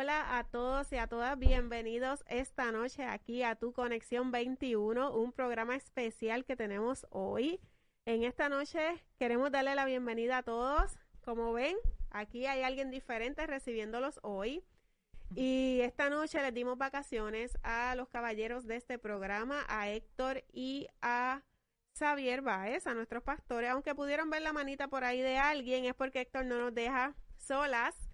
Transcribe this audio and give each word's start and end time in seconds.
hola 0.00 0.38
a 0.38 0.44
todos 0.44 0.90
y 0.94 0.96
a 0.96 1.08
todas. 1.08 1.38
Bienvenidos 1.38 2.24
esta 2.26 2.72
noche 2.72 3.04
aquí 3.04 3.42
a 3.42 3.56
Tu 3.56 3.74
Conexión 3.74 4.32
21, 4.32 5.14
un 5.14 5.30
programa 5.30 5.76
especial 5.76 6.46
que 6.46 6.56
tenemos 6.56 7.06
hoy. 7.10 7.60
En 8.06 8.22
esta 8.24 8.48
noche 8.48 8.80
queremos 9.18 9.52
darle 9.52 9.74
la 9.74 9.84
bienvenida 9.84 10.38
a 10.38 10.42
todos. 10.42 10.98
Como 11.20 11.52
ven, 11.52 11.76
aquí 12.08 12.46
hay 12.46 12.62
alguien 12.62 12.90
diferente 12.90 13.46
recibiéndolos 13.46 14.20
hoy. 14.22 14.64
Y 15.34 15.80
esta 15.82 16.08
noche 16.08 16.40
les 16.40 16.54
dimos 16.54 16.78
vacaciones 16.78 17.58
a 17.62 17.94
los 17.94 18.08
caballeros 18.08 18.66
de 18.66 18.76
este 18.76 18.98
programa, 18.98 19.66
a 19.68 19.90
Héctor 19.90 20.44
y 20.50 20.86
a 21.02 21.42
Xavier 21.98 22.40
Baez, 22.40 22.86
a 22.86 22.94
nuestros 22.94 23.22
pastores. 23.22 23.68
Aunque 23.68 23.94
pudieron 23.94 24.30
ver 24.30 24.40
la 24.40 24.54
manita 24.54 24.88
por 24.88 25.04
ahí 25.04 25.20
de 25.20 25.36
alguien, 25.36 25.84
es 25.84 25.94
porque 25.94 26.22
Héctor 26.22 26.46
no 26.46 26.58
nos 26.58 26.74
deja 26.74 27.14
solas. 27.36 28.09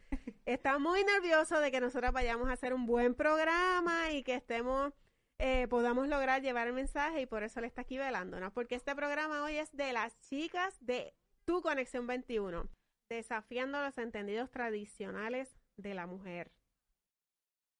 Está 0.47 0.79
muy 0.79 1.05
nervioso 1.05 1.61
de 1.61 1.71
que 1.71 1.81
nosotros 1.81 2.13
vayamos 2.13 2.49
a 2.49 2.53
hacer 2.53 2.73
un 2.73 2.87
buen 2.87 3.15
programa 3.15 4.13
y 4.13 4.23
que 4.23 4.35
estemos, 4.35 4.93
eh, 5.39 5.67
podamos 5.69 6.09
lograr 6.09 6.43
llevar 6.43 6.69
el 6.69 6.73
mensaje 6.73 7.23
y 7.23 7.27
por 7.27 7.43
eso 7.43 7.61
le 7.61 7.67
está 7.67 7.83
aquí 7.83 7.99
velándonos, 7.99 8.53
porque 8.53 8.75
este 8.75 8.95
programa 8.95 9.43
hoy 9.43 9.57
es 9.57 9.71
de 9.77 9.93
las 9.93 10.19
chicas 10.21 10.77
de 10.81 11.15
Tu 11.45 11.63
Conexión 11.63 12.07
21, 12.07 12.69
desafiando 13.09 13.81
los 13.81 13.99
entendidos 13.99 14.51
tradicionales 14.51 15.57
de 15.77 15.95
la 15.95 16.07
mujer. 16.07 16.53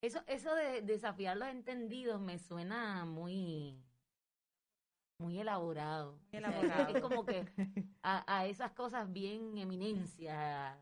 Eso, 0.01 0.21
eso 0.27 0.53
de 0.53 0.81
desafiar 0.81 1.37
los 1.37 1.47
entendidos 1.47 2.21
me 2.21 2.37
suena 2.37 3.05
muy, 3.05 3.81
muy 5.19 5.39
elaborado. 5.39 6.19
es 6.31 7.01
como 7.01 7.25
que 7.25 7.45
a, 8.03 8.23
a 8.27 8.45
esas 8.45 8.71
cosas 8.73 9.11
bien 9.11 9.57
eminencia, 9.57 10.77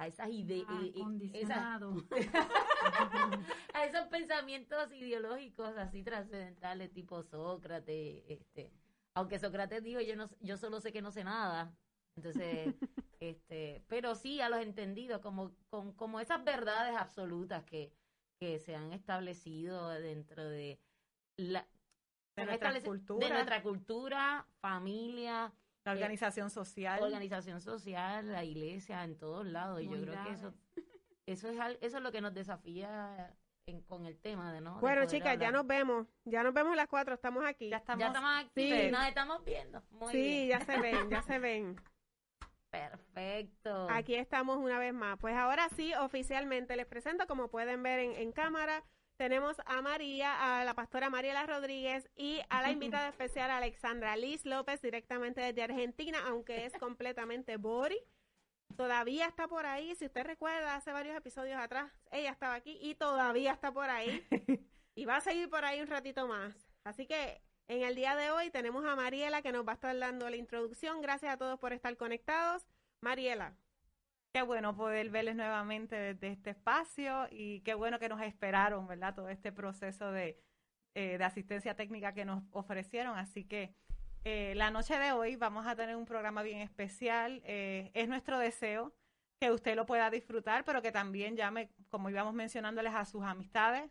a 0.00 0.06
esas 0.06 0.30
ideas, 0.30 0.66
ah, 0.66 1.78
a 3.74 3.84
esos 3.84 4.06
pensamientos 4.06 4.90
ideológicos 4.94 5.76
así 5.76 6.02
trascendentales 6.02 6.90
tipo 6.90 7.22
Sócrates, 7.22 8.24
este, 8.26 8.72
aunque 9.12 9.38
Sócrates 9.38 9.82
dijo 9.82 10.00
yo 10.00 10.16
no, 10.16 10.30
yo 10.40 10.56
solo 10.56 10.80
sé 10.80 10.90
que 10.90 11.02
no 11.02 11.10
sé 11.10 11.22
nada, 11.22 11.76
entonces, 12.16 12.74
este, 13.20 13.84
pero 13.88 14.14
sí 14.14 14.40
a 14.40 14.48
los 14.48 14.62
entendidos 14.62 15.20
como, 15.20 15.52
como 15.68 16.18
esas 16.18 16.42
verdades 16.44 16.96
absolutas 16.96 17.62
que, 17.64 17.92
que 18.38 18.58
se 18.58 18.74
han 18.74 18.94
establecido 18.94 19.90
dentro 19.90 20.48
de 20.48 20.80
la 21.36 21.68
de 22.36 22.46
nuestra 22.46 22.80
cultura, 22.80 23.26
de 23.26 23.32
nuestra 23.34 23.62
cultura, 23.62 24.46
familia, 24.62 25.52
la 25.84 25.92
organización 25.92 26.50
social. 26.50 27.02
Organización 27.02 27.60
social, 27.60 28.32
la 28.32 28.44
iglesia, 28.44 29.04
en 29.04 29.16
todos 29.18 29.46
lados. 29.46 29.80
y 29.80 29.88
yo 29.88 30.00
creo 30.00 30.24
que 30.24 30.30
eso, 30.30 30.54
eso, 31.26 31.48
es, 31.48 31.78
eso 31.80 31.96
es 31.96 32.02
lo 32.02 32.12
que 32.12 32.20
nos 32.20 32.34
desafía 32.34 33.34
con 33.86 34.06
el 34.06 34.18
tema 34.18 34.52
de 34.52 34.60
no. 34.60 34.78
Bueno, 34.80 35.06
chicas, 35.06 35.38
ya 35.38 35.50
nos 35.50 35.66
vemos. 35.66 36.06
Ya 36.24 36.42
nos 36.42 36.52
vemos 36.52 36.74
las 36.76 36.88
cuatro. 36.88 37.14
Estamos 37.14 37.44
aquí. 37.44 37.70
Ya 37.70 37.78
estamos, 37.78 38.04
aquí. 38.36 38.50
Sí. 38.70 38.90
Nos 38.90 39.06
estamos 39.06 39.44
viendo. 39.44 39.82
Muy 39.90 40.12
sí, 40.12 40.48
ya 40.48 40.60
se 40.60 40.78
ven, 40.78 41.08
ya 41.08 41.22
se 41.22 41.38
ven. 41.38 41.76
Perfecto. 42.70 43.88
Aquí 43.90 44.14
estamos 44.14 44.58
una 44.58 44.78
vez 44.78 44.94
más. 44.94 45.18
Pues 45.18 45.34
ahora 45.36 45.68
sí, 45.70 45.92
oficialmente 45.94 46.76
les 46.76 46.86
presento, 46.86 47.26
como 47.26 47.48
pueden 47.48 47.82
ver 47.82 48.00
en, 48.00 48.12
en 48.12 48.32
cámara, 48.32 48.84
tenemos 49.20 49.58
a 49.66 49.82
María, 49.82 50.60
a 50.60 50.64
la 50.64 50.72
pastora 50.72 51.10
Mariela 51.10 51.44
Rodríguez 51.44 52.08
y 52.16 52.40
a 52.48 52.62
la 52.62 52.70
invitada 52.70 53.06
especial 53.10 53.50
Alexandra 53.50 54.16
Liz 54.16 54.46
López 54.46 54.80
directamente 54.80 55.42
desde 55.42 55.62
Argentina, 55.62 56.20
aunque 56.26 56.64
es 56.64 56.72
completamente 56.80 57.58
Bori. 57.58 57.98
Todavía 58.78 59.26
está 59.26 59.46
por 59.46 59.66
ahí, 59.66 59.94
si 59.96 60.06
usted 60.06 60.24
recuerda, 60.24 60.74
hace 60.74 60.90
varios 60.92 61.14
episodios 61.14 61.60
atrás, 61.60 61.92
ella 62.10 62.30
estaba 62.30 62.54
aquí 62.54 62.78
y 62.80 62.94
todavía 62.94 63.52
está 63.52 63.70
por 63.70 63.90
ahí. 63.90 64.26
Y 64.96 65.04
va 65.04 65.16
a 65.16 65.20
seguir 65.20 65.48
por 65.48 65.64
ahí 65.64 65.80
un 65.80 65.86
ratito 65.86 66.26
más. 66.26 66.52
Así 66.84 67.06
que 67.06 67.40
en 67.68 67.82
el 67.82 67.94
día 67.94 68.16
de 68.16 68.32
hoy 68.32 68.50
tenemos 68.50 68.84
a 68.84 68.96
Mariela 68.96 69.40
que 69.40 69.52
nos 69.52 69.66
va 69.66 69.72
a 69.72 69.74
estar 69.76 69.96
dando 69.98 70.28
la 70.28 70.36
introducción. 70.36 71.00
Gracias 71.00 71.32
a 71.32 71.36
todos 71.36 71.58
por 71.58 71.72
estar 71.72 71.96
conectados. 71.96 72.66
Mariela. 73.00 73.54
Qué 74.32 74.42
bueno 74.42 74.76
poder 74.76 75.10
verles 75.10 75.34
nuevamente 75.34 75.96
desde 75.96 76.28
este 76.28 76.50
espacio 76.50 77.26
y 77.32 77.62
qué 77.62 77.74
bueno 77.74 77.98
que 77.98 78.08
nos 78.08 78.22
esperaron, 78.22 78.86
¿verdad? 78.86 79.12
Todo 79.12 79.28
este 79.28 79.50
proceso 79.50 80.12
de, 80.12 80.40
eh, 80.94 81.18
de 81.18 81.24
asistencia 81.24 81.74
técnica 81.74 82.14
que 82.14 82.24
nos 82.24 82.44
ofrecieron. 82.52 83.18
Así 83.18 83.44
que 83.44 83.74
eh, 84.22 84.54
la 84.54 84.70
noche 84.70 84.96
de 84.96 85.10
hoy 85.10 85.34
vamos 85.34 85.66
a 85.66 85.74
tener 85.74 85.96
un 85.96 86.04
programa 86.04 86.44
bien 86.44 86.58
especial. 86.60 87.42
Eh, 87.44 87.90
es 87.92 88.08
nuestro 88.08 88.38
deseo 88.38 88.94
que 89.40 89.50
usted 89.50 89.74
lo 89.74 89.84
pueda 89.84 90.10
disfrutar, 90.10 90.64
pero 90.64 90.80
que 90.80 90.92
también 90.92 91.36
llame, 91.36 91.72
como 91.88 92.08
íbamos 92.08 92.32
mencionándoles, 92.32 92.94
a 92.94 93.04
sus 93.06 93.24
amistades. 93.24 93.90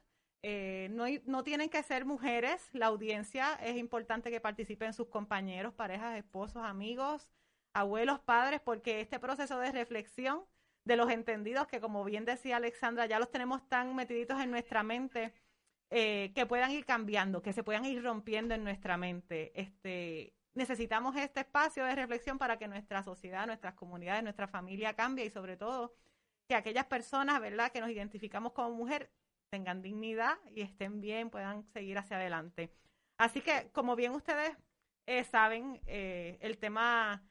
no, 0.92 1.06
no 1.26 1.44
tienen 1.44 1.70
que 1.70 1.84
ser 1.84 2.06
mujeres, 2.06 2.70
la 2.72 2.86
audiencia 2.86 3.56
es 3.56 3.76
importante 3.76 4.32
que 4.32 4.40
participen 4.40 4.94
sus 4.94 5.10
compañeros, 5.10 5.74
parejas, 5.74 6.18
esposos, 6.18 6.64
amigos, 6.64 7.30
abuelos, 7.74 8.20
padres, 8.20 8.62
porque 8.62 9.02
este 9.02 9.20
proceso 9.20 9.60
de 9.60 9.72
reflexión 9.72 10.46
de 10.86 10.96
los 10.96 11.12
entendidos, 11.12 11.68
que 11.68 11.80
como 11.80 12.04
bien 12.04 12.26
decía 12.26 12.58
Alexandra, 12.58 13.06
ya 13.06 13.20
los 13.20 13.32
tenemos 13.32 13.68
tan 13.70 13.96
metiditos 13.96 14.40
en 14.42 14.52
nuestra 14.52 14.84
mente, 14.84 15.34
eh, 15.92 16.32
que 16.36 16.46
puedan 16.46 16.72
ir 16.72 16.86
cambiando, 16.86 17.42
que 17.42 17.54
se 17.54 17.64
puedan 17.64 17.86
ir 17.86 18.04
rompiendo 18.04 18.54
en 18.56 18.64
nuestra 18.64 18.98
mente. 18.98 19.52
Este, 19.60 20.34
necesitamos 20.54 21.16
este 21.16 21.42
espacio 21.42 21.86
de 21.86 21.96
reflexión 21.96 22.38
para 22.38 22.58
que 22.58 22.68
nuestra 22.68 23.04
sociedad, 23.04 23.48
nuestras 23.48 23.74
comunidades, 23.76 24.24
nuestra 24.24 24.48
familia 24.48 24.96
cambie 24.96 25.26
y 25.26 25.30
sobre 25.30 25.58
todo 25.58 25.94
que 26.48 26.56
aquellas 26.56 26.86
personas, 26.86 27.40
¿verdad?, 27.40 27.72
que 27.72 27.82
nos 27.82 27.90
identificamos 27.90 28.54
como 28.54 28.72
mujer 28.72 29.12
tengan 29.50 29.82
dignidad 29.82 30.38
y 30.52 30.62
estén 30.62 31.02
bien, 31.02 31.30
puedan 31.30 31.64
seguir 31.74 31.98
hacia 31.98 32.18
adelante. 32.18 32.72
Así 33.18 33.42
que, 33.42 33.70
como 33.72 33.96
bien 33.96 34.14
ustedes 34.14 34.56
eh, 35.08 35.24
saben, 35.24 35.82
eh, 35.88 36.38
el 36.42 36.58
tema 36.58 37.24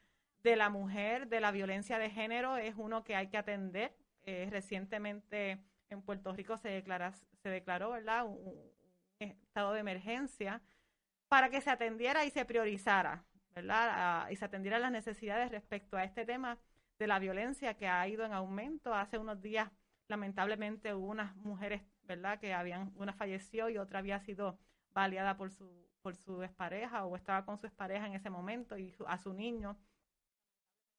de 0.43 0.55
la 0.55 0.69
mujer, 0.69 1.27
de 1.27 1.41
la 1.41 1.51
violencia 1.51 1.97
de 1.99 2.09
género, 2.09 2.57
es 2.57 2.75
uno 2.77 3.03
que 3.03 3.15
hay 3.15 3.27
que 3.27 3.37
atender. 3.37 3.93
Eh, 4.23 4.47
recientemente 4.51 5.59
en 5.89 6.01
Puerto 6.01 6.33
Rico 6.33 6.57
se, 6.57 6.69
declara, 6.69 7.13
se 7.41 7.49
declaró 7.49 7.91
¿verdad? 7.91 8.25
Un, 8.25 8.69
estado 9.19 9.73
de 9.73 9.79
emergencia 9.81 10.61
para 11.27 11.49
que 11.49 11.59
se 11.59 11.69
atendiera 11.69 12.23
y 12.25 12.31
se 12.31 12.45
priorizara, 12.45 13.25
¿verdad? 13.53 14.29
y 14.29 14.35
se 14.37 14.45
atendiera 14.45 14.79
las 14.79 14.91
necesidades 14.91 15.51
respecto 15.51 15.97
a 15.97 16.05
este 16.05 16.25
tema 16.25 16.57
de 16.97 17.07
la 17.07 17.19
violencia 17.19 17.73
que 17.73 17.87
ha 17.87 18.07
ido 18.07 18.25
en 18.25 18.33
aumento. 18.33 18.93
Hace 18.93 19.17
unos 19.17 19.41
días, 19.41 19.69
lamentablemente, 20.07 20.93
hubo 20.93 21.07
unas 21.07 21.35
mujeres, 21.37 21.81
¿verdad?, 22.03 22.39
que 22.39 22.53
habían, 22.53 22.93
una 22.95 23.13
falleció 23.13 23.69
y 23.69 23.77
otra 23.77 23.99
había 23.99 24.19
sido 24.19 24.57
baleada 24.91 25.35
por 25.35 25.51
su, 25.51 25.87
por 26.01 26.15
su 26.15 26.41
expareja 26.43 27.05
o 27.05 27.15
estaba 27.15 27.45
con 27.45 27.57
su 27.57 27.67
expareja 27.67 28.07
en 28.07 28.13
ese 28.13 28.29
momento 28.29 28.77
y 28.77 28.95
a 29.07 29.17
su 29.17 29.33
niño. 29.33 29.77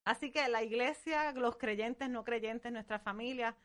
Así 0.05 0.31
que 0.31 0.49
la 0.49 0.63
iglesia, 0.63 1.33
los 1.33 1.57
creyentes, 1.57 2.09
no 2.09 2.25
creyentes, 2.25 2.73
nuestra 2.73 2.99
familia, 2.99 3.57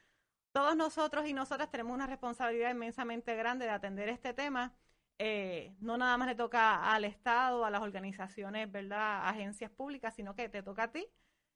todos 0.52 0.76
nosotros 0.76 1.28
y 1.28 1.34
nosotras 1.34 1.70
tenemos 1.70 1.94
una 1.94 2.08
responsabilidad 2.08 2.72
inmensamente 2.72 3.36
grande 3.36 3.66
de 3.66 3.72
atender 3.72 4.10
este 4.10 4.34
tema. 4.34 4.74
Eh, 5.18 5.76
no 5.80 5.98
nada 5.98 6.18
más 6.18 6.28
le 6.28 6.36
toca 6.36 6.94
al 6.94 7.06
Estado, 7.06 7.66
a 7.66 7.70
las 7.70 7.82
organizaciones, 7.82 8.72
¿verdad? 8.72 9.28
Agencias 9.28 9.72
públicas, 9.72 10.14
sino 10.16 10.36
que 10.36 10.50
te 10.50 10.64
toca 10.64 10.84
a 10.84 10.92
ti, 10.92 11.08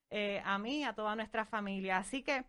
eh, 0.09 0.41
a 0.45 0.57
mí, 0.57 0.83
a 0.83 0.93
toda 0.93 1.15
nuestra 1.15 1.45
familia. 1.45 1.97
Así 1.97 2.23
que 2.23 2.45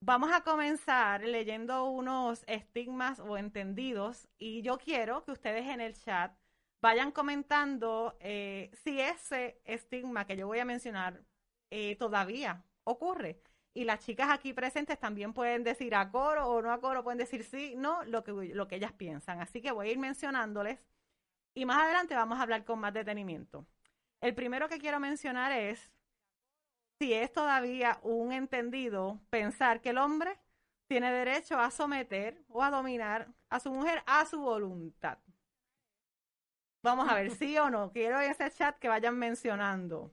vamos 0.00 0.30
a 0.32 0.42
comenzar 0.42 1.22
leyendo 1.22 1.84
unos 1.84 2.44
estigmas 2.46 3.20
o 3.20 3.36
entendidos 3.36 4.28
y 4.38 4.62
yo 4.62 4.78
quiero 4.78 5.24
que 5.24 5.32
ustedes 5.32 5.66
en 5.66 5.80
el 5.80 5.94
chat 5.94 6.34
vayan 6.82 7.12
comentando 7.12 8.16
eh, 8.20 8.70
si 8.82 9.00
ese 9.00 9.60
estigma 9.64 10.26
que 10.26 10.36
yo 10.36 10.46
voy 10.46 10.58
a 10.58 10.64
mencionar 10.64 11.22
eh, 11.70 11.96
todavía 11.96 12.64
ocurre. 12.84 13.40
Y 13.72 13.84
las 13.84 14.00
chicas 14.04 14.28
aquí 14.30 14.52
presentes 14.52 14.98
también 14.98 15.32
pueden 15.32 15.62
decir 15.62 15.94
a 15.94 16.10
coro 16.10 16.48
o 16.48 16.60
no 16.60 16.72
a 16.72 16.80
coro, 16.80 17.04
pueden 17.04 17.18
decir 17.18 17.44
sí, 17.44 17.74
no, 17.76 18.02
lo 18.04 18.24
que, 18.24 18.32
lo 18.32 18.66
que 18.66 18.76
ellas 18.76 18.92
piensan. 18.92 19.40
Así 19.40 19.62
que 19.62 19.70
voy 19.70 19.88
a 19.88 19.92
ir 19.92 19.98
mencionándoles 19.98 20.80
y 21.54 21.64
más 21.66 21.82
adelante 21.82 22.14
vamos 22.14 22.38
a 22.38 22.42
hablar 22.42 22.64
con 22.64 22.80
más 22.80 22.92
detenimiento. 22.92 23.66
El 24.20 24.34
primero 24.34 24.68
que 24.68 24.78
quiero 24.78 25.00
mencionar 25.00 25.52
es 25.52 25.92
si 26.98 27.14
es 27.14 27.32
todavía 27.32 27.98
un 28.02 28.32
entendido 28.32 29.20
pensar 29.30 29.80
que 29.80 29.90
el 29.90 29.98
hombre 29.98 30.38
tiene 30.86 31.12
derecho 31.12 31.58
a 31.58 31.70
someter 31.70 32.42
o 32.48 32.62
a 32.62 32.70
dominar 32.70 33.28
a 33.48 33.60
su 33.60 33.70
mujer 33.72 34.02
a 34.06 34.26
su 34.26 34.40
voluntad. 34.40 35.18
Vamos 36.82 37.08
a 37.08 37.14
ver, 37.14 37.30
sí 37.30 37.56
o 37.58 37.70
no. 37.70 37.92
Quiero 37.92 38.20
en 38.20 38.30
ese 38.30 38.50
chat 38.50 38.78
que 38.78 38.88
vayan 38.88 39.16
mencionando. 39.18 40.12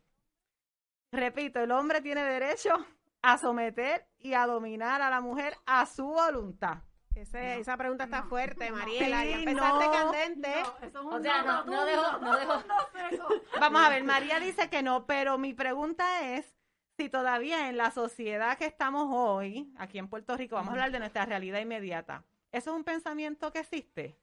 Repito, 1.11 1.59
el 1.59 1.71
hombre 1.71 2.01
tiene 2.01 2.23
derecho 2.23 2.73
a 3.21 3.37
someter 3.37 4.05
y 4.19 4.33
a 4.33 4.45
dominar 4.45 5.01
a 5.01 5.09
la 5.09 5.21
mujer 5.21 5.55
a 5.65 5.85
su 5.85 6.05
voluntad. 6.05 6.79
esa 7.15 7.77
pregunta 7.77 8.05
está 8.05 8.23
fuerte, 8.23 8.71
Mariela. 8.71 9.21
Sí, 9.21 9.31
empezaste 9.31 9.85
no, 9.85 9.91
candente. 9.91 10.53
o 10.93 11.21
sea, 11.21 11.43
no, 11.43 11.65
no, 11.65 11.85
dejo, 11.85 12.19
no 12.19 12.37
dejo. 12.37 13.27
Vamos 13.59 13.81
a 13.81 13.89
ver, 13.89 14.03
María 14.03 14.39
dice 14.39 14.69
que 14.69 14.83
no, 14.83 15.05
pero 15.05 15.37
mi 15.37 15.53
pregunta 15.53 16.35
es 16.35 16.57
si 16.97 17.09
todavía 17.09 17.69
en 17.69 17.77
la 17.77 17.91
sociedad 17.91 18.57
que 18.57 18.65
estamos 18.65 19.07
hoy, 19.09 19.71
aquí 19.77 19.99
en 19.99 20.09
Puerto 20.09 20.35
Rico, 20.35 20.55
vamos 20.55 20.69
a 20.69 20.71
hablar 20.71 20.91
de 20.91 20.97
nuestra 20.97 21.25
realidad 21.25 21.59
inmediata, 21.59 22.25
¿eso 22.51 22.71
es 22.71 22.75
un 22.75 22.83
pensamiento 22.83 23.51
que 23.53 23.59
existe? 23.59 24.19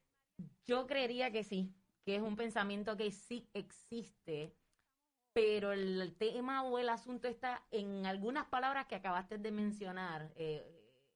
Yo 0.65 0.87
creería 0.89 1.31
que 1.31 1.45
sí, 1.45 1.73
que 2.05 2.17
es 2.17 2.23
un 2.23 2.35
pensamiento 2.35 2.97
que 2.97 3.13
sí 3.13 3.49
existe, 3.55 4.53
pero 5.35 5.73
el 5.73 6.15
tema 6.17 6.63
o 6.63 6.79
el 6.79 6.89
asunto 6.89 7.29
está 7.29 7.63
en 7.71 8.07
algunas 8.07 8.47
palabras 8.47 8.87
que 8.87 8.95
acabaste 8.95 9.37
de 9.37 9.51
mencionar, 9.51 10.33
eh, 10.37 10.65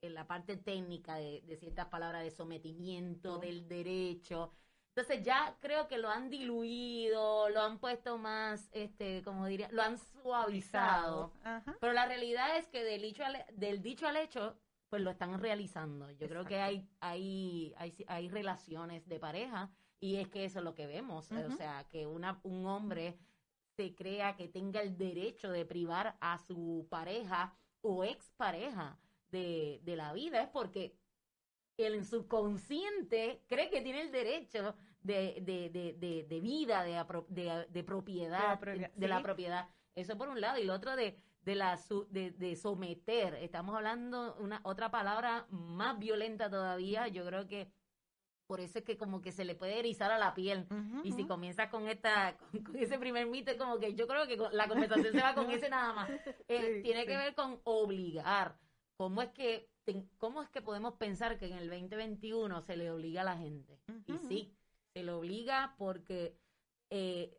en 0.00 0.14
la 0.14 0.26
parte 0.26 0.56
técnica 0.56 1.16
de, 1.16 1.40
de 1.42 1.56
ciertas 1.56 1.86
palabras 1.86 2.22
de 2.22 2.30
sometimiento, 2.30 3.38
del 3.38 3.66
derecho. 3.66 4.52
Entonces 4.94 5.24
ya 5.24 5.56
creo 5.60 5.86
que 5.86 5.98
lo 5.98 6.08
han 6.08 6.30
diluido, 6.30 7.48
lo 7.50 7.62
han 7.62 7.78
puesto 7.78 8.18
más, 8.18 8.68
este, 8.72 9.22
como 9.22 9.46
diría, 9.46 9.68
lo 9.70 9.82
han 9.82 9.98
suavizado. 9.98 11.32
Ajá. 11.44 11.76
Pero 11.80 11.92
la 11.92 12.06
realidad 12.06 12.56
es 12.58 12.66
que 12.66 12.82
del 12.82 13.02
dicho 13.02 13.24
al, 13.24 13.44
del 13.52 13.80
dicho 13.80 14.08
al 14.08 14.16
hecho, 14.16 14.56
pues 14.88 15.02
lo 15.02 15.10
están 15.10 15.38
realizando. 15.38 16.10
Yo 16.12 16.28
creo 16.28 16.44
que 16.44 16.60
hay, 16.60 16.88
hay, 17.00 17.74
hay, 17.76 17.94
hay 18.08 18.28
relaciones 18.28 19.06
de 19.06 19.20
pareja 19.20 19.70
y 20.00 20.16
es 20.16 20.28
que 20.28 20.44
eso 20.44 20.58
es 20.58 20.64
lo 20.64 20.74
que 20.74 20.86
vemos. 20.86 21.30
O 21.30 21.50
sea, 21.52 21.86
que 21.88 22.06
una, 22.06 22.40
un 22.42 22.66
hombre 22.66 23.18
se 23.78 23.94
crea 23.94 24.34
que 24.34 24.48
tenga 24.48 24.80
el 24.82 24.98
derecho 24.98 25.50
de 25.52 25.64
privar 25.64 26.16
a 26.20 26.38
su 26.38 26.88
pareja 26.90 27.56
o 27.80 28.02
expareja 28.02 28.98
de, 29.30 29.80
de 29.84 29.94
la 29.94 30.12
vida 30.12 30.42
es 30.42 30.48
porque 30.48 30.98
él 31.76 31.94
en 31.94 32.04
su 32.04 32.26
consciente 32.26 33.44
cree 33.46 33.70
que 33.70 33.80
tiene 33.80 34.00
el 34.02 34.10
derecho 34.10 34.74
de, 35.00 35.40
de, 35.42 35.70
de, 35.70 35.92
de, 35.96 36.24
de 36.24 36.40
vida, 36.40 36.82
de, 36.82 36.98
apro- 36.98 37.26
de, 37.28 37.84
propiedad, 37.84 38.40
De 38.40 38.48
la 38.48 38.58
propiedad, 38.58 38.90
de 38.96 39.08
la 39.08 39.16
sí. 39.18 39.22
propiedad. 39.22 39.68
Eso 39.94 40.18
por 40.18 40.28
un 40.28 40.40
lado. 40.40 40.58
Y 40.58 40.64
lo 40.64 40.74
otro 40.74 40.96
de, 40.96 41.20
de, 41.42 41.54
la, 41.54 41.78
de, 42.10 42.32
de 42.32 42.56
someter. 42.56 43.34
Estamos 43.34 43.76
hablando 43.76 44.36
una 44.40 44.60
otra 44.64 44.90
palabra 44.90 45.46
más 45.50 45.98
violenta 46.00 46.50
todavía. 46.50 47.06
Yo 47.06 47.24
creo 47.24 47.46
que 47.46 47.70
por 48.48 48.60
eso 48.60 48.78
es 48.78 48.84
que 48.84 48.96
como 48.96 49.20
que 49.20 49.30
se 49.30 49.44
le 49.44 49.54
puede 49.54 49.78
erizar 49.78 50.10
a 50.10 50.18
la 50.18 50.34
piel. 50.34 50.66
Y 51.04 51.12
si 51.12 51.26
comienzas 51.26 51.68
con 51.68 51.86
esta, 51.86 52.36
con, 52.38 52.64
con 52.64 52.76
ese 52.76 52.98
primer 52.98 53.26
mito, 53.26 53.50
es 53.52 53.58
como 53.58 53.78
que 53.78 53.94
yo 53.94 54.08
creo 54.08 54.26
que 54.26 54.36
la 54.52 54.66
conversación 54.66 55.12
se 55.12 55.20
va 55.22 55.34
con 55.34 55.50
ese 55.50 55.68
nada 55.68 55.92
más. 55.92 56.10
Eh, 56.48 56.76
Sí, 56.78 56.82
tiene 56.82 57.02
sí. 57.02 57.06
que 57.06 57.16
ver 57.16 57.34
con 57.34 57.60
obligar. 57.64 58.58
¿Cómo 58.96 59.22
es 59.22 59.30
que 59.30 59.68
cómo 60.18 60.42
es 60.42 60.48
que 60.50 60.60
podemos 60.62 60.94
pensar 60.94 61.38
que 61.38 61.46
en 61.46 61.54
el 61.54 61.68
2021 61.70 62.60
se 62.62 62.76
le 62.76 62.90
obliga 62.90 63.20
a 63.20 63.24
la 63.24 63.36
gente? 63.36 63.78
Y 64.06 64.18
sí, 64.28 64.54
se 64.94 65.02
le 65.02 65.12
obliga 65.12 65.74
porque 65.78 66.36
eh, 66.90 67.38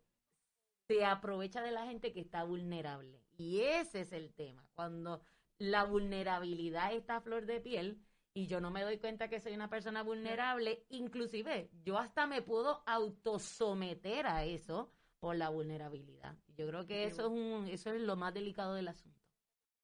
se 0.87 1.05
aprovecha 1.05 1.61
de 1.61 1.71
la 1.71 1.85
gente 1.85 2.11
que 2.13 2.21
está 2.21 2.43
vulnerable. 2.43 3.19
Y 3.37 3.61
ese 3.61 4.01
es 4.01 4.11
el 4.11 4.31
tema. 4.33 4.63
Cuando 4.73 5.21
la 5.57 5.83
vulnerabilidad 5.85 6.93
está 6.93 7.17
a 7.17 7.21
flor 7.21 7.45
de 7.45 7.59
piel 7.61 7.99
y 8.33 8.47
yo 8.47 8.61
no 8.61 8.71
me 8.71 8.83
doy 8.83 8.97
cuenta 8.97 9.27
que 9.29 9.39
soy 9.39 9.53
una 9.53 9.69
persona 9.69 10.03
vulnerable, 10.03 10.85
inclusive 10.89 11.69
yo 11.83 11.97
hasta 11.97 12.27
me 12.27 12.41
puedo 12.41 12.83
autosometer 12.85 14.27
a 14.27 14.45
eso 14.45 14.91
por 15.19 15.35
la 15.35 15.49
vulnerabilidad. 15.49 16.35
Yo 16.55 16.67
creo 16.67 16.85
que 16.85 17.05
eso 17.05 17.23
es 17.23 17.27
un 17.29 17.67
eso 17.67 17.91
es 17.91 18.01
lo 18.01 18.15
más 18.15 18.33
delicado 18.33 18.73
del 18.75 18.87
asunto. 18.87 19.19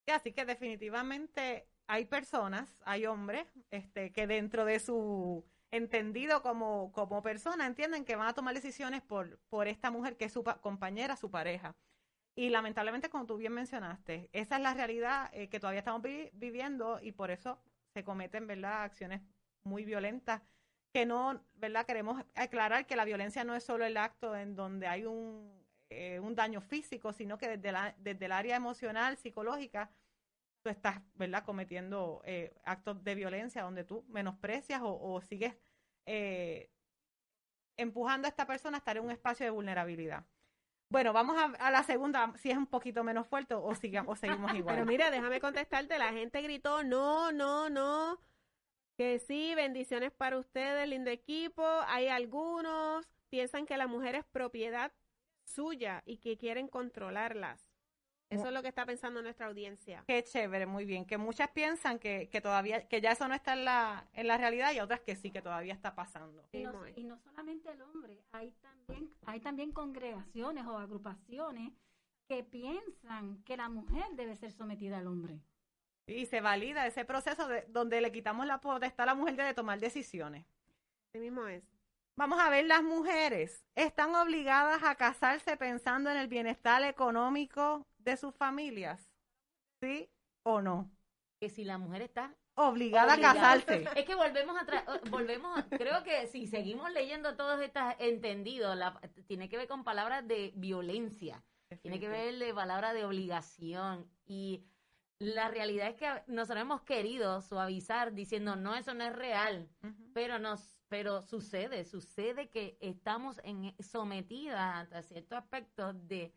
Sí, 0.06 0.12
así 0.12 0.32
que 0.34 0.46
definitivamente 0.46 1.68
hay 1.88 2.06
personas, 2.06 2.78
hay 2.86 3.06
hombres, 3.06 3.48
este, 3.72 4.12
que 4.12 4.28
dentro 4.28 4.66
de 4.66 4.80
su 4.80 5.46
entendido 5.72 6.42
como, 6.42 6.92
como 6.92 7.22
persona 7.22 7.66
entienden 7.66 8.06
que 8.06 8.16
van 8.16 8.28
a 8.28 8.34
tomar 8.34 8.54
decisiones 8.56 9.02
por, 9.02 9.40
por 9.50 9.68
esta 9.68 9.92
mujer 9.92 10.16
que 10.16 10.26
es 10.26 10.34
su 10.34 10.44
pa- 10.44 10.62
compañera, 10.62 11.16
su 11.18 11.30
pareja. 11.32 11.76
Y 12.36 12.50
lamentablemente, 12.50 13.10
como 13.10 13.26
tú 13.26 13.38
bien 13.38 13.54
mencionaste, 13.54 14.30
esa 14.34 14.58
es 14.58 14.62
la 14.62 14.74
realidad 14.74 15.30
eh, 15.34 15.50
que 15.50 15.60
todavía 15.60 15.80
estamos 15.80 16.02
vi- 16.02 16.30
viviendo 16.34 17.00
y 17.02 17.12
por 17.14 17.32
eso 17.32 17.60
se 17.96 18.04
cometen, 18.04 18.46
¿verdad?, 18.46 18.84
acciones 18.84 19.22
muy 19.64 19.86
violentas 19.86 20.42
que 20.94 21.06
no, 21.06 21.42
¿verdad? 21.56 21.86
Queremos 21.86 22.24
aclarar 22.36 22.86
que 22.86 22.96
la 22.98 23.06
violencia 23.06 23.44
no 23.46 23.56
es 23.56 23.64
solo 23.64 23.86
el 23.86 23.96
acto 23.98 24.36
en 24.36 24.56
donde 24.56 24.88
hay 24.88 25.06
un, 25.06 25.66
eh, 25.90 26.20
un 26.20 26.36
daño 26.36 26.62
físico, 26.62 27.14
sino 27.14 27.38
que 27.38 27.48
desde, 27.48 27.72
la, 27.72 27.96
desde 27.98 28.26
el 28.26 28.32
área 28.34 28.58
emocional, 28.58 29.18
psicológica, 29.18 29.92
tú 30.62 30.70
estás, 30.70 31.02
¿verdad?, 31.14 31.46
cometiendo 31.46 32.22
eh, 32.26 32.54
actos 32.66 33.02
de 33.04 33.16
violencia 33.16 33.64
donde 33.64 33.86
tú 33.86 34.04
menosprecias 34.10 34.82
o, 34.84 35.22
sigues 35.22 35.56
eh, 36.06 36.70
empujando 37.78 38.28
a 38.28 38.30
esta 38.30 38.46
persona 38.46 38.78
a 38.78 38.80
estar 38.80 38.98
en 38.98 39.06
un 39.06 39.12
espacio 39.12 39.46
de 39.46 39.52
vulnerabilidad. 39.52 40.26
Bueno, 40.90 41.14
vamos 41.14 41.38
a, 41.38 41.46
a 41.66 41.72
la 41.72 41.84
segunda, 41.84 42.32
si 42.38 42.52
es 42.52 42.58
un 42.58 42.68
poquito 42.68 43.04
menos 43.04 43.28
fuerte 43.28 43.54
o, 43.56 43.74
siga- 43.76 44.04
o 44.08 44.16
seguimos 44.16 44.54
igual. 44.56 44.76
Pero 44.76 44.86
mira, 44.86 45.12
déjame 45.12 45.40
contestarte, 45.40 45.98
la 45.98 46.12
gente 46.14 46.42
gritó, 46.42 46.84
no, 46.84 47.32
no, 47.32 47.70
no, 47.70 48.20
que 48.98 49.20
sí, 49.20 49.54
bendiciones 49.56 50.12
para 50.12 50.38
ustedes, 50.38 50.88
lindo 50.88 51.10
equipo. 51.10 51.64
Hay 51.88 52.08
algunos 52.08 53.06
piensan 53.30 53.66
que 53.66 53.78
la 53.78 53.88
mujer 53.88 54.16
es 54.16 54.26
propiedad 54.26 54.94
suya 55.44 56.02
y 56.06 56.18
que 56.18 56.38
quieren 56.38 56.68
controlarlas. 56.68 57.65
Eso 58.30 58.48
es 58.48 58.54
lo 58.54 58.62
que 58.62 58.70
está 58.70 58.86
pensando 58.86 59.22
nuestra 59.22 59.48
audiencia. 59.48 60.04
Qué 60.08 60.24
chévere, 60.24 60.66
muy 60.66 60.86
bien. 60.86 61.06
Que 61.06 61.18
muchas 61.18 61.50
piensan 61.52 62.00
que, 62.00 62.28
que 62.30 62.42
todavía, 62.42 62.88
que 62.88 63.00
ya 63.00 63.12
eso 63.12 63.28
no 63.28 63.36
está 63.36 63.54
en 63.54 63.66
la, 63.66 64.08
en 64.14 64.28
la 64.28 64.38
realidad 64.38 64.74
y 64.74 64.80
otras 64.80 65.02
que 65.02 65.16
sí, 65.16 65.32
que 65.32 65.42
todavía 65.42 65.74
está 65.74 65.94
pasando. 65.96 66.48
Y 66.52 66.64
no, 66.64 66.88
y 66.88 67.08
solamente 67.24 67.70
el 67.70 67.82
hombre, 67.82 68.24
hay 68.32 68.52
también, 68.62 69.14
hay 69.26 69.40
también 69.40 69.72
congregaciones 69.72 70.66
o 70.66 70.78
agrupaciones 70.78 71.72
que 72.28 72.44
piensan 72.44 73.44
que 73.44 73.58
la 73.58 73.70
mujer 73.70 74.06
debe 74.14 74.36
ser 74.36 74.52
sometida 74.52 74.98
al 74.98 75.08
hombre. 75.08 75.40
Y 76.08 76.26
se 76.26 76.42
valida 76.42 76.86
ese 76.88 77.06
proceso 77.06 77.48
de, 77.48 77.66
donde 77.70 78.02
le 78.02 78.12
quitamos 78.12 78.46
la 78.46 78.60
potestad 78.60 79.04
a 79.04 79.14
la 79.14 79.16
mujer 79.16 79.36
de 79.36 79.54
tomar 79.54 79.80
decisiones. 79.80 80.46
Así 81.10 81.20
mismo 81.20 81.48
es. 81.48 81.64
Vamos 82.18 82.40
a 82.40 82.50
ver, 82.50 82.66
las 82.66 82.82
mujeres 82.82 83.66
están 83.76 84.16
obligadas 84.16 84.84
a 84.84 84.96
casarse 84.96 85.58
pensando 85.58 86.10
en 86.10 86.18
el 86.18 86.28
bienestar 86.28 86.82
económico 86.84 87.86
de 88.06 88.16
sus 88.18 88.34
familias. 88.36 89.12
¿Sí 89.82 90.10
o 90.44 90.62
no? 90.62 90.90
Que 91.42 91.50
si 91.50 91.64
la 91.66 91.78
mujer 91.78 92.02
está 92.04 92.34
Obligada, 92.58 93.14
Obligada. 93.16 93.32
a 93.32 93.34
casarse. 93.60 93.86
Es 94.00 94.06
que 94.06 94.16
volvemos 94.16 94.56
a 94.58 94.66
tra- 94.66 95.10
volvemos, 95.10 95.58
a- 95.58 95.68
creo 95.68 96.04
que 96.04 96.26
si 96.28 96.48
seguimos 96.48 96.90
leyendo 96.94 97.36
todos 97.36 97.60
estos 97.60 97.84
entendidos, 98.00 98.78
la- 98.78 98.98
tiene 99.28 99.50
que 99.50 99.58
ver 99.58 99.68
con 99.68 99.84
palabras 99.84 100.26
de 100.26 100.54
violencia, 100.56 101.44
tiene 101.82 102.00
que 102.00 102.08
ver 102.08 102.38
de 102.40 102.54
palabras 102.54 102.94
de 102.94 103.04
obligación 103.04 104.10
y 104.26 104.64
la 105.20 105.50
realidad 105.50 105.90
es 105.90 105.96
que 105.96 106.24
nosotros 106.28 106.62
hemos 106.62 106.82
querido 106.84 107.42
suavizar 107.42 108.14
diciendo 108.14 108.56
no 108.56 108.76
eso 108.76 108.94
no 108.94 109.04
es 109.04 109.14
real, 109.14 109.68
pero 110.14 110.40
nos 110.40 110.78
pero 110.88 111.22
sucede, 111.24 111.84
sucede 111.84 112.50
que 112.50 112.78
estamos 112.80 113.42
en 113.44 113.76
sometidas 113.80 114.94
a 114.94 115.02
ciertos 115.02 115.38
aspectos 115.40 116.08
de 116.08 116.32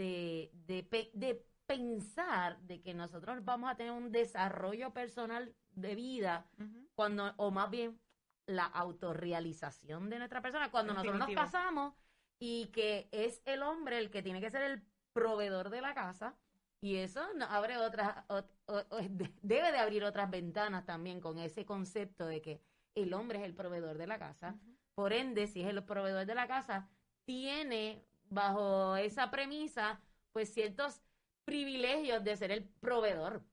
de, 0.00 0.50
de, 0.66 0.82
pe- 0.82 1.10
de 1.14 1.44
pensar 1.66 2.58
de 2.62 2.80
que 2.80 2.94
nosotros 2.94 3.44
vamos 3.44 3.70
a 3.70 3.76
tener 3.76 3.92
un 3.92 4.10
desarrollo 4.10 4.92
personal 4.92 5.54
de 5.72 5.94
vida 5.94 6.46
cuando 6.94 7.32
o 7.36 7.50
más 7.50 7.70
bien 7.70 8.00
la 8.46 8.64
autorrealización 8.64 10.08
de 10.10 10.18
nuestra 10.18 10.40
persona. 10.40 10.70
Cuando 10.70 10.92
nosotros 10.94 11.18
nos 11.18 11.28
casamos 11.44 11.94
y 12.40 12.66
que 12.72 13.08
es 13.12 13.42
el 13.44 13.62
hombre 13.62 13.98
el 13.98 14.10
que 14.10 14.22
tiene 14.22 14.40
que 14.40 14.50
ser 14.50 14.62
el 14.62 14.82
proveedor 15.12 15.70
de 15.70 15.80
la 15.82 15.94
casa 15.94 16.34
y 16.82 16.96
eso 16.96 17.20
no- 17.34 17.44
abre 17.44 17.76
otras 17.76 18.24
o- 18.28 18.42
o- 18.66 18.84
debe 19.42 19.70
de 19.70 19.78
abrir 19.78 20.02
otras 20.04 20.30
ventanas 20.30 20.86
también 20.86 21.20
con 21.20 21.38
ese 21.38 21.64
concepto 21.66 22.26
de 22.26 22.40
que 22.40 22.62
el 22.96 23.12
hombre 23.12 23.38
es 23.38 23.44
el 23.44 23.54
proveedor 23.54 23.98
de 23.98 24.06
la 24.06 24.18
casa. 24.18 24.58
Por 24.94 25.12
ende 25.12 25.46
si 25.46 25.60
es 25.62 25.68
el 25.68 25.84
proveedor 25.84 26.26
de 26.26 26.34
la 26.34 26.46
casa 26.48 26.88
tiene 27.24 28.04
bajo 28.30 28.96
esa 28.96 29.30
premisa 29.30 30.00
pues 30.32 30.52
ciertos 30.54 31.02
privilegios 31.44 32.22
de 32.24 32.36
ser 32.36 32.50
el 32.52 32.64
proveedor 32.64 33.44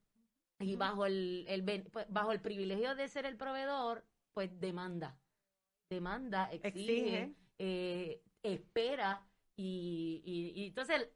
y 0.59 0.75
bajo 0.75 1.05
el, 1.05 1.45
el 1.47 1.63
pues, 1.91 2.05
bajo 2.09 2.31
el 2.31 2.41
privilegio 2.41 2.95
de 2.95 3.07
ser 3.07 3.25
el 3.25 3.37
proveedor, 3.37 4.05
pues 4.33 4.59
demanda. 4.59 5.17
Demanda, 5.89 6.49
exige, 6.51 6.67
Exige. 7.23 7.35
eh, 7.59 8.23
espera 8.43 9.25
y, 9.55 10.21
y- 10.25 10.61
y 10.63 10.67
entonces, 10.67 11.09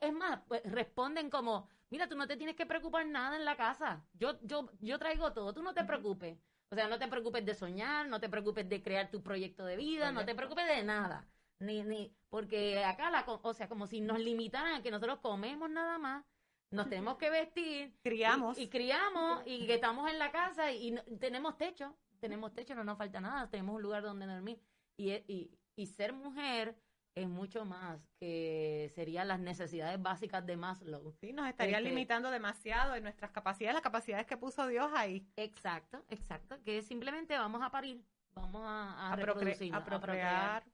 es 0.00 0.12
más, 0.12 0.40
pues, 0.48 0.62
responden 0.64 1.30
como, 1.30 1.68
mira, 1.90 2.08
tú 2.08 2.16
no 2.16 2.26
te 2.26 2.36
tienes 2.36 2.56
que 2.56 2.66
preocupar 2.66 3.06
nada 3.06 3.36
en 3.36 3.44
la 3.44 3.56
casa. 3.56 4.06
Yo, 4.14 4.38
yo, 4.42 4.70
yo 4.80 4.98
traigo 4.98 5.32
todo, 5.32 5.52
tú 5.52 5.62
no 5.62 5.74
te 5.74 5.84
preocupes. 5.84 6.38
O 6.70 6.74
sea, 6.74 6.88
no 6.88 6.98
te 6.98 7.08
preocupes 7.08 7.44
de 7.44 7.54
soñar, 7.54 8.08
no 8.08 8.20
te 8.20 8.28
preocupes 8.28 8.68
de 8.68 8.82
crear 8.82 9.10
tu 9.10 9.22
proyecto 9.22 9.64
de 9.66 9.76
vida, 9.76 10.12
no 10.12 10.24
te 10.24 10.34
preocupes 10.34 10.66
de 10.68 10.82
nada. 10.84 11.28
Ni, 11.60 11.82
ni, 11.84 12.12
porque 12.30 12.82
acá, 12.84 13.10
la, 13.10 13.24
o 13.26 13.54
sea, 13.54 13.68
como 13.68 13.86
si 13.86 14.00
nos 14.00 14.18
limitaran 14.18 14.74
a 14.76 14.82
que 14.82 14.90
nosotros 14.90 15.18
comemos 15.20 15.68
nada 15.70 15.98
más, 15.98 16.24
nos 16.72 16.88
tenemos 16.88 17.16
que 17.18 17.30
vestir, 17.30 17.92
Criamos. 18.02 18.56
y, 18.58 18.62
y 18.62 18.68
criamos 18.68 19.42
y 19.44 19.66
que 19.66 19.74
estamos 19.74 20.08
en 20.10 20.18
la 20.18 20.30
casa 20.30 20.72
y, 20.72 20.92
no- 20.92 21.02
tenemos 21.18 21.56
techo, 21.58 21.94
tenemos 22.20 22.54
techo, 22.54 22.74
no 22.74 22.84
nos 22.84 22.96
falta 22.96 23.20
nada, 23.20 23.48
tenemos 23.50 23.74
un 23.76 23.82
lugar 23.82 24.02
donde 24.02 24.26
dormir. 24.26 24.60
Y, 24.96 25.10
y, 25.12 25.50
y 25.76 25.86
ser 25.86 26.12
mujer 26.12 26.76
es 27.16 27.28
mucho 27.28 27.64
más 27.64 28.00
que 28.20 28.90
serían 28.94 29.26
las 29.28 29.40
necesidades 29.40 30.00
básicas 30.00 30.46
de 30.46 30.56
Maslow. 30.56 31.10
Sí, 31.20 31.32
nos 31.32 31.48
estarían 31.48 31.80
Este- 31.80 31.90
limitando 31.90 32.30
demasiado 32.30 32.94
en 32.94 33.02
nuestras 33.02 33.32
capacidades, 33.32 33.74
las 33.74 33.82
capacidades 33.82 34.26
que 34.26 34.36
puso 34.36 34.66
Dios 34.68 34.90
ahí. 34.94 35.26
Exacto, 35.36 36.04
exacto, 36.08 36.56
que 36.64 36.82
simplemente 36.82 37.36
vamos 37.36 37.62
a 37.62 37.70
parir, 37.70 38.02
vamos 38.32 38.62
a, 38.64 39.08
a, 39.08 39.12
a, 39.12 39.16
procre- 39.18 39.74
a 39.74 39.84
procrear. 39.84 40.64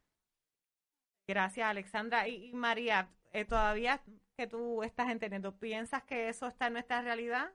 Gracias, 1.29 1.67
Alexandra. 1.67 2.29
Y, 2.29 2.51
y 2.51 2.53
María, 2.53 3.09
eh, 3.33 3.45
todavía 3.45 4.01
que 4.37 4.47
tú 4.47 4.83
estás 4.83 5.11
entendiendo, 5.11 5.59
¿piensas 5.59 6.03
que 6.05 6.29
eso 6.29 6.47
está 6.47 6.67
en 6.67 6.75
nuestra 6.75 7.03
realidad? 7.03 7.53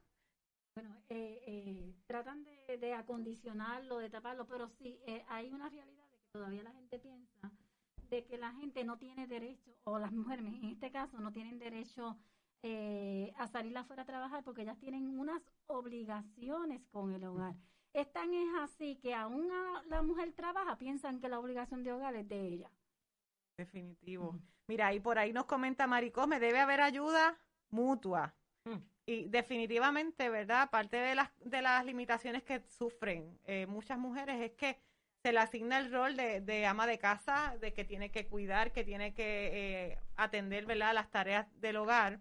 Bueno, 0.75 0.96
eh, 1.10 1.44
eh, 1.46 1.96
tratan 2.08 2.46
de, 2.80 2.94
acondicionarlo, 2.94 3.98
de 3.98 4.10
taparlo, 4.10 4.48
pero 4.48 4.70
sí, 4.70 5.00
eh, 5.06 5.24
hay 5.28 5.51
una 5.51 5.70
realidad 5.70 6.06
de 6.10 6.18
que 6.18 6.30
todavía 6.32 6.63
la 6.63 6.72
gente 6.72 6.98
piensa 7.00 7.51
de 8.12 8.25
que 8.25 8.38
la 8.38 8.51
gente 8.54 8.84
no 8.84 8.98
tiene 8.98 9.25
derecho, 9.25 9.72
o 9.86 9.98
las 9.98 10.12
mujeres 10.12 10.46
en 10.46 10.66
este 10.66 10.92
caso 10.92 11.20
no 11.20 11.32
tienen 11.32 11.60
derecho 11.60 12.18
eh, 12.62 13.34
a 13.38 13.48
salir 13.48 13.75
afuera 13.78 14.04
a 14.04 14.06
trabajar 14.06 14.44
porque 14.44 14.63
ellas 14.63 14.78
tienen 14.80 15.18
unas 15.18 15.42
obligaciones 15.68 16.82
con 16.92 17.13
el 17.13 17.24
hogar. 17.24 17.56
Es 17.94 18.12
tan 18.12 18.34
es 18.34 18.50
así 18.62 18.98
que 18.98 19.16
aún 19.16 19.50
la 19.88 20.01
mujer 20.01 20.34
trabaja, 20.34 20.78
piensan 20.78 21.22
que 21.22 21.30
la 21.30 21.40
obligación 21.40 21.84
de 21.84 21.94
hogar 21.94 22.16
es 22.16 22.28
de 22.28 22.48
ella. 22.48 22.72
Definitivo. 23.58 24.39
Mira, 24.67 24.93
y 24.93 25.00
por 25.00 25.20
ahí 25.20 25.34
nos 25.34 25.46
comenta 25.46 25.88
Maricó, 25.88 26.27
me 26.27 26.39
debe 26.39 26.60
haber 26.60 26.81
ayuda 26.81 27.38
mutua. 27.70 28.34
Mm. 28.65 28.77
Y 29.05 29.25
definitivamente, 29.29 30.29
¿verdad? 30.29 30.70
Parte 30.70 30.98
de 30.98 31.15
las, 31.15 31.29
de 31.39 31.62
las 31.62 31.86
limitaciones 31.86 32.43
que 32.43 32.62
sufren 32.67 33.39
eh, 33.46 33.65
muchas 33.65 33.98
mujeres 33.98 34.39
es 34.41 34.51
que 34.51 34.79
se 35.24 35.31
le 35.31 35.39
asigna 35.39 35.79
el 35.79 35.91
rol 35.91 36.15
de, 36.15 36.41
de 36.41 36.65
ama 36.65 36.88
de 36.88 36.98
casa, 36.98 37.55
de 37.60 37.74
que 37.74 37.84
tiene 37.84 38.12
que 38.12 38.27
cuidar, 38.27 38.72
que 38.72 38.84
tiene 38.84 39.13
que 39.13 39.91
eh, 39.91 40.00
atender, 40.15 40.65
¿verdad? 40.65 40.93
Las 40.93 41.12
tareas 41.12 41.48
del 41.60 41.77
hogar. 41.77 42.20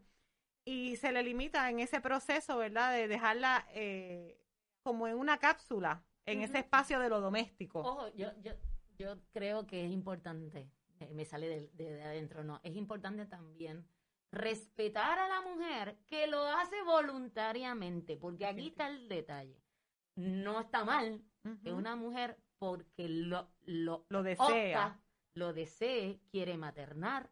Y 0.67 0.97
se 0.97 1.13
le 1.13 1.23
limita 1.23 1.71
en 1.71 1.81
ese 1.81 2.01
proceso, 2.01 2.59
¿verdad? 2.59 2.93
De 2.93 3.09
dejarla 3.09 3.67
eh, 3.71 4.39
como 4.83 5.09
en 5.09 5.17
una 5.17 5.39
cápsula, 5.39 6.05
en 6.27 6.43
ese 6.43 6.59
espacio 6.59 7.01
de 7.01 7.09
lo 7.09 7.21
doméstico. 7.21 7.81
Ojo, 7.81 8.09
yo, 8.15 8.31
yo, 8.43 8.53
yo 8.99 9.17
creo 9.33 9.67
que 9.67 9.85
es 9.87 9.91
importante, 9.91 10.69
me 11.09 11.25
sale 11.25 11.49
de, 11.49 11.69
de- 11.75 11.93
de 11.95 12.03
adentro, 12.03 12.45
no, 12.45 12.61
es 12.63 12.77
importante 12.77 13.27
también 13.27 13.87
respetar 14.33 15.19
a 15.19 15.29
la 15.29 15.41
mujer 15.41 15.99
que 16.07 16.27
lo 16.27 16.45
hace 16.47 16.81
voluntariamente, 16.83 18.17
porque 18.17 18.47
aquí 18.47 18.69
está 18.69 18.89
el 18.89 19.09
detalle. 19.09 19.61
No 20.17 20.61
está 20.61 20.85
mal 20.85 21.23
que 21.63 21.73
una 21.73 21.97
mujer, 21.97 22.39
porque 22.59 23.09
lo, 23.09 23.49
lo, 23.63 24.05
Lo 24.09 24.23
desea. 24.23 24.47
opta, 24.87 25.01
lo 25.35 25.53
desee, 25.53 26.21
quiere 26.31 26.57
maternar, 26.59 27.31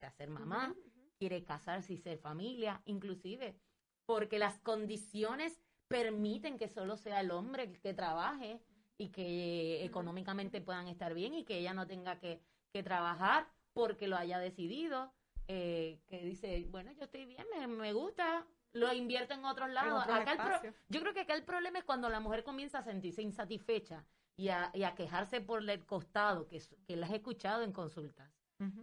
quiere 0.00 0.14
ser 0.14 0.30
mamá, 0.30 0.74
quiere 1.18 1.44
casarse 1.44 1.92
y 1.92 1.98
ser 1.98 2.18
familia, 2.18 2.82
inclusive 2.86 3.58
porque 4.06 4.38
las 4.38 4.58
condiciones 4.60 5.60
permiten 5.88 6.58
que 6.58 6.68
solo 6.68 6.96
sea 6.96 7.20
el 7.20 7.30
hombre 7.30 7.64
el 7.64 7.80
que 7.80 7.92
trabaje 7.94 8.60
y 8.98 9.08
que 9.10 9.84
económicamente 9.84 10.60
puedan 10.60 10.88
estar 10.88 11.12
bien 11.12 11.34
y 11.34 11.44
que 11.44 11.58
ella 11.58 11.74
no 11.74 11.86
tenga 11.86 12.18
que, 12.18 12.40
que 12.76 12.82
trabajar 12.82 13.48
porque 13.72 14.06
lo 14.06 14.16
haya 14.16 14.38
decidido, 14.38 15.12
eh, 15.48 16.00
que 16.06 16.20
dice, 16.20 16.66
bueno, 16.70 16.92
yo 16.92 17.04
estoy 17.04 17.24
bien, 17.24 17.46
me, 17.56 17.66
me 17.66 17.92
gusta, 17.94 18.46
lo 18.72 18.92
invierto 18.92 19.32
en 19.34 19.44
otros 19.46 19.68
En 19.68 19.74
lados. 19.74 20.02
otros 20.02 20.16
Acá 20.20 20.32
el 20.32 20.36
pro- 20.38 20.46
espacios. 20.48 20.74
yo 20.88 21.00
creo 21.00 21.14
que 21.14 21.20
acá 21.20 21.34
el 21.34 21.44
problema 21.44 21.78
es 21.78 21.84
cuando 21.84 22.08
la 22.10 22.20
mujer 22.20 22.44
comienza 22.44 22.78
a 22.78 22.82
sentirse 22.82 23.22
insatisfecha 23.22 24.04
y 24.36 24.48
a, 24.50 24.70
y 24.74 24.82
a 24.82 24.94
quejarse 24.94 25.40
por 25.40 25.68
el 25.68 25.86
costado, 25.86 26.46
que, 26.48 26.60
que 26.86 26.96
las 26.96 27.10
he 27.10 27.16
escuchado 27.16 27.62
en 27.62 27.72
consultas 27.72 28.30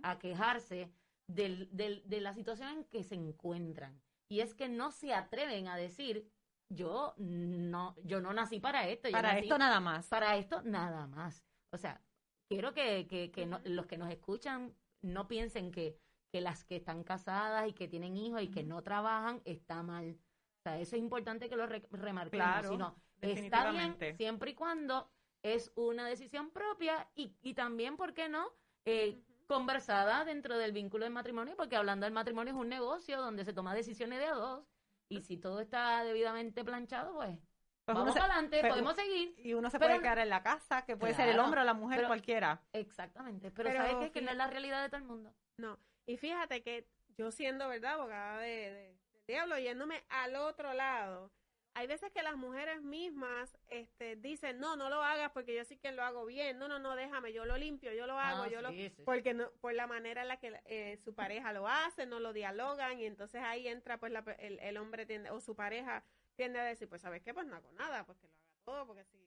a 0.03 0.17
quejarse 0.19 0.91
del, 1.27 1.67
del- 1.75 2.01
de 2.07 2.21
la 2.21 2.33
situación 2.33 2.69
en 2.69 2.83
que 2.85 3.03
se 3.03 3.15
encuentran. 3.15 4.00
Y 4.29 4.39
es 4.41 4.53
que 4.55 4.69
no 4.69 4.91
se 4.91 5.13
atreven 5.13 5.67
a 5.67 5.75
decir, 5.75 6.27
yo 6.69 7.13
no, 7.17 7.95
yo 8.03 8.19
no 8.21 8.33
nací 8.33 8.59
para 8.59 8.88
esto. 8.88 9.09
yo 9.09 9.13
Para 9.13 9.33
nací 9.33 9.45
esto 9.45 9.57
nada 9.59 9.79
más. 9.79 10.07
Para 10.07 10.38
esto 10.38 10.62
nada 10.63 11.05
más. 11.07 11.43
O 11.71 11.77
sea, 11.77 12.01
quiero 12.47 12.73
que, 12.73 13.07
que, 13.07 13.31
que 13.31 13.45
no- 13.45 13.62
los 13.65 13.85
que 13.88 13.97
nos 13.97 14.09
escuchan 14.12 14.75
no 15.01 15.27
piensen 15.27 15.71
que, 15.71 16.00
que 16.31 16.41
las 16.41 16.63
que 16.63 16.77
están 16.77 17.03
casadas 17.03 17.67
y 17.67 17.73
que 17.73 17.88
tienen 17.88 18.17
hijos 18.17 18.41
y 18.41 18.50
que 18.50 18.63
no 18.63 18.81
trabajan 18.83 19.41
está 19.45 19.83
mal. 19.83 20.19
O 20.59 20.62
sea, 20.63 20.79
eso 20.79 20.95
es 20.95 21.01
importante 21.01 21.50
que 21.50 21.55
lo 21.55 21.67
re- 21.67 21.88
remarquemos. 21.91 22.31
Claro, 22.31 22.69
sino, 22.69 22.95
está 23.21 23.69
bien 23.71 23.97
siempre 24.17 24.51
y 24.51 24.55
cuando 24.55 25.12
es 25.41 25.71
una 25.75 26.07
decisión 26.07 26.51
propia 26.51 27.12
y, 27.15 27.38
y 27.41 27.53
también, 27.53 27.97
¿por 27.97 28.13
qué 28.13 28.29
no? 28.29 28.47
Eh, 28.85 29.21
conversada 29.45 30.23
dentro 30.25 30.57
del 30.57 30.71
vínculo 30.71 31.03
del 31.03 31.13
matrimonio, 31.13 31.55
porque 31.57 31.75
hablando 31.75 32.05
del 32.05 32.13
matrimonio 32.13 32.53
es 32.53 32.59
un 32.59 32.69
negocio 32.69 33.19
donde 33.19 33.43
se 33.45 33.53
toma 33.53 33.75
decisiones 33.75 34.19
de 34.19 34.25
a 34.25 34.33
dos 34.33 34.65
y 35.09 35.21
si 35.21 35.38
todo 35.38 35.59
está 35.59 36.03
debidamente 36.03 36.63
planchado, 36.63 37.13
pues, 37.15 37.38
Pues 37.85 37.97
vamos 37.97 38.13
se- 38.13 38.19
adelante, 38.19 38.59
pero- 38.61 38.73
podemos 38.75 38.95
seguir. 38.95 39.35
y 39.39 39.53
uno 39.53 39.69
se 39.69 39.77
pero 39.77 39.89
puede 39.89 39.97
no- 39.97 40.03
quedar 40.03 40.19
en 40.19 40.29
la 40.29 40.41
casa, 40.41 40.85
que 40.85 40.95
puede 40.95 41.13
ser 41.13 41.27
el 41.29 41.39
hombre 41.39 41.61
o 41.61 41.63
la 41.65 41.73
mujer, 41.73 41.97
pero- 41.97 42.07
cualquiera. 42.07 42.61
Exactamente, 42.71 43.51
pero, 43.51 43.69
Pero 43.69 43.81
¿sabes 43.83 43.95
qué? 44.05 44.11
Que 44.11 44.21
no 44.21 44.31
es 44.31 44.37
la 44.37 44.47
realidad 44.47 44.81
de 44.83 44.89
todo 44.89 44.97
el 44.99 45.03
mundo. 45.07 45.33
No, 45.57 45.77
y 46.05 46.17
fíjate 46.17 46.61
que 46.63 46.87
yo 47.17 47.31
siendo, 47.31 47.67
¿verdad? 47.67 47.93
Abogada 47.95 48.39
de, 48.39 48.47
de- 48.71 48.97
del 49.13 49.25
diablo, 49.27 49.57
yéndome 49.59 50.03
al 50.09 50.35
otro 50.37 50.73
lado, 50.73 51.31
hay 51.75 51.87
veces 51.87 52.11
que 52.11 52.21
las 52.23 52.35
mujeres 52.37 52.81
mismas 52.83 53.57
este, 53.67 54.15
dicen, 54.15 54.59
no, 54.59 54.75
no 54.77 54.89
lo 54.89 55.01
hagas 55.03 55.31
porque 55.31 55.55
yo 55.55 55.65
sí 55.65 55.75
que 55.77 55.91
lo 55.91 56.03
hago 56.03 56.25
bien, 56.25 56.59
no, 56.59 56.67
no, 56.67 56.77
no, 56.79 56.95
déjame, 56.95 57.33
yo 57.33 57.45
lo 57.45 57.57
limpio, 57.57 57.91
yo 57.93 58.05
lo 58.07 58.17
hago, 58.19 58.43
Ah, 58.43 58.47
yo 58.47 58.61
lo... 58.61 58.69
sí, 58.69 58.91
sí. 58.95 59.03
Porque 59.03 59.33
no, 59.33 59.49
por 59.59 59.73
la 59.73 59.87
manera 59.87 60.21
en 60.21 60.27
la 60.29 60.37
que 60.37 60.57
eh, 60.65 60.97
su 61.03 61.13
pareja 61.15 61.51
lo 61.51 61.67
hace, 61.67 62.05
no 62.05 62.19
lo 62.19 62.31
dialogan 62.31 62.99
y 62.99 63.05
entonces 63.07 63.41
ahí 63.43 63.67
entra 63.67 63.97
pues 63.97 64.11
la 64.11 64.23
pe- 64.23 64.37
el, 64.45 64.59
el 64.59 64.77
hombre 64.77 65.05
tiende, 65.07 65.31
o 65.31 65.41
su 65.41 65.55
pareja 65.55 66.03
tiende 66.35 66.59
a 66.59 66.63
decir, 66.63 66.87
pues 66.89 67.01
¿sabes 67.01 67.21
qué? 67.21 67.33
Pues 67.33 67.45
no 67.47 67.55
hago 67.55 67.71
nada, 67.73 68.03
pues 68.05 68.17
que 68.19 68.27
lo 68.27 68.33
haga 68.33 68.57
todo, 68.65 68.87
porque 68.87 69.03
si, 69.05 69.17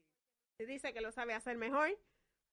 si 0.59 0.67
dice 0.67 0.93
que 0.93 1.01
lo 1.01 1.13
sabe 1.13 1.35
hacer 1.35 1.57
mejor, 1.57 1.91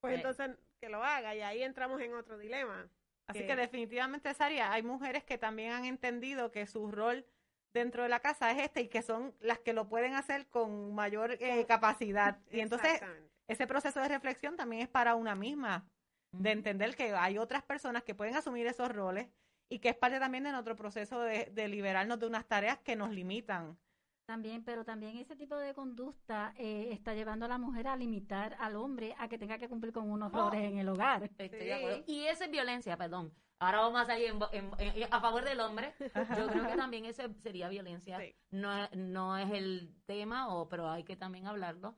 pues 0.00 0.12
Sí. 0.14 0.16
entonces 0.16 0.56
que 0.80 0.88
lo 0.88 1.02
haga 1.02 1.34
y 1.34 1.40
ahí 1.40 1.62
entramos 1.62 2.00
en 2.00 2.14
otro 2.14 2.38
dilema. 2.38 2.88
Así 3.26 3.40
que- 3.40 3.46
que 3.46 3.56
definitivamente, 3.56 4.32
Saria, 4.34 4.72
hay 4.72 4.82
mujeres 4.82 5.24
que 5.24 5.38
también 5.38 5.72
han 5.72 5.84
entendido 5.86 6.50
que 6.50 6.66
su 6.66 6.90
rol 6.90 7.24
dentro 7.72 8.02
de 8.02 8.08
la 8.08 8.20
casa 8.20 8.50
es 8.52 8.58
este 8.62 8.82
y 8.82 8.88
que 8.88 9.02
son 9.02 9.34
las 9.40 9.58
que 9.58 9.72
lo 9.72 9.88
pueden 9.88 10.14
hacer 10.14 10.46
con 10.48 10.94
mayor 10.94 11.32
eh, 11.40 11.64
capacidad. 11.66 12.38
Y 12.50 12.60
entonces 12.60 13.00
ese 13.48 13.66
proceso 13.66 14.00
de 14.00 14.08
reflexión 14.08 14.56
también 14.56 14.82
es 14.82 14.88
para 14.88 15.14
una 15.14 15.34
misma, 15.34 15.88
de 16.32 16.50
entender 16.50 16.94
que 16.96 17.12
hay 17.14 17.38
otras 17.38 17.62
personas 17.62 18.02
que 18.02 18.14
pueden 18.14 18.36
asumir 18.36 18.66
esos 18.66 18.90
roles 18.90 19.28
y 19.70 19.78
que 19.78 19.88
es 19.88 19.96
parte 19.96 20.18
también 20.18 20.44
de 20.44 20.52
nuestro 20.52 20.76
proceso 20.76 21.20
de, 21.20 21.46
de 21.46 21.68
liberarnos 21.68 22.18
de 22.20 22.26
unas 22.26 22.46
tareas 22.46 22.78
que 22.78 22.94
nos 22.96 23.10
limitan. 23.10 23.78
También, 24.26 24.64
pero 24.64 24.84
también 24.84 25.18
ese 25.18 25.36
tipo 25.36 25.54
de 25.56 25.74
conducta 25.74 26.54
eh, 26.56 26.88
está 26.92 27.12
llevando 27.14 27.44
a 27.44 27.48
la 27.48 27.58
mujer 27.58 27.86
a 27.88 27.96
limitar 27.96 28.56
al 28.58 28.74
hombre 28.76 29.14
a 29.18 29.28
que 29.28 29.36
tenga 29.38 29.58
que 29.58 29.68
cumplir 29.68 29.92
con 29.92 30.10
unos 30.10 30.32
Oh. 30.32 30.50
roles 30.50 30.62
en 30.64 30.78
el 30.78 30.88
hogar. 30.88 31.24
Estoy 31.24 31.50
Sí. 31.50 31.56
de 31.66 31.74
acuerdo. 31.74 32.04
Y 32.06 32.24
eso 32.24 32.44
es 32.44 32.50
violencia, 32.50 32.96
perdón. 32.96 33.32
Ahora 33.58 33.80
vamos 33.80 34.00
a 34.00 34.06
salir 34.06 34.28
en 34.28 34.40
en- 34.52 34.80
en- 35.02 35.12
a 35.12 35.20
favor 35.20 35.44
del 35.44 35.60
hombre. 35.60 35.94
Yo 36.36 36.46
creo 36.48 36.66
que 36.66 36.76
también 36.76 37.04
eso 37.04 37.22
sería 37.42 37.68
violencia. 37.68 38.18
Sí. 38.18 38.34
No, 38.50 38.88
no 38.94 39.36
es 39.36 39.50
el 39.52 39.94
tema, 40.06 40.54
o, 40.54 40.68
pero 40.68 40.88
hay 40.88 41.04
que 41.04 41.16
también 41.16 41.46
hablarlo 41.46 41.94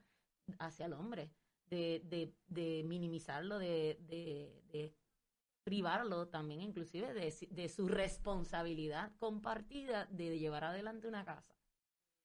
hacia 0.59 0.87
el 0.87 0.95
hombre. 0.95 1.31
De, 1.69 2.01
de, 2.05 2.33
de 2.47 2.83
minimizarlo, 2.85 3.59
de, 3.59 3.99
de, 4.03 4.63
de 4.71 4.95
privarlo 5.65 6.29
también, 6.29 6.61
inclusive, 6.61 7.13
de, 7.13 7.31
si- 7.33 7.47
de 7.47 7.69
su 7.69 7.89
responsabilidad 7.89 9.11
compartida 9.19 10.07
de 10.07 10.39
llevar 10.39 10.63
adelante 10.63 11.09
una 11.09 11.25
casa. 11.25 11.56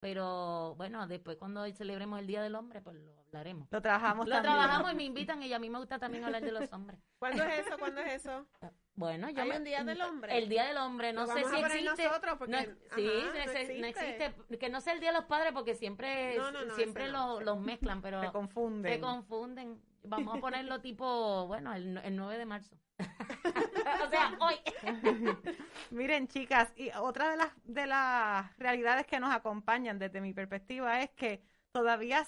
Pero 0.01 0.73
bueno, 0.77 1.05
después 1.07 1.37
cuando 1.37 1.63
celebremos 1.73 2.19
el 2.19 2.25
Día 2.25 2.41
del 2.41 2.55
Hombre, 2.55 2.81
pues 2.81 2.95
lo 2.95 3.19
hablaremos. 3.19 3.67
Lo 3.69 3.81
trabajamos 3.83 4.27
Lo 4.27 4.33
también. 4.33 4.53
trabajamos 4.55 4.91
y 4.91 4.95
me 4.95 5.03
invitan 5.03 5.43
y 5.43 5.53
a 5.53 5.59
mí 5.59 5.69
me 5.69 5.77
gusta 5.77 5.99
también 5.99 6.23
hablar 6.25 6.41
de 6.41 6.51
los 6.51 6.73
hombres. 6.73 6.99
¿Cuándo 7.19 7.43
es 7.43 7.59
eso? 7.67 7.77
¿Cuándo 7.77 8.01
es 8.01 8.13
eso? 8.13 8.45
Bueno, 8.93 9.29
yo 9.29 9.41
¿Hay 9.41 9.49
me- 9.49 9.57
un 9.57 9.63
Día 9.63 9.83
del 9.85 10.01
Hombre? 10.01 10.37
El 10.37 10.49
Día 10.49 10.65
del 10.65 10.75
Hombre, 10.77 11.13
no 11.13 11.25
sé 11.25 11.45
si 11.45 11.55
existe. 11.55 12.03
nosotros 12.03 12.35
porque, 12.37 12.51
no, 12.51 12.57
ajá, 12.57 12.67
sí, 12.95 13.05
no 13.05 13.33
existe, 13.39 13.79
no 13.79 13.87
existe. 13.87 14.57
Que 14.59 14.69
no 14.69 14.81
sea 14.81 14.93
el 14.93 14.99
Día 14.99 15.11
de 15.11 15.17
los 15.17 15.25
Padres 15.25 15.53
porque 15.53 15.75
siempre, 15.75 16.37
No, 16.37 16.75
siempre 16.75 17.07
los 17.07 17.57
mezclan, 17.61 18.01
pero 18.03 18.21
Se 18.21 18.31
confunden. 18.31 18.93
se 18.93 18.99
confunden. 18.99 19.81
Vamos 20.03 20.35
a 20.37 20.41
ponerlo 20.41 20.81
tipo, 20.81 21.47
bueno, 21.47 21.73
el, 21.73 21.97
el 21.99 22.15
9 22.17 22.37
de 22.37 22.45
marzo. 22.45 22.75
o 24.05 24.09
sea, 24.09 24.37
hoy. 24.39 24.55
Miren, 25.91 26.27
chicas, 26.27 26.71
y 26.75 26.89
otra 26.91 27.29
de 27.31 27.37
las, 27.37 27.49
de 27.63 27.87
las 27.87 28.57
realidades 28.57 29.05
que 29.05 29.19
nos 29.19 29.33
acompañan 29.33 29.99
desde 29.99 30.21
mi 30.21 30.33
perspectiva 30.33 31.01
es 31.01 31.09
que 31.11 31.41
todavía 31.71 32.25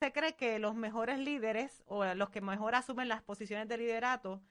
se 0.00 0.12
cree 0.12 0.34
que 0.36 0.58
los 0.58 0.74
mejores 0.74 1.18
líderes 1.18 1.82
o 1.86 2.04
los 2.14 2.30
que 2.30 2.40
mejor 2.40 2.74
asumen 2.74 3.08
las 3.08 3.22
posiciones 3.22 3.68
de 3.68 3.78
liderato 3.78 4.42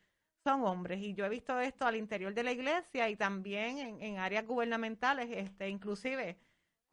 son 0.43 0.63
hombres. 0.63 0.99
Y 1.01 1.13
yo 1.13 1.25
he 1.25 1.29
visto 1.29 1.59
esto 1.59 1.85
al 1.85 1.95
interior 1.95 2.33
de 2.33 2.43
la 2.43 2.51
iglesia 2.51 3.09
y 3.09 3.15
también 3.15 3.77
en, 3.77 4.01
en 4.01 4.17
áreas 4.19 4.45
gubernamentales, 4.45 5.29
este, 5.31 5.69
inclusive 5.69 6.37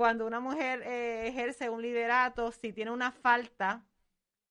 cuando 0.01 0.27
una 0.27 0.41
mujer 0.41 0.81
eh, 0.87 1.29
ejerce 1.29 1.69
un 1.69 1.83
liderato, 1.83 2.53
si 2.53 2.73
tiene 2.73 2.91
una 2.91 3.13
falta, 3.13 3.85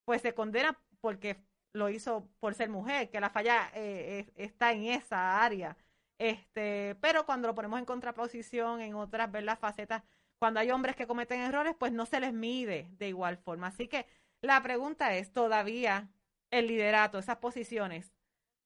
pues 0.04 0.22
se 0.22 0.32
condena 0.32 0.78
porque 1.00 1.42
lo 1.72 1.88
hizo 1.90 2.28
por 2.40 2.54
ser 2.54 2.68
mujer, 2.70 3.10
que 3.10 3.20
la 3.20 3.30
falla 3.30 3.70
eh, 3.74 4.26
es- 4.36 4.48
está 4.52 4.72
en 4.72 4.84
esa 4.84 5.42
área. 5.44 5.76
Este, 6.18 6.96
pero 7.00 7.24
cuando 7.26 7.48
lo 7.48 7.54
ponemos 7.54 7.78
en 7.78 7.84
contraposición 7.86 8.80
en 8.80 8.94
otras 8.94 9.30
¿verdad? 9.32 9.58
facetas, 9.58 10.02
cuando 10.38 10.60
hay 10.60 10.70
hombres 10.70 10.96
que 10.96 11.06
cometen 11.06 11.40
errores, 11.40 11.74
pues 11.78 11.92
no 11.92 12.06
se 12.06 12.20
les 12.20 12.32
mide 12.32 12.88
de 12.98 13.08
igual 13.08 13.36
forma. 13.38 13.68
Así 13.68 13.88
que 13.88 14.06
la 14.42 14.62
pregunta 14.62 15.14
es, 15.16 15.32
¿todavía 15.32 16.08
el 16.50 16.66
liderato, 16.66 17.18
esas 17.18 17.36
posiciones, 17.38 18.12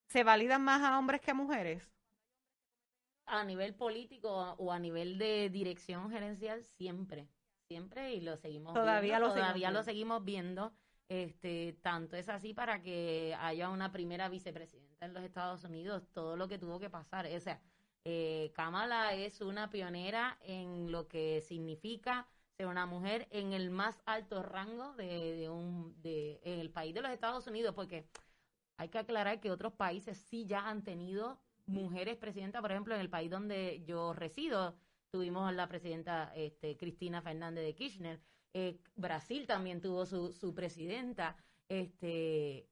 se 0.09 0.25
validan 0.25 0.63
más 0.63 0.83
a 0.83 0.99
hombres 0.99 1.21
que 1.23 1.33
a 1.33 1.35
mujeres? 1.35 1.93
a 3.27 3.45
nivel 3.45 3.75
político 3.75 4.31
o 4.59 4.73
a 4.73 4.79
nivel 4.79 5.19
de 5.19 5.51
dirección 5.51 6.11
gerencial 6.11 6.63
siempre, 6.65 7.29
siempre 7.69 8.15
y 8.15 8.21
lo 8.21 8.37
seguimos 8.37 8.81
Todavía 8.81 8.81
viendo, 8.81 9.21
lo 9.21 9.31
seguimos 9.31 9.55
todavía 9.55 9.71
lo 9.71 9.83
seguimos 9.83 10.25
viendo. 10.25 10.73
Este, 11.09 11.77
tanto 11.83 12.17
es 12.17 12.29
así 12.29 12.55
para 12.55 12.83
que 12.83 13.37
haya 13.39 13.69
una 13.69 13.93
primera 13.93 14.29
vicepresidenta 14.29 15.05
en 15.05 15.13
los 15.13 15.23
Estados 15.23 15.63
Unidos, 15.65 16.09
todo 16.13 16.37
lo 16.37 16.49
que 16.49 16.59
tuvo 16.59 16.81
que 16.81 16.89
pasar. 16.89 17.27
O 17.27 17.41
sea, 17.41 17.61
eh, 18.05 18.53
Kamala 18.55 19.15
es 19.15 19.41
una 19.41 19.71
pionera 19.71 20.39
en 20.43 20.91
lo 20.91 21.09
que 21.09 21.41
significa 21.43 22.27
ser 22.57 22.67
una 22.67 22.87
mujer 22.87 23.27
en 23.31 23.53
el 23.53 23.71
más 23.71 24.01
alto 24.07 24.43
rango 24.43 24.95
de, 24.95 25.49
un 25.51 25.95
de 26.03 26.41
en 26.45 26.61
el 26.61 26.71
país 26.71 26.95
de 26.95 27.03
los 27.03 27.11
Estados 27.11 27.47
Unidos, 27.47 27.75
porque 27.75 28.07
hay 28.77 28.89
que 28.89 28.99
aclarar 28.99 29.41
que 29.41 29.51
otros 29.51 29.73
países 29.73 30.19
sí 30.19 30.47
ya 30.47 30.69
han 30.69 30.83
tenido 30.85 31.41
mujeres 31.67 32.17
presidentas, 32.17 32.61
por 32.63 32.71
ejemplo, 32.73 32.95
en 32.95 33.01
el 33.01 33.11
país 33.11 33.31
donde 33.31 33.83
yo 33.87 34.13
resido, 34.13 34.77
tuvimos 35.11 35.53
la 35.55 35.69
presidenta 35.69 36.33
este, 36.35 36.77
Cristina 36.77 37.23
Fernández 37.23 37.65
de 37.65 37.75
Kirchner, 37.75 38.21
eh, 38.55 38.79
Brasil 38.95 39.47
también 39.47 39.81
tuvo 39.81 40.07
su, 40.07 40.33
su 40.33 40.55
presidenta, 40.55 41.37
este, 41.69 42.69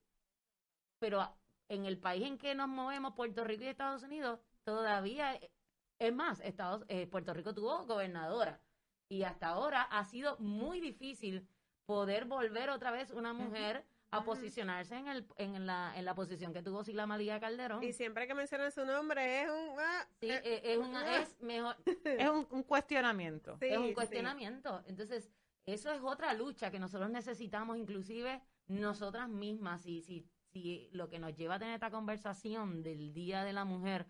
pero 0.99 1.37
en 1.69 1.85
el 1.87 1.99
país 1.99 2.25
en 2.25 2.39
que 2.39 2.55
nos 2.55 2.69
movemos, 2.69 3.15
Puerto 3.15 3.45
Rico 3.45 3.65
y 3.65 3.67
Estados 3.67 4.03
Unidos, 4.05 4.41
todavía, 4.63 5.35
eh, 5.35 5.51
es 5.99 6.15
más, 6.15 6.41
Estados, 6.41 6.85
eh, 6.89 7.07
Puerto 7.09 7.35
Rico 7.35 7.53
tuvo 7.53 7.85
gobernadora 7.87 8.61
y 9.09 9.25
hasta 9.25 9.49
ahora 9.49 9.83
ha 9.83 10.05
sido 10.05 10.39
muy 10.39 10.81
difícil 10.81 11.47
poder 11.85 12.27
volver 12.27 12.71
otra 12.71 12.93
vez 12.93 13.11
una 13.11 13.33
mujer 13.33 13.85
a 14.13 14.23
posicionarse 14.25 14.95
en, 14.97 15.09
el, 15.09 15.27
en, 15.37 15.67
la, 15.67 15.93
en 15.97 16.05
la 16.05 16.15
posición 16.15 16.53
que 16.53 16.63
tuvo 16.63 16.85
Sila 16.85 17.07
María 17.07 17.41
Calderón. 17.41 17.83
Y 17.83 17.93
siempre 17.93 18.27
que 18.27 18.35
mencionan 18.35 18.71
su 18.71 18.85
nombre 18.85 19.43
es 19.43 19.51
un... 19.51 19.77
ah, 19.81 20.07
Sí, 20.21 20.31
eh, 20.31 20.61
es, 20.63 20.79
una, 20.79 21.17
es 21.17 21.41
mejor, 21.41 21.77
Es 22.05 22.29
un, 22.29 22.47
un 22.51 22.63
cuestionamiento. 22.63 23.57
sí, 23.59 23.67
es 23.67 23.79
un 23.79 23.89
sí. 23.89 23.95
cuestionamiento. 23.95 24.83
Entonces, 24.87 25.31
eso 25.67 25.93
es 25.93 26.01
otra 26.03 26.33
lucha 26.35 26.71
que 26.71 26.79
nosotros 26.79 27.11
necesitamos, 27.11 27.77
inclusive 27.79 28.43
nosotras 28.67 29.29
mismas. 29.29 29.83
Si, 29.83 30.03
si, 30.03 30.27
si 30.53 30.89
lo 30.93 31.09
que 31.09 31.19
nos 31.19 31.35
lleva 31.35 31.55
a 31.57 31.59
tener 31.59 31.75
esta 31.75 31.91
conversación 31.91 32.83
del 32.83 33.13
Día 33.13 33.45
de 33.45 33.53
la 33.53 33.65
Mujer 33.65 34.07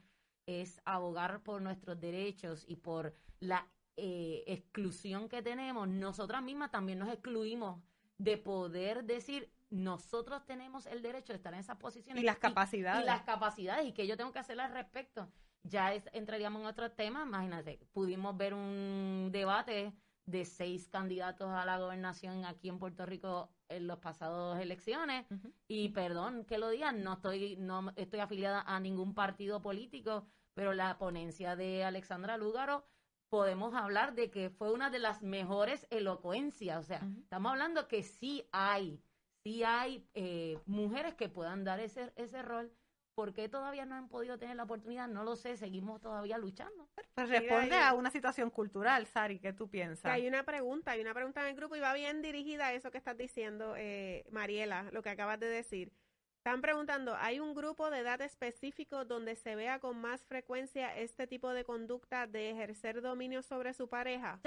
es 0.46 0.80
abogar 0.84 1.42
por 1.42 1.62
nuestros 1.62 2.00
derechos 2.00 2.64
y 2.66 2.76
por 2.76 3.14
la 3.40 3.66
eh, 3.96 4.42
exclusión 4.46 5.28
que 5.28 5.42
tenemos, 5.42 5.86
nosotras 5.88 6.42
mismas 6.42 6.70
también 6.70 6.98
nos 6.98 7.10
excluimos 7.12 7.80
de 8.18 8.38
poder 8.38 9.04
decir, 9.04 9.52
nosotros 9.70 10.44
tenemos 10.46 10.86
el 10.86 11.02
derecho 11.02 11.32
de 11.32 11.36
estar 11.38 11.52
en 11.54 11.60
esas 11.60 11.76
posiciones. 11.76 12.22
Y 12.22 12.26
las 12.26 12.38
capacidades. 12.38 13.02
y 13.02 13.06
las 13.06 13.22
capacidades 13.22 13.86
y 13.86 13.92
que 13.92 14.06
yo 14.06 14.16
tengo 14.16 14.32
que 14.32 14.38
hacer 14.38 14.58
al 14.60 14.72
respecto. 14.72 15.30
Ya 15.64 15.92
es- 15.94 16.08
entraríamos 16.12 16.60
en 16.62 16.66
otro 16.66 16.90
tema, 16.90 17.22
imagínate, 17.22 17.78
pudimos 17.92 18.36
ver 18.36 18.54
un 18.54 19.28
debate 19.32 19.92
de 20.26 20.44
seis 20.44 20.88
candidatos 20.88 21.50
a 21.50 21.64
la 21.64 21.78
gobernación 21.78 22.44
aquí 22.44 22.68
en 22.68 22.78
Puerto 22.78 23.06
Rico 23.06 23.50
en 23.68 23.86
las 23.86 23.98
pasadas 23.98 24.60
elecciones. 24.60 25.26
Y 25.68 25.88
perdón 25.90 26.44
que 26.44 26.58
lo 26.58 26.68
digan, 26.68 27.02
no 27.02 27.14
estoy 27.14 27.56
no 27.56 27.92
estoy 27.96 28.20
afiliada 28.20 28.62
a 28.62 28.78
ningún 28.80 29.14
partido 29.14 29.62
político, 29.62 30.26
pero 30.54 30.74
la 30.74 30.98
ponencia 30.98 31.56
de 31.56 31.84
Alexandra 31.84 32.36
Lúgaro 32.36 32.84
podemos 33.32 33.74
hablar 33.74 34.14
de 34.14 34.30
que 34.30 34.50
fue 34.50 34.72
una 34.72 34.90
de 34.90 34.98
las 34.98 35.22
mejores 35.22 35.86
elocuencias, 35.88 36.78
o 36.78 36.86
sea, 36.86 37.00
estamos 37.18 37.52
hablando 37.52 37.88
que 37.88 38.02
sí 38.02 38.46
hay, 38.52 39.02
sí 39.42 39.64
hay 39.64 40.06
eh, 40.12 40.60
mujeres 40.66 41.14
que 41.14 41.30
puedan 41.30 41.64
dar 41.64 41.80
ese, 41.80 42.12
ese 42.16 42.42
rol. 42.42 42.70
¿Por 43.14 43.34
qué 43.34 43.48
todavía 43.48 43.84
no 43.84 43.94
han 43.94 44.08
podido 44.08 44.38
tener 44.38 44.56
la 44.56 44.62
oportunidad? 44.62 45.06
No 45.06 45.22
lo 45.22 45.36
sé, 45.36 45.56
seguimos 45.58 46.00
todavía 46.00 46.38
luchando. 46.38 46.88
Pues 47.14 47.28
responde 47.28 47.76
a 47.76 47.92
una 47.92 48.10
situación 48.10 48.48
cultural, 48.50 49.06
Sari, 49.06 49.38
¿qué 49.38 49.52
tú 49.52 49.66
Que 49.66 49.72
piensas? 49.72 50.10
hay 50.10 50.26
una 50.26 50.44
pregunta, 50.44 50.92
hay 50.92 51.02
una 51.02 51.12
pregunta 51.12 51.42
en 51.42 51.48
el 51.48 51.54
grupo 51.56 51.76
y 51.76 51.80
va 51.80 51.92
bien 51.92 52.22
dirigida 52.22 52.68
a 52.68 52.72
eso 52.72 52.90
que 52.90 52.96
estás 52.98 53.16
diciendo, 53.18 53.74
eh, 53.76 54.24
Mariela, 54.30 54.84
lo 54.92 55.02
que 55.02 55.10
acabas 55.10 55.38
de 55.40 55.48
decir. 55.48 55.92
Están 56.38 56.60
preguntando, 56.62 57.14
¿hay 57.16 57.38
un 57.38 57.54
grupo 57.54 57.90
de 57.90 57.98
edad 58.00 58.20
específico 58.22 59.04
donde 59.04 59.36
se 59.36 59.54
vea 59.56 59.78
con 59.78 60.00
más 60.00 60.24
frecuencia 60.24 60.96
este 60.96 61.26
tipo 61.28 61.50
de 61.52 61.64
conducta 61.64 62.26
de 62.26 62.50
ejercer 62.50 63.00
dominio 63.02 63.42
sobre 63.42 63.74
su 63.74 63.88
pareja? 63.88 64.40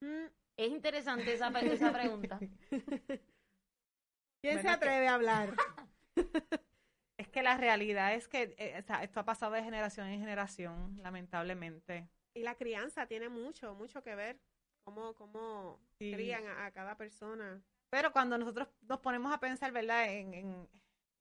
Mm, 0.00 0.26
es 0.56 0.68
interesante 0.70 1.32
esa, 1.32 1.50
pregunta. 1.50 2.38
¿Quién 4.42 4.56
se 4.58 4.62
que- 4.62 4.68
atreve 4.68 5.08
a 5.08 5.14
hablar? 5.14 5.54
Es 7.18 7.28
que 7.28 7.42
la 7.42 7.56
realidad 7.56 8.14
es 8.14 8.28
que 8.28 8.54
eh, 8.58 8.84
esto 9.02 9.20
ha 9.20 9.24
pasado 9.24 9.52
de 9.52 9.62
generación 9.64 10.06
en 10.06 10.20
generación, 10.20 10.98
lamentablemente. 11.02 12.08
Y 12.32 12.44
la 12.44 12.54
crianza 12.54 13.06
tiene 13.06 13.28
mucho, 13.28 13.74
mucho 13.74 14.02
que 14.02 14.14
ver. 14.14 14.38
Cómo, 14.84 15.14
cómo 15.14 15.80
Sí. 15.98 16.12
crían 16.14 16.46
a, 16.46 16.66
a 16.66 16.70
cada 16.70 16.96
persona. 16.96 17.60
Pero 17.90 18.12
cuando 18.12 18.38
nosotros 18.38 18.68
nos 18.82 19.00
ponemos 19.00 19.34
a 19.34 19.40
pensar, 19.40 19.72
¿verdad? 19.72 20.10
En, 20.10 20.32
en- 20.32 20.68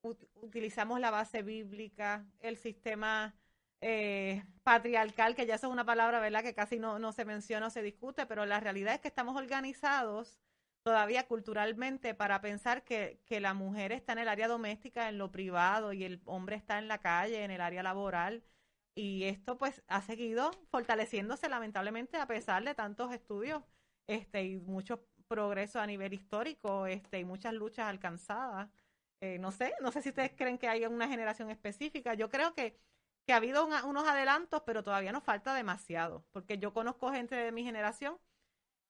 ut- 0.04 0.30
utilizamos 0.36 1.00
la 1.00 1.12
base 1.12 1.42
bíblica, 1.42 2.26
el 2.40 2.58
sistema 2.58 3.34
eh, 3.82 4.44
patriarcal, 4.64 5.36
que 5.36 5.46
ya 5.46 5.56
eso 5.56 5.68
es 5.68 5.74
una 5.74 5.84
palabra, 5.86 6.20
¿verdad? 6.20 6.44
Que 6.44 6.54
casi 6.54 6.80
no, 6.80 7.00
no 7.00 7.12
se 7.12 7.26
menciona 7.26 7.68
o 7.68 7.70
se 7.72 7.82
discute, 7.82 8.26
pero 8.26 8.46
la 8.46 8.60
realidad 8.60 8.94
es 8.94 9.02
que 9.02 9.08
estamos 9.10 9.36
organizados 9.36 10.40
todavía 10.88 11.28
culturalmente 11.28 12.14
para 12.14 12.40
pensar 12.40 12.86
que, 12.86 13.20
que 13.26 13.42
la 13.42 13.54
mujer 13.54 13.92
está 13.92 14.14
en 14.14 14.20
el 14.20 14.30
área 14.30 14.48
doméstica, 14.48 15.10
en 15.10 15.18
lo 15.18 15.34
privado, 15.34 15.92
y 15.92 16.06
el 16.06 16.22
hombre 16.24 16.56
está 16.56 16.80
en 16.80 16.88
la 16.88 17.00
calle, 17.00 17.44
en 17.44 17.52
el 17.52 17.60
área 17.60 17.84
laboral. 17.84 18.42
Y 18.96 19.26
esto 19.26 19.58
pues 19.58 19.84
ha 19.90 20.02
seguido 20.02 20.50
fortaleciéndose 20.72 21.50
lamentablemente 21.50 22.16
a 22.16 22.26
pesar 22.26 22.64
de 22.64 22.74
tantos 22.74 23.12
estudios 23.12 23.64
este 24.08 24.44
y 24.44 24.60
muchos 24.60 25.02
progresos 25.28 25.82
a 25.82 25.88
nivel 25.88 26.14
histórico 26.14 26.88
este 26.88 27.20
y 27.20 27.26
muchas 27.26 27.54
luchas 27.54 27.88
alcanzadas. 27.88 28.70
Eh, 29.20 29.40
no 29.40 29.52
sé, 29.52 29.74
no 29.82 29.92
sé 29.92 30.02
si 30.02 30.10
ustedes 30.10 30.32
creen 30.38 30.58
que 30.58 30.70
hay 30.70 30.86
una 30.86 31.10
generación 31.10 31.50
específica. 31.50 32.14
Yo 32.14 32.30
creo 32.30 32.54
que, 32.54 32.80
que 33.26 33.34
ha 33.34 33.36
habido 33.36 33.66
unos 33.66 34.08
adelantos, 34.08 34.64
pero 34.66 34.84
todavía 34.84 35.12
nos 35.12 35.26
falta 35.26 35.54
demasiado, 35.54 36.26
porque 36.32 36.60
yo 36.60 36.72
conozco 36.74 37.12
gente 37.12 37.36
de 37.36 37.52
mi 37.52 37.66
generación 37.66 38.18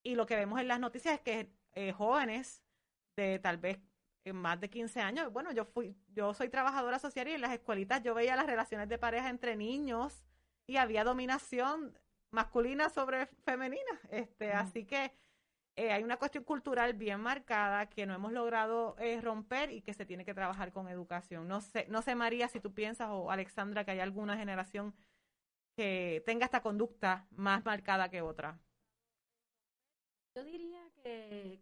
y 0.04 0.16
lo 0.16 0.26
que 0.26 0.38
vemos 0.38 0.62
en 0.62 0.68
las 0.68 0.80
noticias 0.80 1.16
es 1.16 1.22
que 1.22 1.52
eh, 1.78 1.92
jóvenes 1.92 2.64
de 3.16 3.40
tal 3.40 3.58
vez 3.58 3.80
eh, 4.26 4.34
más 4.34 4.60
de 4.60 4.70
15 4.70 5.00
años, 5.00 5.32
bueno, 5.32 5.52
yo 5.52 5.66
fui, 5.66 5.96
yo 6.08 6.34
soy 6.34 6.50
trabajadora 6.50 7.00
social 7.00 7.28
y 7.28 7.34
en 7.34 7.42
las 7.42 7.54
escuelitas 7.54 8.04
yo 8.04 8.14
veía 8.14 8.36
las 8.36 8.48
relaciones 8.48 8.90
de 8.90 8.98
pareja 8.98 9.30
entre 9.30 9.56
niños 9.56 10.26
y 10.66 10.78
había 10.78 11.04
dominación 11.04 11.98
masculina 12.32 12.90
sobre 12.90 13.28
femenina, 13.46 14.02
este, 14.10 14.52
así 14.54 14.86
que 14.86 15.14
eh, 15.78 15.92
hay 15.92 16.04
una 16.04 16.18
cuestión 16.18 16.44
cultural 16.44 16.94
bien 16.94 17.22
marcada 17.22 17.88
que 17.88 18.08
no 18.08 18.16
hemos 18.16 18.34
logrado 18.34 18.96
eh, 18.98 19.22
romper 19.22 19.72
y 19.72 19.82
que 19.84 19.94
se 19.94 20.08
tiene 20.08 20.26
que 20.26 20.34
trabajar 20.34 20.72
con 20.72 20.88
educación. 20.88 21.48
No 21.48 21.62
sé, 21.62 21.86
no 21.88 22.02
sé 22.02 22.16
María 22.16 22.48
si 22.48 22.60
tú 22.60 22.74
piensas 22.74 23.10
o 23.12 23.30
Alexandra 23.30 23.86
que 23.86 23.92
hay 23.92 24.00
alguna 24.00 24.36
generación 24.36 24.96
que 25.76 26.24
tenga 26.26 26.46
esta 26.46 26.64
conducta 26.64 27.28
más 27.30 27.64
marcada 27.64 28.10
que 28.10 28.24
otra. 28.24 28.60
Yo 30.36 30.44
diría 30.44 30.87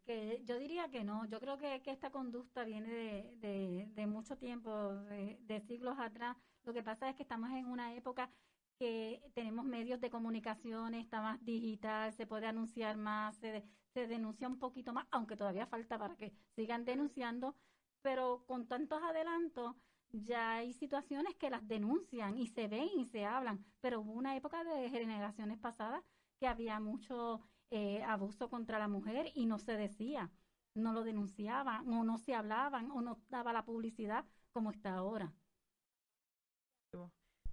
que, 0.05 0.41
yo 0.45 0.57
diría 0.59 0.89
que 0.89 1.03
no. 1.03 1.25
Yo 1.25 1.39
creo 1.39 1.57
que, 1.57 1.81
esta 1.85 2.11
conducta 2.11 2.63
viene 2.63 3.35
de, 3.39 4.07
mucho 4.07 4.37
tiempo, 4.37 4.71
de, 5.09 5.37
de 5.41 5.61
siglos 5.61 5.97
atrás. 5.99 6.37
Lo 6.63 6.73
que 6.73 6.83
pasa 6.83 7.09
es 7.09 7.15
que 7.15 7.23
estamos 7.23 7.51
en 7.51 7.65
una 7.67 7.93
época 7.93 8.29
que 8.77 9.21
tenemos 9.33 9.65
medios 9.65 10.01
de 10.01 10.09
comunicación, 10.09 10.93
está 10.95 11.21
más 11.21 11.43
digital, 11.43 12.11
se 12.13 12.27
puede 12.27 12.47
anunciar 12.47 12.97
más, 12.97 13.35
se, 13.37 13.63
se 13.93 14.07
denuncia 14.07 14.47
un 14.47 14.59
poquito 14.59 14.91
más, 14.91 15.07
aunque 15.11 15.37
todavía 15.37 15.65
falta 15.65 15.97
para 15.97 16.15
que 16.17 16.33
sigan 16.55 16.83
denunciando, 16.83 17.55
pero 18.01 18.43
con 18.45 18.67
tantos 18.67 19.01
adelantos 19.01 19.75
ya 20.11 20.57
hay 20.57 20.73
situaciones 20.73 21.35
que 21.35 21.49
las 21.49 21.67
denuncian 21.67 22.37
y 22.37 22.47
se 22.47 22.67
ven 22.67 22.89
y 22.97 23.05
se 23.05 23.25
hablan, 23.25 23.65
pero 23.81 24.01
hubo 24.01 24.13
una 24.13 24.35
época 24.35 24.63
de 24.63 24.89
generaciones 24.89 25.57
pasadas 25.57 26.03
que 26.39 26.47
había 26.47 26.79
mucho 26.79 27.41
eh, 27.77 28.01
abuso 28.03 28.49
contra 28.49 28.79
la 28.79 28.87
mujer 28.87 29.33
y 29.35 29.47
no 29.47 29.59
se 29.59 29.73
decía, 29.73 30.31
no 30.75 30.93
lo 30.93 31.03
denunciaban 31.03 31.91
o 31.91 32.05
no 32.05 32.17
se 32.17 32.33
hablaban 32.33 32.89
o 32.89 33.01
no 33.01 33.19
daba 33.27 33.51
la 33.51 33.65
publicidad 33.65 34.23
como 34.53 34.71
está 34.71 34.95
ahora. 34.95 35.33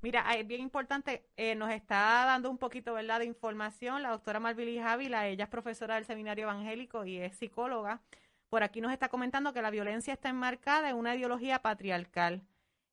Mira, 0.00 0.32
es 0.36 0.46
bien 0.46 0.60
importante, 0.60 1.28
eh, 1.36 1.56
nos 1.56 1.72
está 1.72 2.24
dando 2.24 2.52
un 2.52 2.58
poquito, 2.58 2.94
¿verdad?, 2.94 3.18
de 3.18 3.24
información 3.24 4.00
la 4.00 4.10
doctora 4.10 4.38
Marvilis 4.38 4.82
Ávila, 4.82 5.26
ella 5.26 5.42
es 5.42 5.50
profesora 5.50 5.96
del 5.96 6.04
Seminario 6.04 6.44
Evangélico 6.44 7.04
y 7.04 7.18
es 7.18 7.36
psicóloga, 7.36 8.00
por 8.48 8.62
aquí 8.62 8.80
nos 8.80 8.92
está 8.92 9.08
comentando 9.08 9.52
que 9.52 9.60
la 9.60 9.70
violencia 9.70 10.12
está 10.12 10.28
enmarcada 10.28 10.88
en 10.88 10.96
una 10.96 11.16
ideología 11.16 11.62
patriarcal 11.62 12.46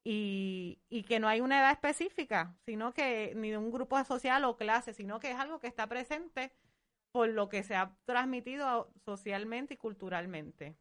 y, 0.03 0.79
y 0.89 1.03
que 1.03 1.19
no 1.19 1.27
hay 1.27 1.41
una 1.41 1.59
edad 1.59 1.71
específica, 1.71 2.55
sino 2.65 2.91
que 2.91 3.33
ni 3.35 3.51
de 3.51 3.57
un 3.57 3.69
grupo 3.69 4.03
social 4.03 4.45
o 4.45 4.57
clase, 4.57 4.95
sino 4.95 5.19
que 5.19 5.29
es 5.29 5.37
algo 5.37 5.59
que 5.59 5.67
está 5.67 5.85
presente 5.85 6.51
por 7.11 7.29
lo 7.29 7.49
que 7.49 7.63
se 7.63 7.75
ha 7.75 7.95
transmitido 8.05 8.91
socialmente 9.05 9.75
y 9.75 9.77
culturalmente. 9.77 10.77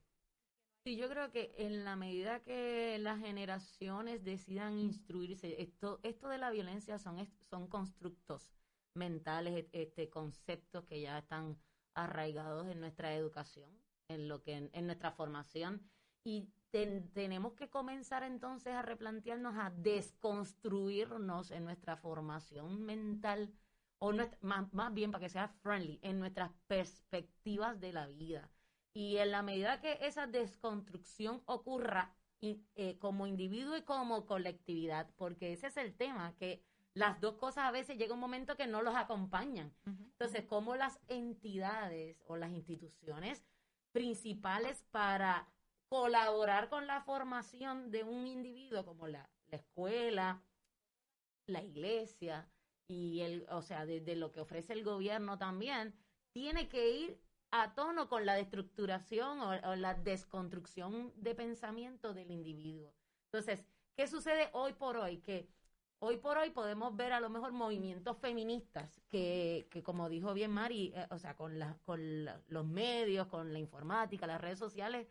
Sí, 0.85 0.97
yo 0.97 1.09
creo 1.09 1.31
que 1.31 1.55
en 1.59 1.85
la 1.85 1.97
medida 1.97 2.41
que 2.41 2.97
las 2.99 3.19
generaciones 3.21 4.25
decidan 4.25 4.79
instruirse, 4.79 5.61
esto, 5.61 6.01
esto 6.03 6.29
de 6.29 6.39
la 6.39 6.51
violencia 6.51 6.99
son, 6.99 7.19
son 7.51 7.67
constructos 7.67 8.51
mentales, 8.95 9.67
este, 9.73 10.09
conceptos 10.09 10.85
que 10.85 11.01
ya 11.01 11.19
están 11.19 11.59
arraigados 11.95 12.69
en 12.69 12.81
nuestra 12.81 13.15
educación, 13.15 13.71
en 14.09 14.29
lo 14.29 14.43
que 14.43 14.71
en, 14.73 14.87
nuestra 14.87 15.13
formación 15.13 15.83
y 16.25 16.49
tenemos 17.13 17.55
que 17.55 17.71
comenzar 17.71 18.23
entonces 18.23 18.75
a 18.75 18.83
replantearnos, 18.83 19.57
a 19.57 19.71
desconstruirnos 19.71 21.51
en 21.51 21.65
nuestra 21.65 21.97
formación 21.97 22.85
mental 22.85 23.53
o 23.99 24.13
más, 24.41 24.73
más 24.73 24.95
bien 24.95 25.11
para 25.11 25.25
que 25.25 25.31
sea 25.31 25.49
friendly 25.49 25.99
en 26.03 26.19
nuestras 26.19 26.51
perspectivas 26.67 27.81
de 27.81 27.93
la 27.93 28.07
vida. 28.07 28.51
Y 28.95 29.19
en 29.19 29.31
la 29.31 29.43
medida 29.43 29.81
que 29.81 29.99
esa 30.03 30.27
desconstrucción 30.27 31.43
ocurra 31.47 32.15
eh, 32.41 32.99
como 33.01 33.27
individuo 33.27 33.77
y 33.77 33.83
como 33.83 34.25
colectividad, 34.25 35.11
porque 35.17 35.53
ese 35.53 35.67
es 35.67 35.77
el 35.77 35.97
tema, 35.97 36.37
que 36.39 36.63
las 36.95 37.21
dos 37.21 37.35
cosas 37.35 37.65
a 37.65 37.71
veces 37.71 37.99
llega 37.99 38.15
un 38.15 38.21
momento 38.21 38.57
que 38.57 38.67
no 38.67 38.83
los 38.83 38.95
acompañan. 38.95 39.73
Entonces, 39.85 40.45
como 40.45 40.77
las 40.77 41.01
entidades 41.09 42.21
o 42.27 42.37
las 42.37 42.51
instituciones 42.51 43.45
principales 43.93 44.85
para 44.91 45.49
colaborar 45.89 46.69
con 46.69 46.87
la 46.87 47.01
formación 47.03 47.91
de 47.91 48.05
un 48.05 48.27
individuo, 48.27 48.85
como 48.85 49.09
la, 49.09 49.29
escuela, 49.51 50.43
la 51.47 51.63
iglesia 51.63 52.49
y 52.89 53.21
el, 53.21 53.47
o 53.51 53.63
sea, 53.63 53.85
de, 53.87 54.17
lo 54.17 54.33
que 54.33 54.41
ofrece 54.41 54.73
el 54.73 54.83
gobierno 54.83 55.39
también, 55.39 55.95
tiene 56.33 56.69
que 56.69 56.91
ir 56.91 57.21
a 57.51 57.75
tono 57.75 58.09
con 58.09 58.27
la 58.27 58.35
destructuración 58.35 59.41
o, 59.41 59.77
la 59.77 59.95
desconstrucción 59.95 61.13
de 61.17 61.35
pensamiento 61.35 62.15
del 62.15 62.31
individuo. 62.31 62.93
Entonces, 63.27 63.65
¿qué 63.95 64.07
sucede 64.07 64.49
hoy 64.53 64.73
por 64.73 64.97
hoy? 64.97 65.19
Que 65.19 65.49
hoy 65.99 66.17
por 66.17 66.39
hoy 66.39 66.51
podemos 66.51 66.97
ver 66.97 67.13
a 67.13 67.21
lo 67.21 67.29
mejor 67.29 67.53
movimientos 67.53 68.17
feministas 68.19 69.01
que, 69.09 69.69
que 69.71 69.83
como 69.83 70.09
dijo 70.09 70.33
bien 70.33 70.51
Mari, 70.51 70.93
eh, 70.95 71.07
o 71.11 71.19
sea, 71.19 71.37
con, 71.37 71.59
la, 71.59 71.77
con 71.85 72.01
los 72.49 72.67
medios, 72.67 73.27
con 73.27 73.53
la 73.53 73.59
informática, 73.59 74.27
las 74.27 74.41
redes 74.41 74.59
sociales, 74.59 75.09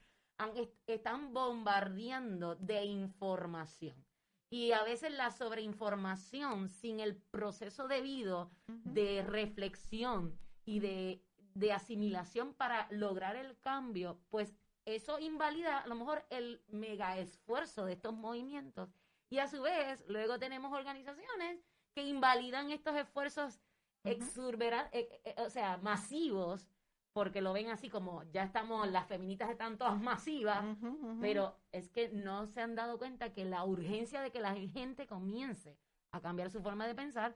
están 0.85 1.33
bombardeando 1.33 2.55
de 2.55 2.85
información. 2.85 4.07
Y 4.49 4.71
a 4.71 4.83
veces 4.83 5.11
la 5.11 5.31
sobreinformación 5.31 6.69
sin 6.69 6.99
el 6.99 7.15
proceso 7.15 7.87
debido 7.87 8.49
de 8.67 9.23
reflexión 9.23 10.39
y 10.65 10.79
de, 10.79 11.21
de 11.53 11.73
asimilación 11.73 12.53
para 12.53 12.87
lograr 12.89 13.35
el 13.35 13.59
cambio, 13.59 14.19
pues 14.29 14.55
eso 14.85 15.19
invalida 15.19 15.79
a 15.79 15.87
lo 15.87 15.95
mejor 15.95 16.25
el 16.29 16.61
mega 16.69 17.17
esfuerzo 17.17 17.85
de 17.85 17.93
estos 17.93 18.13
movimientos. 18.13 18.89
Y 19.29 19.39
a 19.39 19.47
su 19.47 19.61
vez, 19.61 20.03
luego 20.07 20.39
tenemos 20.39 20.71
organizaciones 20.71 21.59
que 21.93 22.03
invalidan 22.03 22.71
estos 22.71 22.95
esfuerzos 22.95 23.59
exurberantes, 24.05 25.01
eh, 25.01 25.21
eh, 25.25 25.35
o 25.39 25.49
sea, 25.49 25.77
masivos 25.77 26.69
porque 27.17 27.41
lo 27.41 27.51
ven 27.51 27.71
así 27.71 27.89
como 27.89 28.21
ya 28.25 28.43
estamos, 28.43 28.87
las 28.91 29.07
feministas 29.07 29.49
están 29.49 29.79
todas 29.79 29.99
masivas, 29.99 30.63
pero 31.19 31.57
es 31.71 31.89
que 31.89 32.09
no 32.09 32.45
se 32.45 32.61
han 32.61 32.75
dado 32.75 32.99
cuenta 32.99 33.33
que 33.33 33.43
la 33.43 33.65
urgencia 33.65 34.21
de 34.21 34.29
que 34.29 34.39
la 34.39 34.53
gente 34.53 35.07
comience 35.07 35.79
a 36.11 36.21
cambiar 36.21 36.51
su 36.51 36.61
forma 36.61 36.85
de 36.85 36.93
pensar 36.93 37.35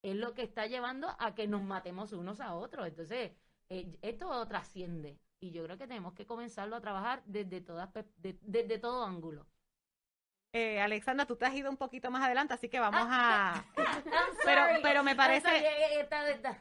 es 0.00 0.14
lo 0.14 0.32
que 0.32 0.42
está 0.42 0.68
llevando 0.68 1.08
a 1.18 1.34
que 1.34 1.48
nos 1.48 1.64
matemos 1.64 2.12
unos 2.12 2.40
a 2.40 2.54
otros. 2.54 2.86
Entonces, 2.86 3.32
eh, 3.68 3.98
esto 4.00 4.46
trasciende 4.46 5.18
y 5.40 5.50
yo 5.50 5.64
creo 5.64 5.76
que 5.76 5.88
tenemos 5.88 6.14
que 6.14 6.24
comenzarlo 6.24 6.76
a 6.76 6.80
trabajar 6.80 7.24
desde, 7.26 7.60
todas, 7.60 7.90
desde 8.16 8.78
todo 8.78 9.04
ángulo. 9.04 9.48
Eh, 10.52 10.80
Alexandra, 10.80 11.26
tú 11.26 11.36
te 11.36 11.44
has 11.44 11.54
ido 11.54 11.68
un 11.70 11.76
poquito 11.76 12.10
más 12.10 12.22
adelante, 12.22 12.54
así 12.54 12.68
que 12.68 12.80
vamos 12.80 13.06
a. 13.10 13.64
pero, 14.44 14.62
pero 14.82 15.02
me 15.02 15.14
parece. 15.14 15.48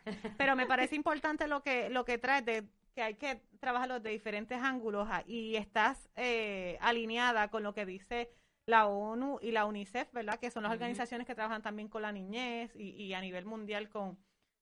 pero 0.38 0.56
me 0.56 0.66
parece 0.66 0.96
importante 0.96 1.48
lo 1.48 1.62
que 1.62 1.90
lo 1.90 2.04
que 2.04 2.18
traes 2.18 2.44
de 2.46 2.68
que 2.96 3.04
hay 3.04 3.16
que 3.16 3.42
trabajarlo 3.60 4.00
de 4.00 4.10
diferentes 4.10 4.62
ángulos 4.62 5.08
ah, 5.12 5.24
y 5.28 5.58
estás 5.58 6.10
eh, 6.16 6.78
alineada 6.80 7.50
con 7.50 7.62
lo 7.62 7.74
que 7.74 7.86
dice 7.86 8.32
la 8.66 8.88
ONU 8.88 9.38
y 9.42 9.52
la 9.52 9.66
UNICEF, 9.66 10.12
¿verdad? 10.12 10.40
Que 10.40 10.50
son 10.50 10.64
las 10.64 10.72
organizaciones 10.72 11.28
que 11.28 11.36
trabajan 11.36 11.62
también 11.62 11.88
con 11.88 12.02
la 12.02 12.12
niñez 12.12 12.72
y, 12.76 13.14
a 13.14 13.22
nivel 13.22 13.46
mundial 13.46 13.90
con, 13.90 14.18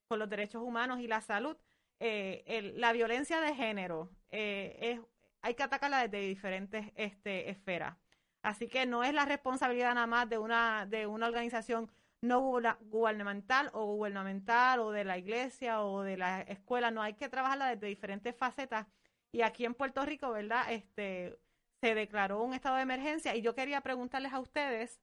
con, 0.07 0.19
los 0.19 0.29
derechos 0.29 0.61
humanos 0.61 0.99
y 0.99 1.07
la 1.07 1.21
salud. 1.21 1.55
Eh, 1.99 2.73
la 2.75 2.91
violencia 2.91 3.39
de 3.39 3.55
género 3.55 4.09
eh, 4.29 4.77
es, 4.81 4.99
hay 5.41 5.53
que 5.53 5.63
atacarla 5.63 6.05
desde 6.05 6.27
diferentes 6.27 6.91
este, 6.95 7.49
esferas. 7.49 7.95
Así 8.43 8.67
que 8.67 8.85
no 8.85 9.03
es 9.03 9.13
la 9.13 9.25
responsabilidad 9.25 9.95
nada 9.95 10.05
más 10.07 10.29
de 10.29 10.37
una, 10.37 10.85
de 10.85 11.07
una 11.07 11.27
organización 11.27 11.91
no 12.21 12.41
gubernamental 12.41 13.69
o 13.73 13.85
gubernamental 13.95 14.79
o 14.79 14.91
de 14.91 15.03
la 15.03 15.17
iglesia 15.17 15.81
o 15.81 16.03
de 16.03 16.17
la 16.17 16.41
escuela, 16.41 16.91
no 16.91 17.01
hay 17.01 17.15
que 17.15 17.27
trabajarla 17.29 17.69
desde 17.69 17.87
diferentes 17.87 18.35
facetas. 18.35 18.87
Y 19.31 19.41
aquí 19.41 19.65
en 19.65 19.73
Puerto 19.73 20.05
Rico, 20.05 20.31
¿verdad? 20.31 20.71
Este 20.71 21.37
se 21.81 21.95
declaró 21.95 22.43
un 22.43 22.53
estado 22.53 22.77
de 22.77 22.83
emergencia 22.83 23.35
y 23.35 23.41
yo 23.41 23.55
quería 23.55 23.81
preguntarles 23.81 24.31
a 24.33 24.39
ustedes 24.39 25.01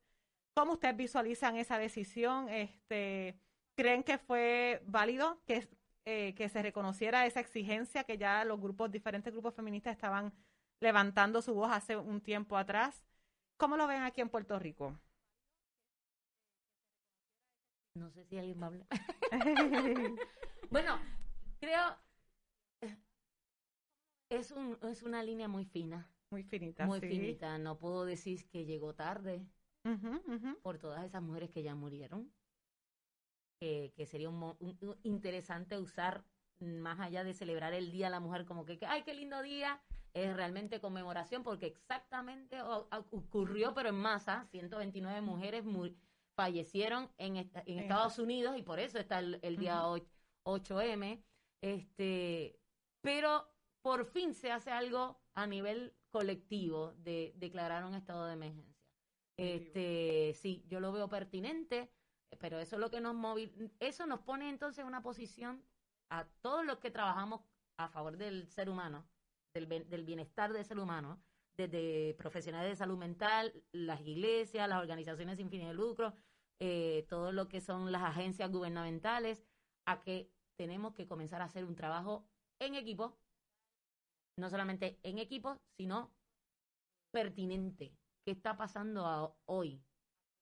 cómo 0.55 0.75
ustedes 0.75 0.97
visualizan 0.97 1.57
esa 1.57 1.79
decisión, 1.79 2.49
este 2.49 3.39
creen 3.75 4.03
que 4.03 4.19
fue 4.19 4.83
válido 4.87 5.43
que 5.47 5.69
eh, 6.07 6.35
que 6.35 6.49
se 6.49 6.63
reconociera 6.63 7.27
esa 7.27 7.41
exigencia 7.41 8.05
que 8.05 8.17
ya 8.17 8.45
los 8.45 8.59
grupos 8.61 8.91
diferentes 8.91 9.33
grupos 9.33 9.55
feministas 9.55 9.93
estaban 9.93 10.33
levantando 10.81 11.43
su 11.43 11.55
voz 11.55 11.71
hace 11.71 11.97
un 11.97 12.23
tiempo 12.23 12.57
atrás. 12.57 13.05
¿Cómo 13.61 13.77
lo 13.77 13.87
ven 13.87 14.03
aquí 14.03 14.23
en 14.23 14.31
Puerto 14.31 14.59
Rico? 14.59 14.99
No 17.95 18.11
sé 18.11 18.25
si 18.25 18.39
alguien 18.39 18.59
va 18.59 18.65
a 18.65 18.69
hablar. 18.69 18.87
bueno, 20.71 20.99
creo 21.61 21.95
es 24.31 24.51
un 24.51 24.79
es 24.83 25.03
una 25.03 25.23
línea 25.23 25.47
muy 25.47 25.67
fina. 25.67 26.11
Muy 26.31 26.43
finita. 26.43 26.87
Muy 26.87 27.01
finita. 27.01 27.59
No 27.59 27.79
puedo 27.79 28.07
decir 28.07 28.49
que 28.49 28.65
llegó 28.65 28.95
tarde 28.95 29.47
por 30.63 30.79
todas 30.79 31.05
esas 31.05 31.21
mujeres 31.21 31.51
que 31.51 31.63
ya 31.63 31.75
murieron. 31.75 32.33
que 33.61 34.07
sería 34.07 34.31
un, 34.31 34.57
interesante 35.03 35.77
usar 35.77 36.25
más 36.61 36.99
allá 36.99 37.25
de 37.25 37.35
celebrar 37.35 37.75
el 37.75 37.93
Día 37.93 38.07
de 38.07 38.13
la 38.13 38.21
Mujer 38.21 38.47
como 38.47 38.65
que, 38.65 38.79
ay, 38.87 39.03
qué 39.03 39.13
lindo 39.13 39.43
día, 39.43 39.83
es 40.15 40.35
realmente 40.35 40.81
conmemoración 40.81 41.43
porque 41.43 41.67
exactamente 41.67 42.61
ocurrió, 42.63 43.75
pero 43.75 43.91
en 43.91 43.97
masa, 43.97 44.47
129 44.51 45.21
mujeres 45.21 45.65
fallecieron 46.35 47.11
en, 47.19 47.37
en 47.37 47.79
Estados 47.79 48.19
Unidos 48.19 48.57
y 48.57 48.63
por 48.63 48.79
eso 48.79 48.99
está 48.99 49.19
el, 49.19 49.57
día 49.57 49.83
8M. 50.45 51.23
Este, 51.61 52.59
pero 53.01 53.47
por 53.83 54.07
fin 54.07 54.35
se 54.35 54.51
hace 54.51 54.71
algo 54.71 55.21
a 55.35 55.47
nivel 55.47 55.95
colectivo 56.11 56.93
de 56.99 57.33
declarar 57.37 57.85
un 57.85 57.95
estado 57.95 58.27
de 58.27 58.33
emergencia. 58.35 58.71
Este, 59.37 60.35
sí, 60.35 60.65
yo 60.69 60.81
lo 60.81 60.93
veo 60.93 61.09
pertinente, 61.09 61.91
pero 62.39 62.59
eso 62.59 62.77
es 62.77 62.81
lo 62.81 62.91
que 62.91 63.01
nos 63.01 63.15
movil 63.15 63.73
eso 63.81 64.07
nos 64.07 64.21
pone 64.21 64.51
entonces 64.51 64.81
en 64.81 64.87
una 64.87 65.03
posición 65.03 65.65
a 66.11 66.27
todos 66.43 66.65
los 66.65 66.79
que 66.79 66.91
trabajamos 66.91 67.41
a 67.77 67.89
favor 67.89 68.17
del 68.17 68.49
ser 68.49 68.69
humano, 68.69 69.07
del, 69.53 70.05
bienestar 70.05 70.53
del 70.53 70.65
ser 70.65 70.79
humano, 70.79 71.21
desde 71.57 72.15
profesionales 72.15 72.71
de 72.71 72.77
salud 72.77 72.97
mental, 72.97 73.53
las 73.73 74.01
iglesias, 74.01 74.69
las 74.69 74.81
organizaciones 74.81 75.37
sin 75.37 75.51
fines 75.51 75.69
de 75.69 75.75
lucro, 75.75 76.15
eh, 76.61 77.07
todo 77.09 77.33
lo 77.33 77.49
que 77.49 77.61
son 77.61 77.91
las 77.93 78.03
agencias 78.03 78.51
gubernamentales, 78.51 79.45
a 79.87 80.01
que 80.01 80.31
tenemos 80.57 80.95
que 80.95 81.07
comenzar 81.07 81.43
a 81.43 81.47
hacer 81.47 81.65
un 81.65 81.75
trabajo 81.75 82.27
en 82.59 82.75
equipo, 82.75 83.17
no 84.37 84.51
solamente 84.51 84.99
en 85.03 85.19
equipo, 85.19 85.57
sino 85.77 86.13
pertinente. 87.11 87.93
¿Qué 88.25 88.31
está 88.31 88.57
pasando 88.57 89.37
hoy? 89.47 89.83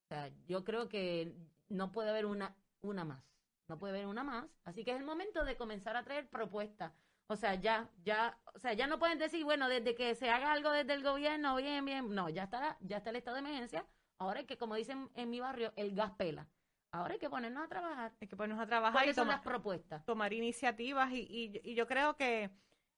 O 0.04 0.08
sea, 0.08 0.30
yo 0.46 0.64
creo 0.64 0.88
que 0.88 1.34
no 1.68 1.92
puede 1.92 2.10
haber 2.10 2.26
una, 2.26 2.56
una 2.82 3.04
más. 3.04 3.24
No 3.68 3.78
puede 3.78 3.94
haber 3.94 4.06
una 4.06 4.24
más. 4.24 4.48
Así 4.64 4.84
que 4.84 4.90
es 4.90 4.96
el 4.96 5.04
momento 5.04 5.44
de 5.44 5.56
comenzar 5.56 5.96
a 5.96 6.02
traer 6.02 6.28
propuestas 6.28 6.92
o 7.28 7.36
sea, 7.36 7.54
ya, 7.54 7.88
ya, 8.04 8.38
o 8.54 8.58
sea, 8.58 8.72
ya 8.72 8.86
no 8.86 8.98
pueden 8.98 9.18
decir, 9.18 9.44
bueno, 9.44 9.68
desde 9.68 9.94
que 9.94 10.14
se 10.14 10.30
haga 10.30 10.52
algo 10.52 10.70
desde 10.70 10.94
el 10.94 11.02
gobierno, 11.02 11.56
bien, 11.56 11.84
bien. 11.84 12.14
No, 12.14 12.28
ya 12.28 12.44
está, 12.44 12.76
ya 12.80 12.96
está 12.98 13.10
el 13.10 13.16
estado 13.16 13.34
de 13.36 13.40
emergencia. 13.40 13.86
Ahora 14.18 14.40
hay 14.40 14.46
que, 14.46 14.56
como 14.56 14.74
dicen 14.74 15.10
en 15.14 15.30
mi 15.30 15.38
barrio, 15.38 15.72
el 15.76 15.94
gas 15.94 16.12
pela. 16.12 16.48
Ahora 16.90 17.12
hay 17.14 17.18
que 17.20 17.28
ponernos 17.28 17.64
a 17.64 17.68
trabajar. 17.68 18.12
Hay 18.20 18.28
que 18.28 18.36
ponernos 18.36 18.62
a 18.62 18.66
trabajar 18.66 19.06
y 19.06 19.12
son 19.12 19.28
las 19.28 19.42
propuestas? 19.42 20.04
Tomar 20.06 20.32
iniciativas 20.32 21.12
y, 21.12 21.60
y, 21.62 21.74
yo 21.74 21.86
creo 21.86 22.16
que 22.16 22.50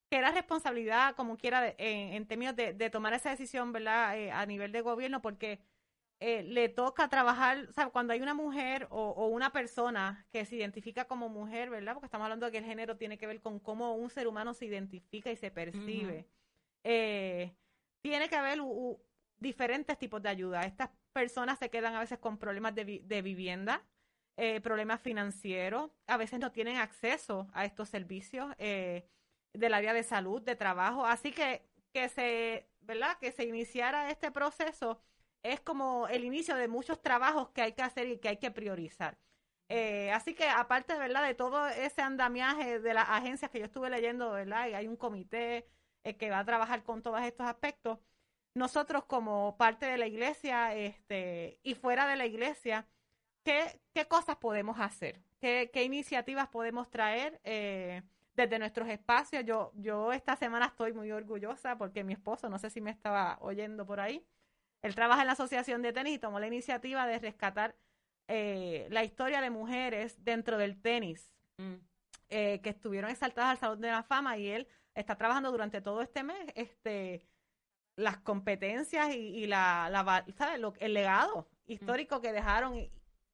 que 0.09 0.17
era 0.17 0.33
responsabilidad, 0.33 1.15
como 1.15 1.37
quiera, 1.37 1.61
de- 1.61 1.77
en, 1.79 2.15
en 2.15 2.27
términos 2.27 2.57
de, 2.57 2.73
de 2.73 2.91
tomar 2.91 3.13
esa 3.13 3.31
decisión, 3.31 3.73
¿verdad? 3.73 4.19
Eh, 4.19 4.33
a 4.33 4.45
nivel 4.45 4.73
de 4.73 4.81
gobierno, 4.81 5.23
porque 5.23 5.61
eh, 6.21 6.43
le 6.43 6.69
toca 6.69 7.09
trabajar, 7.09 7.67
o 7.69 7.73
sea, 7.73 7.89
cuando 7.89 8.13
hay 8.13 8.21
una 8.21 8.35
mujer 8.35 8.87
o, 8.91 9.11
o 9.11 9.27
una 9.29 9.53
persona 9.53 10.27
que 10.31 10.45
se 10.45 10.57
identifica 10.57 11.07
como 11.07 11.29
mujer, 11.29 11.71
¿verdad? 11.71 11.95
Porque 11.95 12.07
estamos 12.07 12.25
hablando 12.27 12.47
de 12.47 12.53
que 12.53 12.59
el 12.59 12.65
género 12.65 12.97
tiene 12.97 13.17
que 13.19 13.27
ver 13.27 13.41
con 13.41 13.59
cómo 13.59 13.95
un 13.95 14.11
ser 14.11 14.29
humano 14.29 14.53
se 14.55 14.67
identifica 14.67 15.31
y 15.33 15.37
se 15.37 15.51
percibe. 15.51 16.27
Eh, 16.85 17.55
tiene 18.03 18.29
que 18.29 18.37
haber 18.37 18.61
u- 18.61 18.67
u- 18.71 19.03
diferentes 19.39 19.97
tipos 19.99 20.23
de 20.23 20.29
ayuda. 20.29 20.65
Estas 20.67 20.91
personas 21.13 21.59
se 21.59 21.71
quedan 21.71 21.95
a 21.95 22.01
veces 22.01 22.19
con 22.19 22.39
problemas 22.39 22.75
de, 22.75 22.85
vi- 22.85 22.99
de 23.01 23.23
vivienda, 23.23 23.83
eh, 24.37 24.61
problemas 24.61 25.01
financieros, 25.01 25.91
a 26.07 26.17
veces 26.17 26.39
no 26.39 26.53
tienen 26.53 26.77
acceso 26.77 27.49
a 27.53 27.65
estos 27.65 27.89
servicios 27.89 28.55
del 28.59 29.75
área 29.75 29.93
de 29.93 30.03
salud, 30.03 30.41
de 30.43 30.57
trabajo. 30.57 31.05
Así 31.07 31.33
que 31.33 31.63
que 31.93 32.09
se, 32.09 32.69
¿verdad? 32.81 33.19
Que 33.19 33.33
se 33.33 33.45
iniciara 33.45 34.11
este 34.11 34.31
proceso 34.31 35.01
es 35.43 35.61
como 35.61 36.09
el 36.09 36.25
inicio 36.25 36.57
de 36.57 36.69
muchos 36.69 37.01
trabajos 37.03 37.51
que 37.51 37.63
hay 37.63 37.73
que 37.73 37.83
hacer 37.83 38.09
y 38.09 38.19
que 38.19 38.29
hay 38.29 38.37
que 38.39 38.51
priorizar. 38.51 39.19
Eh, 39.69 40.11
así 40.13 40.35
que 40.35 40.49
aparte, 40.49 40.99
¿verdad? 40.99 41.25
De 41.27 41.35
todo 41.35 41.69
ese 41.69 42.03
andamiaje 42.03 42.81
de 42.81 42.95
las 42.95 43.09
agencias 43.09 43.51
que 43.51 43.61
yo 43.61 43.67
estuve 43.67 43.89
leyendo, 43.89 44.33
¿verdad? 44.33 44.69
Y 44.69 44.75
hay 44.75 44.89
un 44.89 44.97
comité 44.97 45.69
eh, 46.05 46.17
que 46.17 46.31
va 46.31 46.41
a 46.41 46.45
trabajar 46.45 46.83
con 46.83 47.03
todos 47.03 47.23
estos 47.23 47.47
aspectos. 47.47 47.99
Nosotros 48.55 49.05
como 49.05 49.57
parte 49.57 49.87
de 49.87 49.97
la 49.97 50.09
iglesia 50.09 50.75
este, 50.75 51.61
y 51.63 51.75
fuera 51.75 52.09
de 52.09 52.17
la 52.17 52.27
iglesia, 52.27 52.87
¿qué, 53.45 53.81
qué 53.95 54.07
cosas 54.07 54.37
podemos 54.37 54.81
hacer? 54.81 55.21
¿Qué, 55.41 55.71
qué 55.73 55.85
iniciativas 55.85 56.49
podemos 56.49 56.91
traer 56.91 57.41
eh, 57.45 58.03
desde 58.35 58.59
nuestros 58.59 58.89
espacios? 58.89 59.45
Yo, 59.45 59.71
yo 59.77 60.13
esta 60.13 60.35
semana 60.37 60.67
estoy 60.67 60.93
muy 60.93 61.13
orgullosa 61.13 61.79
porque 61.79 62.03
mi 62.03 62.15
esposo, 62.15 62.49
no 62.49 62.59
sé 62.59 62.71
si 62.71 62.81
me 62.81 62.91
estaba 62.91 63.39
oyendo 63.41 63.87
por 63.87 64.01
ahí, 64.01 64.27
él 64.83 64.95
trabaja 64.95 65.21
en 65.23 65.27
la 65.27 65.33
Asociación 65.35 65.83
de 65.83 65.93
Tenis 65.93 66.15
y 66.15 66.19
tomó 66.19 66.41
la 66.41 66.47
iniciativa 66.47 67.07
de 67.07 67.19
rescatar 67.19 67.75
eh, 68.29 68.87
la 68.91 69.03
historia 69.05 69.41
de 69.41 69.51
mujeres 69.51 70.17
dentro 70.25 70.57
del 70.59 70.81
tenis 70.81 71.33
Mm. 71.59 71.75
eh, 72.31 72.61
que 72.63 72.71
estuvieron 72.71 73.11
exaltadas 73.11 73.51
al 73.51 73.59
Salón 73.59 73.81
de 73.83 73.91
la 73.91 74.03
Fama 74.03 74.39
y 74.39 74.49
él 74.49 74.67
está 74.95 75.17
trabajando 75.17 75.51
durante 75.51 75.81
todo 75.83 76.01
este 76.01 76.23
mes 76.23 76.39
este 76.55 77.27
las 77.97 78.17
competencias 78.19 79.11
y, 79.15 79.19
y 79.19 79.47
la, 79.47 79.89
la 79.91 80.03
va- 80.03 80.25
¿sabe? 80.39 80.57
Lo- 80.59 80.73
el 80.79 80.95
legado 80.95 81.49
histórico 81.67 82.21
que 82.23 82.33
dejaron 82.33 82.89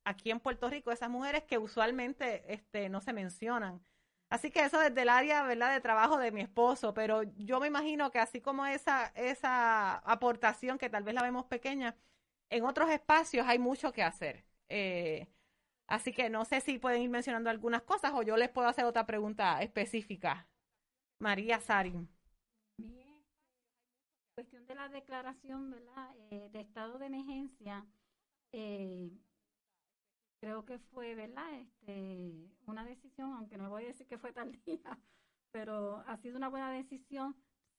aquí 0.05 0.31
en 0.33 0.41
Puerto 0.41 0.69
Rico 0.69 0.91
esas 0.91 1.09
mujeres 1.11 1.45
que 1.45 1.59
usualmente 1.59 2.53
este 2.53 2.89
no 2.89 3.01
se 3.01 3.13
mencionan. 3.13 3.81
Así 4.29 4.51
que 4.51 4.65
eso 4.65 4.79
desde 4.81 5.03
el 5.03 5.09
área, 5.09 5.43
¿verdad?, 5.45 5.73
de 5.73 5.81
trabajo 5.81 6.19
de 6.19 6.33
mi 6.33 6.41
esposo, 6.43 6.95
pero 6.95 7.23
yo 7.23 7.61
me 7.61 7.69
imagino 7.69 8.11
que 8.11 8.19
así 8.19 8.41
como 8.41 8.67
esa 8.67 9.07
esa 9.15 9.99
aportación 9.99 10.79
que 10.79 10.91
tal 10.91 11.05
vez 11.05 11.15
la 11.15 11.23
vemos 11.23 11.47
pequeña, 11.47 11.97
en 12.51 12.65
otros 12.65 12.91
espacios 12.91 13.47
hay 13.47 13.59
mucho 13.59 13.93
que 13.93 14.03
hacer. 14.03 14.45
Eh, 14.69 15.29
Así 15.89 16.13
que 16.13 16.31
no 16.31 16.45
sé 16.45 16.61
si 16.61 16.79
pueden 16.79 17.03
ir 17.03 17.11
mencionando 17.11 17.49
algunas 17.51 17.83
cosas 17.83 18.13
o 18.15 18.23
yo 18.23 18.37
les 18.37 18.49
puedo 18.49 18.69
hacer 18.69 18.85
otra 18.85 19.07
pregunta 19.07 19.63
específica. 19.63 20.49
María 21.21 21.61
Sarin. 21.61 22.09
Cuestión 24.35 24.67
de 24.67 24.75
la 24.75 24.89
declaración, 24.89 25.71
¿verdad? 25.71 26.15
Eh, 26.31 26.51
de 26.53 26.61
estado 26.61 26.99
de 26.99 27.07
emergencia, 27.07 27.87
eh, 28.53 29.11
creo 30.41 30.65
que 30.65 30.79
fue, 30.79 31.15
¿verdad? 31.15 31.53
Este, 31.55 32.51
una 32.67 32.85
decisión, 32.85 33.33
aunque 33.33 33.59
no 33.59 33.69
voy 33.71 33.85
a 33.85 33.89
decir 33.89 34.07
que 34.07 34.19
fue 34.19 34.33
tal 34.33 34.53
día, 34.67 34.99
pero 35.51 36.03
ha 36.07 36.17
sido 36.17 36.37
una 36.37 36.49
buena 36.49 36.71
decisión. 36.71 37.37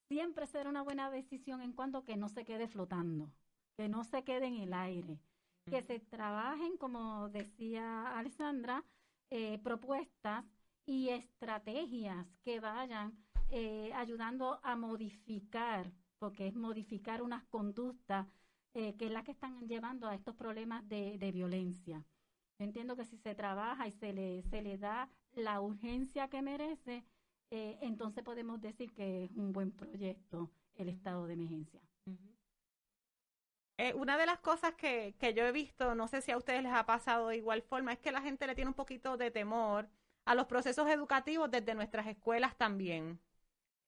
Siempre 0.08 0.48
será 0.48 0.70
una 0.70 0.82
buena 0.82 1.12
decisión 1.12 1.62
en 1.62 1.74
cuanto 1.74 2.04
que 2.04 2.16
no 2.18 2.30
se 2.30 2.46
quede 2.46 2.68
flotando, 2.68 3.32
que 3.76 3.90
no 3.90 4.04
se 4.04 4.24
quede 4.24 4.48
en 4.48 4.56
el 4.56 4.74
aire, 4.74 5.20
que 5.66 5.82
se 5.82 6.00
trabajen, 6.00 6.78
como 6.78 7.28
decía 7.30 8.18
Alessandra, 8.18 8.86
eh, 9.30 9.60
propuestas 9.60 10.46
y 10.86 11.10
estrategias 11.10 12.26
que 12.44 12.62
vayan 12.62 13.18
eh, 13.50 13.92
ayudando 13.94 14.60
a 14.64 14.78
modificar, 14.78 15.92
porque 16.20 16.48
es 16.48 16.56
modificar 16.56 17.22
unas 17.22 17.44
conductas 17.46 18.28
eh, 18.74 18.96
que 18.96 19.08
es 19.08 19.12
la 19.12 19.24
que 19.24 19.32
están 19.32 19.68
llevando 19.68 20.08
a 20.08 20.16
estos 20.16 20.36
problemas 20.36 20.88
de, 20.88 21.18
de 21.18 21.32
violencia. 21.32 22.06
Yo 22.60 22.66
entiendo 22.66 22.96
que 22.96 23.06
si 23.06 23.18
se 23.18 23.36
trabaja 23.36 23.88
y 23.88 23.92
se 23.92 24.14
le, 24.14 24.42
se 24.44 24.62
le 24.62 24.78
da 24.78 25.10
la 25.34 25.62
urgencia 25.62 26.28
que 26.28 26.42
merece, 26.42 27.04
eh, 27.52 27.78
entonces 27.82 28.24
podemos 28.24 28.60
decir 28.62 28.94
que 28.94 29.26
es 29.26 29.32
un 29.32 29.54
buen 29.54 29.72
proyecto 29.72 30.50
el 30.76 30.90
estado 30.90 31.28
de 31.28 31.34
emergencia. 31.34 31.82
Eh, 33.80 33.94
una 33.94 34.18
de 34.18 34.26
las 34.26 34.40
cosas 34.40 34.74
que, 34.74 35.16
que 35.20 35.36
yo 35.36 35.46
he 35.46 35.52
visto, 35.52 35.94
no 35.94 36.08
sé 36.08 36.22
si 36.22 36.32
a 36.32 36.38
ustedes 36.38 36.64
les 36.64 36.74
ha 36.74 36.88
pasado 36.88 37.28
de 37.28 37.38
igual 37.38 37.62
forma, 37.62 37.94
es 37.94 38.00
que 38.00 38.12
la 38.12 38.22
gente 38.22 38.48
le 38.48 38.56
tiene 38.56 38.70
un 38.70 38.76
poquito 38.76 39.18
de 39.18 39.30
temor 39.30 39.88
a 40.26 40.34
los 40.34 40.48
procesos 40.48 40.90
educativos 40.90 41.52
desde 41.52 41.76
nuestras 41.76 42.08
escuelas 42.08 42.58
también. 42.58 43.20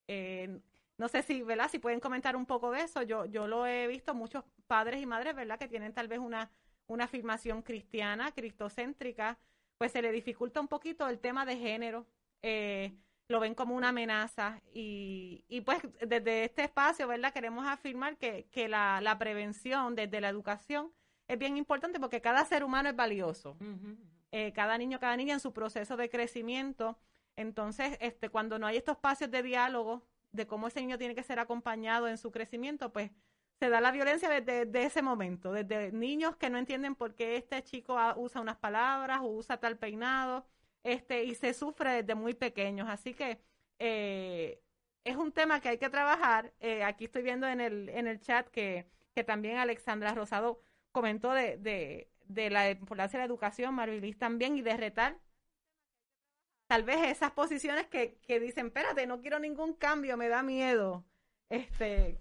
Eh, 0.08 0.60
no 0.96 1.08
sé 1.08 1.22
si, 1.22 1.42
¿verdad? 1.42 1.70
Si 1.70 1.78
pueden 1.78 2.00
comentar 2.00 2.36
un 2.36 2.46
poco 2.46 2.70
de 2.72 2.82
eso. 2.82 3.02
Yo, 3.02 3.24
yo 3.26 3.46
lo 3.48 3.66
he 3.66 3.86
visto 3.88 4.14
muchos 4.14 4.44
padres 4.66 5.00
y 5.02 5.06
madres, 5.06 5.34
¿verdad? 5.34 5.58
Que 5.58 5.68
tienen 5.68 5.92
tal 5.94 6.08
vez 6.08 6.18
una, 6.18 6.50
una 6.90 7.04
afirmación 7.04 7.62
cristiana, 7.62 8.32
cristocéntrica, 8.32 9.38
pues 9.78 9.92
se 9.92 10.02
le 10.02 10.10
dificulta 10.10 10.60
un 10.60 10.68
poquito 10.68 11.08
el 11.08 11.20
tema 11.20 11.46
de 11.46 11.56
género. 11.56 12.06
Eh, 12.42 12.92
lo 13.28 13.38
ven 13.38 13.54
como 13.54 13.76
una 13.76 13.90
amenaza 13.90 14.60
y, 14.74 15.44
y 15.48 15.60
pues 15.60 15.78
desde 16.00 16.44
este 16.44 16.64
espacio, 16.64 17.06
¿verdad? 17.06 17.32
Queremos 17.32 17.64
afirmar 17.64 18.16
que, 18.16 18.48
que 18.50 18.68
la, 18.68 19.00
la 19.00 19.16
prevención 19.18 19.94
desde 19.94 20.20
la 20.20 20.28
educación 20.28 20.92
es 21.28 21.38
bien 21.38 21.56
importante 21.56 22.00
porque 22.00 22.20
cada 22.20 22.44
ser 22.44 22.64
humano 22.64 22.88
es 22.88 22.96
valioso. 22.96 23.56
Eh, 24.32 24.52
cada 24.52 24.76
niño, 24.76 24.98
cada 24.98 25.16
niña 25.16 25.34
en 25.34 25.40
su 25.40 25.52
proceso 25.52 25.96
de 25.96 26.10
crecimiento. 26.10 26.98
Entonces, 27.36 27.96
este, 28.00 28.30
cuando 28.30 28.58
no 28.58 28.66
hay 28.66 28.78
estos 28.78 28.96
espacios 28.96 29.30
de 29.30 29.44
diálogo 29.44 30.02
de 30.32 30.48
cómo 30.48 30.66
ese 30.66 30.80
niño 30.80 30.98
tiene 30.98 31.14
que 31.14 31.22
ser 31.22 31.38
acompañado 31.38 32.08
en 32.08 32.18
su 32.18 32.32
crecimiento, 32.32 32.92
pues 32.92 33.12
se 33.60 33.68
da 33.68 33.80
la 33.80 33.92
violencia 33.92 34.30
desde, 34.30 34.84
ese 34.84 35.02
momento, 35.02 35.52
desde 35.52 35.92
niños 35.92 36.34
que 36.36 36.48
no 36.48 36.56
entienden 36.58 36.94
por 36.94 37.14
qué 37.14 37.36
este 37.36 37.62
chico 37.62 37.94
usa 38.16 38.40
unas 38.40 38.56
palabras 38.56 39.20
o 39.20 39.26
usa 39.26 39.58
tal 39.58 39.76
peinado, 39.76 40.46
este, 40.82 41.24
y 41.24 41.34
se 41.34 41.52
sufre 41.52 42.02
desde 42.02 42.14
muy 42.14 42.32
pequeños. 42.34 42.88
Así 42.88 43.12
que 43.14 43.38
eh, 43.78 44.62
es 45.04 45.16
un 45.16 45.32
tema 45.32 45.60
que 45.60 45.68
hay 45.68 45.78
que 45.78 45.90
trabajar. 45.90 46.54
Eh, 46.60 46.82
aquí 46.84 47.04
estoy 47.04 47.22
viendo 47.22 47.46
en 47.46 47.60
el, 47.60 47.90
en 47.90 48.06
el 48.06 48.20
chat 48.20 48.48
que, 48.48 48.86
que 49.14 49.24
también 49.24 49.58
Alexandra 49.58 50.14
Rosado 50.14 50.62
comentó 50.90 51.32
de, 51.32 51.58
de, 52.24 52.50
la 52.50 52.70
importancia 52.70 53.18
de 53.18 53.26
la 53.26 53.26
educación, 53.26 53.74
Marilis 53.74 54.18
también, 54.18 54.56
y 54.56 54.62
de 54.62 54.76
retar 54.76 55.18
tal 56.66 56.84
vez 56.84 56.98
esas 57.10 57.32
posiciones 57.32 57.88
que, 57.88 58.16
que 58.26 58.40
dicen, 58.40 58.68
espérate, 58.68 59.06
no 59.06 59.20
quiero 59.20 59.38
ningún 59.38 59.74
cambio, 59.74 60.16
me 60.16 60.28
da 60.28 60.42
miedo. 60.42 61.04
Este, 61.50 62.18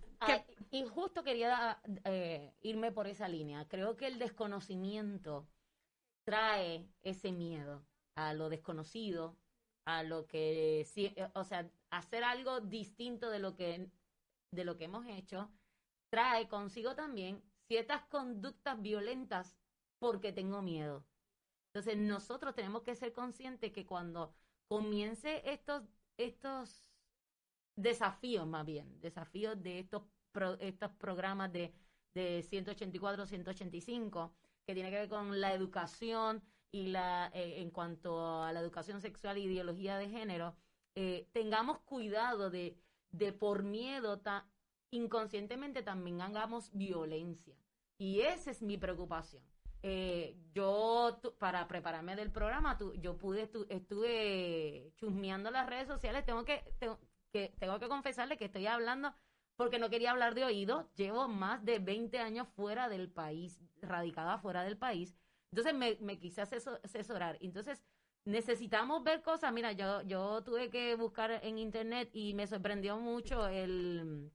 Y 0.72 0.86
justo 0.86 1.24
quería 1.24 1.82
eh, 2.04 2.54
irme 2.62 2.92
por 2.92 3.08
esa 3.08 3.28
línea. 3.28 3.68
Creo 3.68 3.96
que 3.96 4.08
el 4.08 4.20
desconocimiento 4.20 5.48
trae 6.26 6.88
ese 7.02 7.32
miedo 7.32 7.86
a 8.16 8.34
lo 8.34 8.50
desconocido, 8.50 9.38
a 9.86 10.04
lo 10.04 10.28
que, 10.28 10.86
eh, 10.96 11.32
o 11.34 11.44
sea, 11.44 11.70
hacer 11.90 12.24
algo 12.24 12.60
distinto 12.60 13.30
de 13.30 13.40
lo 13.40 13.56
que 13.56 13.90
de 14.52 14.66
lo 14.66 14.78
que 14.78 14.86
hemos 14.86 15.06
hecho 15.06 15.52
trae 16.10 16.48
consigo 16.48 16.96
también 16.96 17.44
ciertas 17.68 18.04
conductas 18.06 18.82
violentas 18.82 19.58
porque 20.00 20.34
tengo 20.34 20.62
miedo. 20.62 21.06
Entonces 21.68 21.98
nosotros 21.98 22.56
tenemos 22.56 22.82
que 22.82 22.96
ser 22.96 23.14
conscientes 23.14 23.72
que 23.72 23.86
cuando 23.86 24.34
comience 24.68 25.42
estos 25.46 25.84
estos 26.18 26.89
desafíos 27.82 28.46
más 28.48 28.66
bien, 28.66 29.00
desafíos 29.02 29.62
de 29.62 29.80
estos 29.80 30.04
pro- 30.32 30.60
estos 30.60 30.92
programas 30.92 31.52
de, 31.52 31.74
de 32.14 32.44
184, 32.44 33.26
185, 33.26 34.34
que 34.66 34.74
tiene 34.74 34.90
que 34.90 34.98
ver 34.98 35.10
con 35.10 35.40
la 35.40 35.54
educación 35.54 36.44
y 36.72 36.88
la 36.88 37.32
eh, 37.34 37.62
en 37.62 37.72
cuanto 37.72 38.44
a 38.44 38.52
la 38.54 38.60
educación 38.60 39.02
sexual 39.02 39.38
e 39.38 39.42
ideología 39.42 39.98
de 39.98 40.10
género, 40.10 40.56
eh, 40.96 41.28
tengamos 41.32 41.80
cuidado 41.80 42.50
de, 42.50 42.78
de 43.12 43.32
por 43.34 43.64
miedo 43.64 44.20
ta- 44.20 44.48
inconscientemente 44.92 45.82
también 45.84 46.22
hagamos 46.22 46.72
violencia. 46.74 47.56
Y 47.98 48.22
esa 48.22 48.52
es 48.52 48.62
mi 48.62 48.78
preocupación. 48.78 49.44
Eh, 49.82 50.36
yo, 50.54 51.20
tu- 51.22 51.34
para 51.38 51.68
prepararme 51.68 52.16
del 52.16 52.32
programa, 52.32 52.78
tu- 52.78 52.94
yo 52.96 53.18
pude, 53.18 53.48
tu- 53.48 53.66
estuve 53.70 54.92
chusmeando 54.98 55.52
las 55.52 55.68
redes 55.68 55.88
sociales, 55.88 56.26
tengo 56.26 56.44
que, 56.44 56.64
tengo, 56.80 57.00
que, 57.32 57.54
tengo 57.60 57.80
que 57.80 57.88
confesarle 57.88 58.38
que 58.38 58.46
estoy 58.46 58.68
hablando 58.68 59.14
porque 59.56 59.80
no 59.80 59.90
quería 59.90 60.12
hablar 60.12 60.36
de 60.36 60.46
oído. 60.46 60.90
Llevo 60.96 61.28
más 61.28 61.64
de 61.66 61.80
20 61.80 62.20
años 62.20 62.48
fuera 62.56 62.90
del 62.90 63.10
país, 63.10 63.60
radicada 63.82 64.38
fuera 64.38 64.64
del 64.64 64.78
país. 64.78 65.16
Entonces 65.52 65.74
me, 65.74 65.98
me 66.02 66.18
quise 66.20 66.42
aseso- 66.42 66.80
asesorar. 66.84 67.38
Entonces 67.42 67.84
necesitamos 68.26 69.04
ver 69.04 69.22
cosas. 69.22 69.52
Mira, 69.52 69.72
yo, 69.74 70.02
yo 70.04 70.44
tuve 70.44 70.70
que 70.70 70.96
buscar 70.96 71.32
en 71.44 71.58
internet 71.58 72.10
y 72.14 72.34
me 72.34 72.48
sorprendió 72.48 72.98
mucho 72.98 73.48
el, 73.48 74.32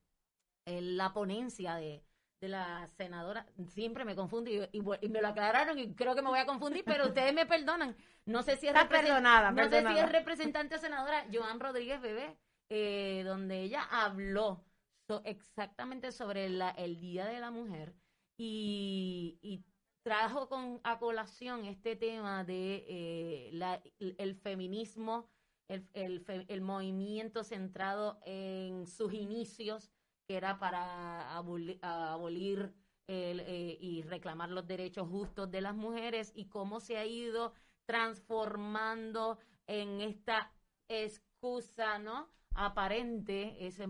el- 0.67 0.97
la 0.97 1.13
ponencia 1.13 1.77
de, 1.77 2.03
de 2.41 2.49
la 2.49 2.89
senadora. 2.97 3.47
Siempre 3.69 4.05
me 4.05 4.15
confundo 4.17 4.51
y, 4.51 4.57
y 4.73 4.81
bu- 4.81 4.99
y 5.01 5.09
me 5.09 5.23
lo 5.23 5.29
aclararon 5.29 5.79
y 5.79 5.95
creo 5.95 6.15
que 6.15 6.23
me 6.23 6.29
voy 6.29 6.41
a 6.41 6.47
confundir, 6.47 6.85
pero 6.85 7.05
ustedes 7.07 7.33
me 7.33 7.47
perdonan. 7.47 7.97
No 8.27 8.43
sé 8.43 8.57
si 8.57 8.67
es, 8.69 8.75
represent- 8.89 9.03
perdonada, 9.07 9.51
no 9.53 9.57
sé 9.65 9.71
si 9.71 9.99
es 10.05 10.13
representante 10.13 10.75
o 10.75 10.79
senadora 10.79 11.27
Joan 11.33 11.61
Rodríguez 11.61 12.01
Bebé, 12.01 12.37
eh, 12.77 13.23
donde 13.23 13.63
ella 13.63 13.85
habló 13.89 14.65
so- 15.07 15.23
exactamente 15.25 16.11
sobre 16.11 16.47
el 16.47 16.99
Día 16.99 17.25
de 17.27 17.39
la 17.39 17.53
Mujer 17.53 17.95
y, 18.37 19.63
trajo 20.03 20.49
con 20.49 20.81
a 20.83 20.99
colación 20.99 21.67
este 21.67 21.95
tema 21.95 22.43
de 22.43 22.85
eh, 22.89 24.15
el 24.19 24.35
feminismo, 24.35 25.31
el, 25.69 26.61
movimiento 26.63 27.45
centrado 27.45 28.19
en 28.27 28.89
sus 28.89 29.15
inicios, 29.15 29.93
que 30.27 30.37
era 30.37 30.59
para 30.59 31.41
aboli- 31.41 31.79
abolir 31.81 32.75
eh, 33.07 33.79
y 33.81 34.03
reclamar 34.03 34.51
los 34.51 34.67
derechos 34.67 35.09
justos 35.09 35.49
de 35.49 35.61
las 35.61 35.77
mujeres 35.77 36.33
y 36.35 36.47
cómo 36.47 36.81
se 36.81 36.99
ha 36.99 37.07
ido 37.07 37.55
transformando 37.87 39.39
en 39.69 40.01
esta 40.01 40.53
excusa, 40.89 41.99
¿no? 42.01 42.34
Aparente, 42.55 43.67
es 43.67 43.81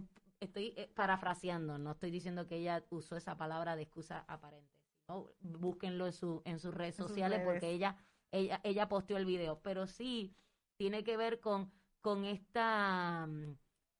estoy 0.40 0.74
eh, 0.76 0.90
parafraseando, 0.94 1.78
no 1.78 1.92
estoy 1.92 2.10
diciendo 2.10 2.46
que 2.46 2.56
ella 2.56 2.84
usó 2.90 3.16
esa 3.16 3.36
palabra 3.36 3.76
de 3.76 3.82
excusa 3.82 4.24
aparente. 4.28 4.72
¿no? 5.08 5.30
Búsquenlo 5.40 6.06
en, 6.06 6.12
su, 6.12 6.42
en 6.44 6.58
sus 6.58 6.74
redes 6.74 6.98
En 6.98 7.02
sus 7.04 7.08
sociales 7.08 7.38
redes. 7.40 7.52
porque 7.52 7.70
ella, 7.70 7.96
ella, 8.30 8.60
ella 8.64 8.88
posteó 8.88 9.16
el 9.16 9.26
video, 9.26 9.60
pero 9.60 9.86
sí 9.86 10.34
tiene 10.76 11.04
que 11.04 11.16
ver 11.16 11.40
con, 11.40 11.70
con 12.00 12.24
esta, 12.24 13.28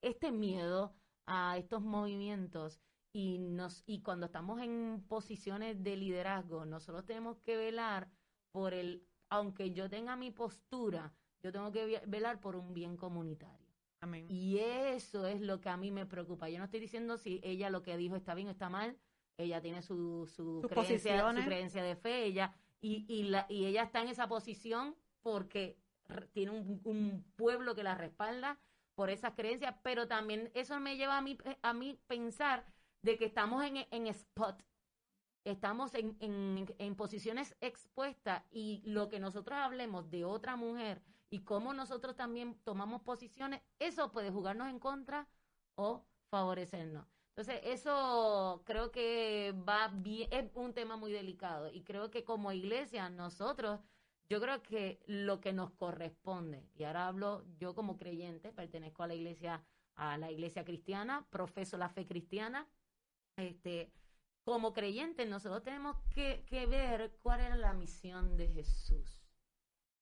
este 0.01 0.31
miedo 0.31 0.95
a 1.25 1.57
estos 1.57 1.81
movimientos 1.81 2.79
y 3.11 3.39
nos 3.39 3.83
y 3.87 4.01
cuando 4.01 4.25
estamos 4.25 4.61
en 4.61 5.03
posiciones 5.07 5.81
de 5.81 5.95
liderazgo 5.95 6.65
nosotros 6.65 7.05
tenemos 7.05 7.37
que 7.39 7.55
velar 7.55 8.11
por 8.51 8.73
el 8.73 9.07
aunque 9.29 9.71
yo 9.71 9.89
tenga 9.89 10.15
mi 10.17 10.31
postura 10.31 11.15
yo 11.41 11.51
tengo 11.51 11.71
que 11.71 11.85
ve- 11.85 12.03
velar 12.07 12.41
por 12.41 12.55
un 12.57 12.73
bien 12.73 12.97
comunitario 12.97 13.64
Amén. 14.01 14.25
y 14.29 14.59
eso 14.59 15.25
es 15.25 15.41
lo 15.41 15.61
que 15.61 15.69
a 15.69 15.77
mí 15.77 15.91
me 15.91 16.05
preocupa. 16.05 16.49
Yo 16.49 16.59
no 16.59 16.65
estoy 16.65 16.79
diciendo 16.79 17.17
si 17.17 17.39
ella 17.43 17.69
lo 17.69 17.81
que 17.81 17.97
dijo 17.97 18.15
está 18.15 18.35
bien 18.35 18.47
o 18.47 18.51
está 18.51 18.69
mal. 18.69 18.97
Ella 19.37 19.61
tiene 19.61 19.81
su 19.81 20.27
su 20.27 20.61
Sus 20.61 20.69
creencia 20.69 21.29
su 21.29 21.43
creencia 21.45 21.83
de 21.83 21.95
fe 21.95 22.23
ella 22.25 22.53
y 22.81 23.05
y 23.07 23.23
la 23.23 23.45
y 23.49 23.65
ella 23.65 23.83
está 23.83 24.01
en 24.01 24.07
esa 24.09 24.27
posición 24.27 24.95
porque 25.21 25.77
tiene 26.33 26.51
un, 26.51 26.81
un 26.83 27.23
pueblo 27.35 27.73
que 27.75 27.83
la 27.83 27.95
respalda 27.95 28.59
por 28.93 29.09
esas 29.09 29.33
creencias, 29.33 29.75
pero 29.83 30.07
también 30.07 30.51
eso 30.53 30.79
me 30.79 30.95
lleva 30.95 31.17
a 31.17 31.21
mí, 31.21 31.37
a 31.61 31.73
mí 31.73 31.99
pensar 32.07 32.65
de 33.01 33.17
que 33.17 33.25
estamos 33.25 33.63
en, 33.63 33.77
en 33.91 34.07
spot, 34.07 34.63
estamos 35.43 35.93
en, 35.95 36.15
en, 36.19 36.73
en 36.77 36.95
posiciones 36.95 37.55
expuestas 37.59 38.43
y 38.51 38.81
lo 38.85 39.09
que 39.09 39.19
nosotros 39.19 39.57
hablemos 39.59 40.09
de 40.09 40.23
otra 40.25 40.55
mujer 40.55 41.01
y 41.29 41.41
cómo 41.43 41.73
nosotros 41.73 42.15
también 42.15 42.59
tomamos 42.63 43.01
posiciones, 43.01 43.61
eso 43.79 44.11
puede 44.11 44.31
jugarnos 44.31 44.69
en 44.69 44.79
contra 44.79 45.27
o 45.75 46.05
favorecernos. 46.29 47.07
Entonces, 47.29 47.59
eso 47.63 48.63
creo 48.65 48.91
que 48.91 49.53
va 49.67 49.89
bien, 49.89 50.29
es 50.31 50.49
un 50.53 50.73
tema 50.73 50.95
muy 50.95 51.11
delicado 51.11 51.69
y 51.69 51.83
creo 51.83 52.09
que 52.09 52.23
como 52.23 52.51
iglesia 52.53 53.09
nosotros 53.09 53.81
yo 54.29 54.39
creo 54.41 54.63
que 54.63 55.01
lo 55.05 55.39
que 55.41 55.53
nos 55.53 55.71
corresponde, 55.71 56.67
y 56.75 56.83
ahora 56.83 57.07
hablo 57.07 57.45
yo 57.59 57.75
como 57.75 57.97
creyente, 57.97 58.51
pertenezco 58.51 59.03
a 59.03 59.07
la 59.07 59.15
iglesia, 59.15 59.63
a 59.95 60.17
la 60.17 60.31
iglesia 60.31 60.65
cristiana, 60.65 61.27
profeso 61.29 61.77
la 61.77 61.89
fe 61.89 62.07
cristiana, 62.07 62.67
este, 63.35 63.91
como 64.43 64.73
creyentes 64.73 65.27
nosotros 65.27 65.61
tenemos 65.63 65.97
que, 66.09 66.43
que 66.47 66.65
ver 66.65 67.17
cuál 67.21 67.41
era 67.41 67.55
la 67.55 67.73
misión 67.73 68.37
de 68.37 68.47
Jesús. 68.47 69.24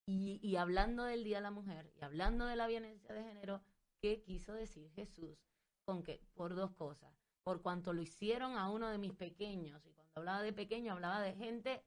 Y, 0.06 0.40
y 0.42 0.58
hablando 0.58 1.04
del 1.04 1.24
Día 1.24 1.38
de 1.38 1.44
la 1.44 1.52
Mujer, 1.52 1.92
y 2.00 2.04
hablando 2.04 2.46
de 2.46 2.56
la 2.56 2.68
violencia 2.68 3.14
de 3.14 3.24
género, 3.24 3.62
¿qué 4.02 4.22
quiso 4.22 4.54
decir 4.54 4.92
Jesús? 4.92 5.38
Con 5.86 6.04
que, 6.04 6.22
por 6.34 6.56
dos 6.56 6.72
cosas, 6.72 7.14
por 7.44 7.62
cuanto 7.62 7.94
lo 7.94 8.02
hicieron 8.02 8.58
a 8.58 8.70
uno 8.70 8.90
de 8.90 8.98
mis 8.98 9.14
pequeños, 9.14 9.86
y 9.86 9.92
cuando 9.92 10.14
hablaba 10.16 10.42
de 10.42 10.54
pequeño, 10.54 10.94
hablaba 10.94 11.22
de 11.22 11.34
gente 11.34 11.84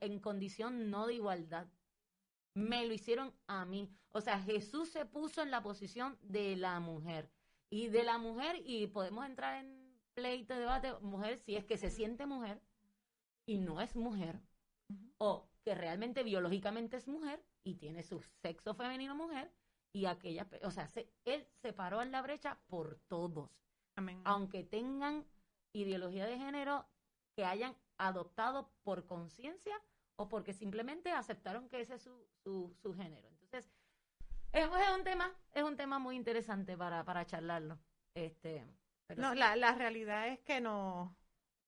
en 0.00 0.18
condición 0.18 0.90
no 0.90 1.06
de 1.06 1.14
igualdad, 1.14 1.66
me 2.54 2.86
lo 2.86 2.92
hicieron 2.92 3.32
a 3.46 3.64
mí. 3.64 3.90
O 4.10 4.20
sea, 4.20 4.40
Jesús 4.40 4.90
se 4.90 5.06
puso 5.06 5.42
en 5.42 5.50
la 5.50 5.62
posición 5.62 6.18
de 6.22 6.56
la 6.56 6.80
mujer. 6.80 7.30
Y 7.70 7.88
de 7.88 8.02
la 8.02 8.18
mujer, 8.18 8.62
y 8.64 8.86
podemos 8.86 9.26
entrar 9.26 9.62
en 9.64 9.78
pleito, 10.14 10.54
debate, 10.54 10.92
mujer, 11.00 11.38
si 11.38 11.54
es 11.54 11.64
que 11.64 11.78
se 11.78 11.90
siente 11.90 12.26
mujer 12.26 12.60
y 13.46 13.58
no 13.58 13.80
es 13.80 13.94
mujer, 13.94 14.40
o 15.18 15.48
que 15.64 15.74
realmente 15.74 16.22
biológicamente 16.22 16.96
es 16.96 17.08
mujer 17.08 17.42
y 17.64 17.74
tiene 17.76 18.02
su 18.02 18.20
sexo 18.42 18.74
femenino 18.74 19.14
mujer, 19.14 19.50
y 19.92 20.06
aquella, 20.06 20.46
o 20.62 20.70
sea, 20.70 20.86
se- 20.88 21.10
él 21.24 21.46
se 21.62 21.72
paró 21.72 22.02
en 22.02 22.12
la 22.12 22.22
brecha 22.22 22.58
por 22.68 22.98
todos 23.08 23.50
Amén. 23.96 24.20
aunque 24.24 24.62
tengan 24.64 25.24
ideología 25.72 26.26
de 26.26 26.38
género 26.38 26.86
que 27.34 27.44
hayan 27.44 27.74
adoptado 27.96 28.70
por 28.82 29.06
conciencia 29.06 29.74
o 30.16 30.28
porque 30.28 30.52
simplemente 30.52 31.10
aceptaron 31.12 31.68
que 31.68 31.80
ese 31.80 31.94
es 31.94 32.02
su, 32.02 32.26
su, 32.42 32.74
su 32.82 32.94
género. 32.94 33.28
Entonces, 33.28 33.70
es, 34.52 34.64
es 34.64 34.90
un 34.96 35.04
tema, 35.04 35.32
es 35.52 35.62
un 35.62 35.76
tema 35.76 35.98
muy 35.98 36.16
interesante 36.16 36.76
para, 36.76 37.04
para 37.04 37.24
charlarlo. 37.26 37.78
Este, 38.14 38.64
pero 39.06 39.22
No, 39.22 39.32
sí. 39.32 39.38
la, 39.38 39.56
la 39.56 39.74
realidad 39.74 40.28
es 40.28 40.40
que 40.40 40.60
nos, 40.60 41.10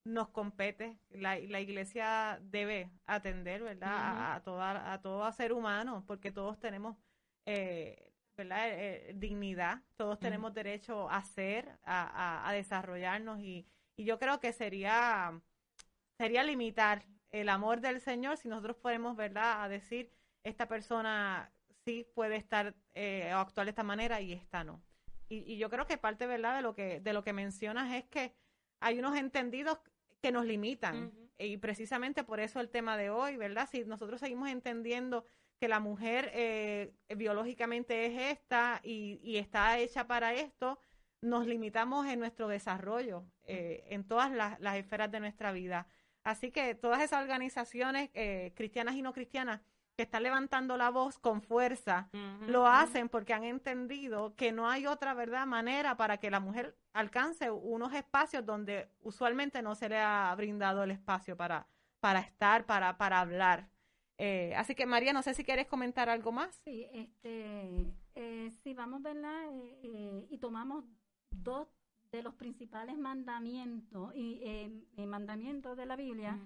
nos 0.03 0.29
compete. 0.29 0.97
La, 1.09 1.37
la 1.39 1.59
iglesia 1.59 2.39
debe 2.41 2.91
atender, 3.05 3.61
¿verdad? 3.63 3.93
A, 3.93 4.35
a 4.35 4.43
toda, 4.43 4.93
a 4.93 5.01
todo 5.01 5.31
ser 5.31 5.53
humano, 5.53 6.03
porque 6.07 6.31
todos 6.31 6.59
tenemos, 6.59 6.97
eh, 7.45 8.11
¿verdad? 8.35 8.69
Eh, 8.69 9.09
eh, 9.09 9.13
dignidad, 9.15 9.81
todos 9.95 10.19
tenemos 10.19 10.53
derecho 10.53 11.09
a 11.09 11.23
ser, 11.23 11.77
a, 11.83 12.03
a, 12.43 12.49
a 12.49 12.53
desarrollarnos 12.53 13.39
y, 13.39 13.67
y 13.95 14.05
yo 14.05 14.17
creo 14.17 14.39
que 14.39 14.53
sería, 14.53 15.39
sería 16.17 16.43
limitar 16.43 17.05
el 17.29 17.49
amor 17.49 17.81
del 17.81 18.01
Señor 18.01 18.37
si 18.37 18.49
nosotros 18.49 18.77
podemos, 18.77 19.15
¿verdad? 19.15 19.63
A 19.63 19.69
decir, 19.69 20.11
esta 20.43 20.67
persona 20.67 21.51
sí 21.85 22.07
puede 22.15 22.35
estar 22.35 22.75
eh, 22.93 23.31
o 23.33 23.37
actuar 23.37 23.65
de 23.65 23.71
esta 23.71 23.83
manera 23.83 24.21
y 24.21 24.33
esta 24.33 24.63
no. 24.63 24.81
Y, 25.29 25.53
y 25.53 25.57
yo 25.57 25.69
creo 25.69 25.85
que 25.85 25.97
parte, 25.97 26.27
¿verdad? 26.27 26.55
De 26.55 26.61
lo 26.61 26.73
que, 26.73 26.99
de 26.99 27.13
lo 27.13 27.23
que 27.23 27.31
mencionas 27.33 27.93
es 27.93 28.05
que 28.05 28.33
hay 28.81 28.99
unos 28.99 29.15
entendidos 29.15 29.79
que 30.21 30.31
nos 30.31 30.45
limitan. 30.45 31.11
Y 31.37 31.57
precisamente 31.57 32.23
por 32.23 32.39
eso 32.39 32.59
el 32.59 32.69
tema 32.69 32.97
de 32.97 33.09
hoy, 33.09 33.35
¿verdad? 33.35 33.67
Si 33.71 33.83
nosotros 33.85 34.19
seguimos 34.19 34.49
entendiendo 34.49 35.25
que 35.59 35.67
la 35.67 35.79
mujer 35.79 36.31
eh, 36.33 36.93
biológicamente 37.15 38.05
es 38.05 38.37
esta 38.37 38.79
y, 38.83 39.19
y 39.23 39.37
está 39.37 39.79
hecha 39.79 40.07
para 40.07 40.33
esto, 40.33 40.79
nos 41.21 41.45
limitamos 41.45 42.07
en 42.07 42.19
nuestro 42.19 42.47
desarrollo, 42.47 43.25
eh, 43.43 43.83
en 43.87 44.03
todas 44.03 44.31
las, 44.31 44.59
las 44.59 44.75
esferas 44.77 45.11
de 45.11 45.19
nuestra 45.19 45.51
vida. 45.51 45.87
Así 46.23 46.51
que 46.51 46.75
todas 46.75 47.01
esas 47.01 47.21
organizaciones 47.21 48.09
eh, 48.13 48.53
cristianas 48.55 48.95
y 48.95 49.01
no 49.01 49.13
cristianas 49.13 49.61
que 49.95 50.03
están 50.03 50.23
levantando 50.23 50.77
la 50.77 50.89
voz 50.89 51.19
con 51.19 51.41
fuerza, 51.41 52.09
lo 52.47 52.65
hacen 52.65 53.09
porque 53.09 53.33
han 53.33 53.43
entendido 53.43 54.35
que 54.35 54.51
no 54.51 54.69
hay 54.69 54.87
otra 54.87 55.13
verdad 55.13 55.45
manera 55.45 55.97
para 55.97 56.17
que 56.17 56.31
la 56.31 56.39
mujer 56.39 56.77
alcance 56.93 57.51
unos 57.51 57.93
espacios 57.93 58.45
donde 58.45 58.89
usualmente 59.01 59.61
no 59.61 59.75
se 59.75 59.89
le 59.89 59.99
ha 59.99 60.33
brindado 60.35 60.83
el 60.83 60.91
espacio 60.91 61.35
para, 61.35 61.67
para 61.99 62.19
estar, 62.19 62.65
para, 62.65 62.97
para 62.97 63.19
hablar. 63.19 63.69
Eh, 64.17 64.53
así 64.55 64.75
que 64.75 64.85
María, 64.85 65.13
no 65.13 65.23
sé 65.23 65.33
si 65.33 65.43
quieres 65.43 65.67
comentar 65.67 66.09
algo 66.09 66.31
más. 66.31 66.61
Sí, 66.63 66.87
este, 66.93 67.91
eh, 68.15 68.51
si 68.63 68.73
vamos, 68.73 69.01
¿verdad? 69.01 69.45
Eh, 69.51 69.79
eh, 69.83 70.27
y 70.29 70.37
tomamos 70.37 70.85
dos 71.31 71.67
de 72.11 72.21
los 72.21 72.35
principales 72.35 72.97
mandamientos 72.97 74.13
y 74.15 74.39
eh, 74.43 75.05
mandamientos 75.07 75.77
de 75.77 75.85
la 75.85 75.95
Biblia, 75.95 76.37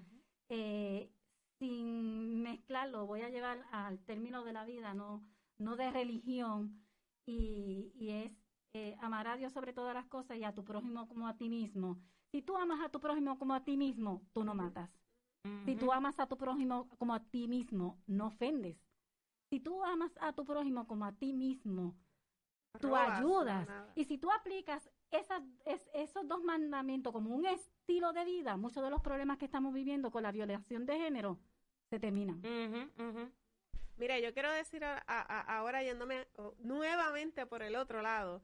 eh, 0.48 1.10
sin 1.58 2.42
mezclarlo, 2.42 3.06
voy 3.06 3.22
a 3.22 3.30
llevar 3.30 3.64
al 3.72 3.98
término 4.04 4.44
de 4.44 4.52
la 4.52 4.64
vida, 4.64 4.94
no, 4.94 5.22
no 5.58 5.76
de 5.76 5.90
religión, 5.90 6.82
y, 7.26 7.92
y 7.94 8.10
es 8.10 8.32
eh, 8.74 8.96
amar 9.00 9.26
a 9.26 9.36
Dios 9.36 9.52
sobre 9.52 9.72
todas 9.72 9.94
las 9.94 10.06
cosas 10.06 10.36
y 10.36 10.44
a 10.44 10.54
tu 10.54 10.64
prójimo 10.64 11.08
como 11.08 11.26
a 11.28 11.36
ti 11.36 11.48
mismo. 11.48 11.98
Si 12.30 12.42
tú 12.42 12.56
amas 12.56 12.80
a 12.80 12.88
tu 12.88 13.00
prójimo 13.00 13.38
como 13.38 13.54
a 13.54 13.64
ti 13.64 13.76
mismo, 13.76 14.22
tú 14.32 14.44
no 14.44 14.54
matas. 14.54 14.90
Si 15.64 15.76
tú 15.76 15.92
amas 15.92 16.18
a 16.18 16.26
tu 16.26 16.36
prójimo 16.36 16.88
como 16.98 17.14
a 17.14 17.20
ti 17.20 17.46
mismo, 17.46 17.98
no 18.06 18.26
ofendes. 18.26 18.76
Si 19.48 19.60
tú 19.60 19.84
amas 19.84 20.12
a 20.20 20.32
tu 20.32 20.44
prójimo 20.44 20.86
como 20.86 21.04
a 21.04 21.12
ti 21.12 21.32
mismo, 21.32 21.96
tú 22.80 22.88
Robas, 22.88 23.20
ayudas. 23.20 23.68
Y 23.94 24.04
si 24.04 24.18
tú 24.18 24.30
aplicas 24.30 24.90
esos 25.10 26.28
dos 26.28 26.42
mandamientos 26.42 27.12
como 27.12 27.34
un 27.34 27.46
estilo 27.46 28.12
de 28.12 28.24
vida, 28.24 28.56
muchos 28.56 28.82
de 28.82 28.90
los 28.90 29.00
problemas 29.00 29.38
que 29.38 29.44
estamos 29.44 29.72
viviendo 29.72 30.10
con 30.10 30.22
la 30.22 30.32
violación 30.32 30.86
de 30.86 30.98
género 30.98 31.38
se 31.88 31.98
terminan. 32.00 32.38
Ujú. 32.44 33.30
Mira, 33.96 34.18
yo 34.18 34.34
quiero 34.34 34.52
decir 34.52 34.84
ahora 35.06 35.82
yéndome 35.82 36.26
nuevamente 36.58 37.46
por 37.46 37.62
el 37.62 37.76
otro 37.76 38.02
lado, 38.02 38.42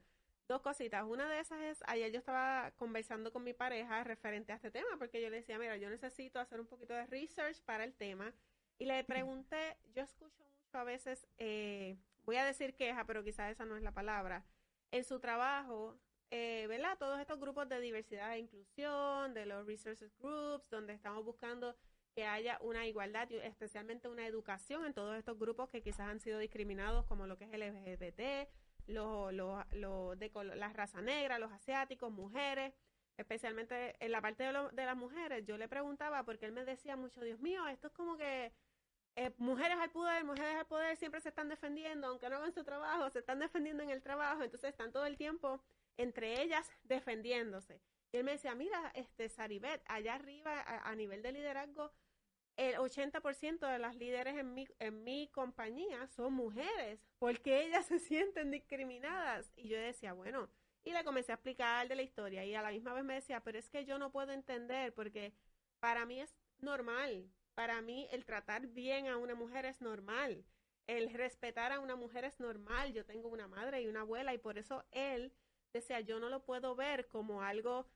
dos 0.48 0.62
cositas. 0.62 1.04
Una 1.04 1.28
de 1.28 1.40
esas 1.40 1.60
es, 1.60 1.82
ayer 1.86 2.10
yo 2.10 2.18
estaba 2.18 2.72
conversando 2.76 3.32
con 3.32 3.44
mi 3.44 3.52
pareja 3.52 4.02
referente 4.04 4.52
a 4.52 4.56
este 4.56 4.70
tema, 4.70 4.96
porque 4.98 5.20
yo 5.20 5.28
le 5.28 5.36
decía, 5.36 5.58
mira, 5.58 5.76
yo 5.76 5.90
necesito 5.90 6.40
hacer 6.40 6.60
un 6.60 6.66
poquito 6.66 6.94
de 6.94 7.06
research 7.06 7.60
para 7.62 7.84
el 7.84 7.94
tema. 7.94 8.32
Y 8.78 8.86
le 8.86 9.04
pregunté, 9.04 9.76
yo 9.94 10.02
escucho 10.02 10.42
mucho 10.44 10.78
a 10.78 10.84
veces, 10.84 11.26
eh, 11.38 11.98
voy 12.24 12.36
a 12.36 12.44
decir 12.44 12.74
queja, 12.74 13.04
pero 13.04 13.22
quizás 13.22 13.50
esa 13.52 13.64
no 13.64 13.76
es 13.76 13.82
la 13.82 13.92
palabra, 13.92 14.44
en 14.90 15.04
su 15.04 15.20
trabajo, 15.20 15.98
eh, 16.34 16.64
¿verdad? 16.66 16.96
Todos 16.98 17.20
estos 17.20 17.38
grupos 17.38 17.68
de 17.68 17.78
diversidad 17.78 18.32
e 18.34 18.38
inclusión, 18.38 19.34
de 19.34 19.44
los 19.44 19.66
resources 19.66 20.16
groups, 20.18 20.70
donde 20.70 20.94
estamos 20.94 21.22
buscando 21.24 21.76
que 22.14 22.24
haya 22.24 22.56
una 22.62 22.86
igualdad 22.86 23.28
y 23.28 23.36
especialmente 23.36 24.08
una 24.08 24.26
educación 24.26 24.86
en 24.86 24.94
todos 24.94 25.14
estos 25.16 25.38
grupos 25.38 25.68
que 25.68 25.82
quizás 25.82 26.08
han 26.08 26.20
sido 26.20 26.38
discriminados, 26.38 27.04
como 27.04 27.26
lo 27.26 27.36
que 27.36 27.44
es 27.44 27.52
el 27.52 27.60
LGBT, 27.62 28.48
los, 28.86 29.32
los, 29.34 29.62
los 29.74 30.18
de 30.18 30.30
colo- 30.32 30.54
la 30.54 30.72
raza 30.72 31.02
negra, 31.02 31.38
los 31.38 31.52
asiáticos, 31.52 32.10
mujeres, 32.10 32.72
especialmente 33.18 33.94
en 34.00 34.10
la 34.10 34.22
parte 34.22 34.42
de, 34.44 34.52
lo- 34.54 34.70
de 34.70 34.86
las 34.86 34.96
mujeres. 34.96 35.44
Yo 35.44 35.58
le 35.58 35.68
preguntaba 35.68 36.22
porque 36.24 36.46
él 36.46 36.52
me 36.52 36.64
decía 36.64 36.96
mucho, 36.96 37.20
Dios 37.20 37.40
mío, 37.40 37.68
esto 37.68 37.88
es 37.88 37.92
como 37.92 38.16
que 38.16 38.52
eh, 39.16 39.32
mujeres 39.36 39.76
al 39.78 39.90
poder, 39.90 40.24
mujeres 40.24 40.56
al 40.56 40.66
poder 40.66 40.96
siempre 40.96 41.20
se 41.20 41.28
están 41.28 41.50
defendiendo, 41.50 42.06
aunque 42.06 42.30
no 42.30 42.36
hagan 42.36 42.52
su 42.54 42.64
trabajo, 42.64 43.10
se 43.10 43.18
están 43.18 43.38
defendiendo 43.38 43.82
en 43.82 43.90
el 43.90 44.02
trabajo, 44.02 44.42
entonces 44.42 44.70
están 44.70 44.92
todo 44.92 45.04
el 45.04 45.18
tiempo 45.18 45.62
entre 45.96 46.42
ellas 46.42 46.70
defendiéndose. 46.84 47.80
Y 48.12 48.18
él 48.18 48.24
me 48.24 48.32
decía, 48.32 48.54
mira, 48.54 48.92
este 48.94 49.28
Saribet, 49.28 49.82
allá 49.86 50.14
arriba 50.14 50.62
a, 50.66 50.94
nivel 50.94 51.22
de 51.22 51.32
liderazgo, 51.32 51.92
el 52.56 52.76
80% 52.76 53.66
de 53.66 53.78
las 53.78 53.96
líderes 53.96 54.36
en 54.36 54.52
mi, 54.52 54.68
en 54.78 55.02
mi 55.02 55.28
compañía 55.28 56.06
son 56.08 56.34
mujeres, 56.34 57.00
porque 57.18 57.64
ellas 57.64 57.86
se 57.86 57.98
sienten 57.98 58.50
discriminadas. 58.50 59.50
Y 59.56 59.68
yo 59.68 59.78
decía, 59.78 60.12
bueno, 60.12 60.50
y 60.84 60.92
le 60.92 61.04
comencé 61.04 61.32
a 61.32 61.36
explicar 61.36 61.88
de 61.88 61.96
la 61.96 62.02
historia 62.02 62.44
y 62.44 62.54
a 62.54 62.62
la 62.62 62.70
misma 62.70 62.92
vez 62.92 63.04
me 63.04 63.14
decía, 63.14 63.40
pero 63.40 63.58
es 63.58 63.68
que 63.68 63.84
yo 63.84 63.98
no 63.98 64.10
puedo 64.10 64.32
entender 64.32 64.92
porque 64.92 65.32
para 65.80 66.04
mí 66.06 66.20
es 66.20 66.34
normal, 66.58 67.30
para 67.54 67.80
mí 67.80 68.08
el 68.10 68.24
tratar 68.24 68.66
bien 68.66 69.08
a 69.08 69.16
una 69.16 69.34
mujer 69.34 69.64
es 69.64 69.80
normal, 69.80 70.44
el 70.86 71.12
respetar 71.12 71.72
a 71.72 71.80
una 71.80 71.96
mujer 71.96 72.24
es 72.24 72.40
normal, 72.40 72.92
yo 72.92 73.04
tengo 73.04 73.28
una 73.28 73.46
madre 73.46 73.82
y 73.82 73.86
una 73.86 74.00
abuela 74.00 74.34
y 74.34 74.38
por 74.38 74.58
eso 74.58 74.84
él 74.90 75.32
decía, 75.72 76.00
yo 76.00 76.20
no 76.20 76.28
lo 76.28 76.44
puedo 76.44 76.74
ver 76.74 77.08
como 77.08 77.42
algo 77.42 77.86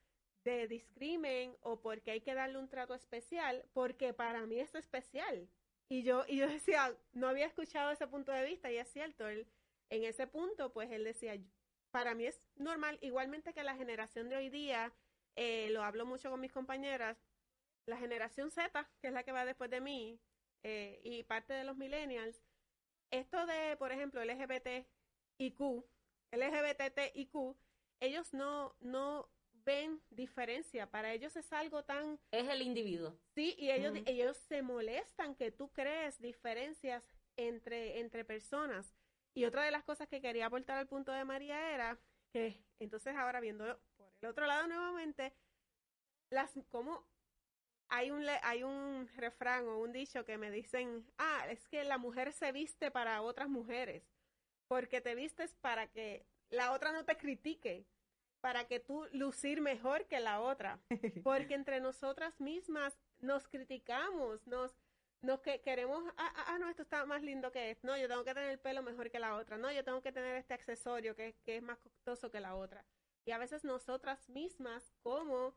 de 0.45 0.68
discrimen 0.68 1.57
o 1.61 1.81
porque 1.81 2.12
hay 2.12 2.20
que 2.20 2.35
darle 2.35 2.59
un 2.59 2.68
trato 2.68 2.95
especial, 2.95 3.64
porque 3.72 4.12
para 4.14 4.47
mí 4.47 4.59
es 4.59 4.74
especial. 4.74 5.49
Y 5.89 6.03
yo, 6.03 6.24
y 6.27 6.39
yo 6.39 6.49
decía, 6.49 6.97
no 7.12 7.29
había 7.29 7.47
escuchado 7.47 7.91
ese 7.91 8.07
punto 8.07 8.33
de 8.33 8.45
vista 8.45 8.70
y 8.70 8.77
es 8.77 8.89
cierto, 8.89 9.29
él, 9.29 9.47
en 9.91 10.05
ese 10.05 10.27
punto, 10.27 10.72
pues 10.72 10.91
él 10.91 11.05
decía, 11.05 11.37
para 11.91 12.14
mí 12.14 12.27
es 12.27 12.41
normal, 12.57 12.99
igualmente 13.01 13.53
que 13.53 13.62
la 13.62 13.77
generación 13.77 14.29
de 14.29 14.37
hoy 14.37 14.51
día, 14.51 14.93
eh, 15.37 15.68
lo 15.70 15.83
hablo 15.83 16.07
mucho 16.07 16.31
con 16.31 16.41
mis 16.41 16.53
compañeras, 16.53 17.16
la 17.87 17.97
generación 17.97 18.51
Z, 18.51 18.89
que 19.01 19.09
es 19.09 19.12
la 19.12 19.22
que 19.22 19.33
va 19.33 19.45
después 19.45 19.70
de 19.70 19.81
mí, 19.81 20.20
eh, 20.62 21.01
y 21.05 21.22
parte 21.22 21.53
de 21.53 21.64
los 21.64 21.77
millennials, 21.77 22.43
esto 23.11 23.47
de, 23.47 23.77
por 23.77 23.93
ejemplo, 23.93 24.24
LGBTIQ, 24.24 25.85
LGBTIQ, 26.33 27.57
ellos 28.01 28.32
no, 28.32 28.74
no 28.80 29.28
ven 29.64 30.01
diferencia. 30.11 30.90
Para 30.90 31.12
ellos 31.12 31.36
es 31.36 31.53
algo 31.53 31.84
tan 31.84 32.18
Es 32.30 32.49
el 32.49 32.62
individuo. 32.62 33.18
Sí, 33.34 33.55
y 33.59 33.70
ellos, 33.70 33.94
ellos 34.07 34.36
se 34.36 34.62
molestan 34.62 35.34
que 35.34 35.51
tú 35.51 35.72
crees 35.72 36.18
diferencias 36.20 37.05
entre, 37.36 38.01
entre 38.01 38.24
personas. 38.24 38.94
Y 39.34 39.44
otra 39.44 39.64
de 39.64 39.70
las 39.70 39.84
cosas 39.84 40.09
que 40.09 40.22
quería 40.22 40.47
aportar 40.47 40.78
al 40.78 40.86
punto 40.86 41.12
de 41.12 41.24
María 41.24 41.74
era 41.74 41.99
que, 42.32 42.64
entonces 42.78 43.14
ahora 43.16 43.40
viéndolo 43.40 43.78
por 43.97 44.11
el 44.22 44.28
otro 44.28 44.47
lado 44.47 44.66
nuevamente, 44.66 45.34
las 46.30 46.55
como 46.70 47.07
hay 47.88 48.11
un 48.11 48.26
hay 48.42 48.62
un 48.62 49.09
refrán 49.16 49.68
o 49.68 49.78
un 49.78 49.92
dicho 49.92 50.24
que 50.24 50.38
me 50.38 50.51
dicen, 50.51 51.07
ah, 51.18 51.47
es 51.51 51.68
que 51.68 51.84
la 51.84 51.99
mujer 51.99 52.32
se 52.32 52.51
viste 52.53 52.90
para 52.90 53.22
otras 53.22 53.49
mujeres, 53.49 54.03
porque 54.68 55.01
te 55.01 55.14
vistes 55.14 55.55
para 55.57 55.86
que 55.88 56.26
la 56.51 56.72
otra 56.72 56.92
no 56.92 57.05
te 57.05 57.16
critique, 57.16 57.86
para 58.40 58.66
que 58.66 58.78
tú 58.78 59.07
lucir 59.12 59.61
mejor 59.61 60.07
que 60.07 60.20
la 60.20 60.40
otra. 60.40 60.78
Porque 61.24 61.55
entre 61.55 61.80
nosotras 61.80 62.40
mismas 62.40 62.97
nos 63.18 63.49
criticamos, 63.49 64.47
nos, 64.47 64.72
nos 65.20 65.40
que 65.40 65.61
queremos, 65.61 66.05
ah, 66.16 66.32
ah, 66.36 66.44
ah, 66.49 66.59
no, 66.59 66.68
esto 66.68 66.82
está 66.82 67.05
más 67.07 67.22
lindo 67.22 67.51
que 67.51 67.70
esto, 67.70 67.86
no, 67.86 67.97
yo 67.97 68.09
tengo 68.09 68.24
que 68.24 68.34
tener 68.34 68.51
el 68.51 68.59
pelo 68.59 68.82
mejor 68.82 69.11
que 69.11 69.18
la 69.18 69.34
otra, 69.34 69.57
no, 69.57 69.72
yo 69.72 69.82
tengo 69.82 70.01
que 70.01 70.12
tener 70.12 70.36
este 70.36 70.55
accesorio 70.55 71.16
que, 71.16 71.34
que 71.44 71.57
es 71.57 71.62
más 71.62 71.78
costoso 71.78 72.30
que 72.30 72.40
la 72.40 72.55
otra. 72.55 72.84
Y 73.24 73.32
a 73.32 73.38
veces 73.38 73.64
nosotras 73.64 74.28
mismas, 74.28 74.92
como, 75.03 75.57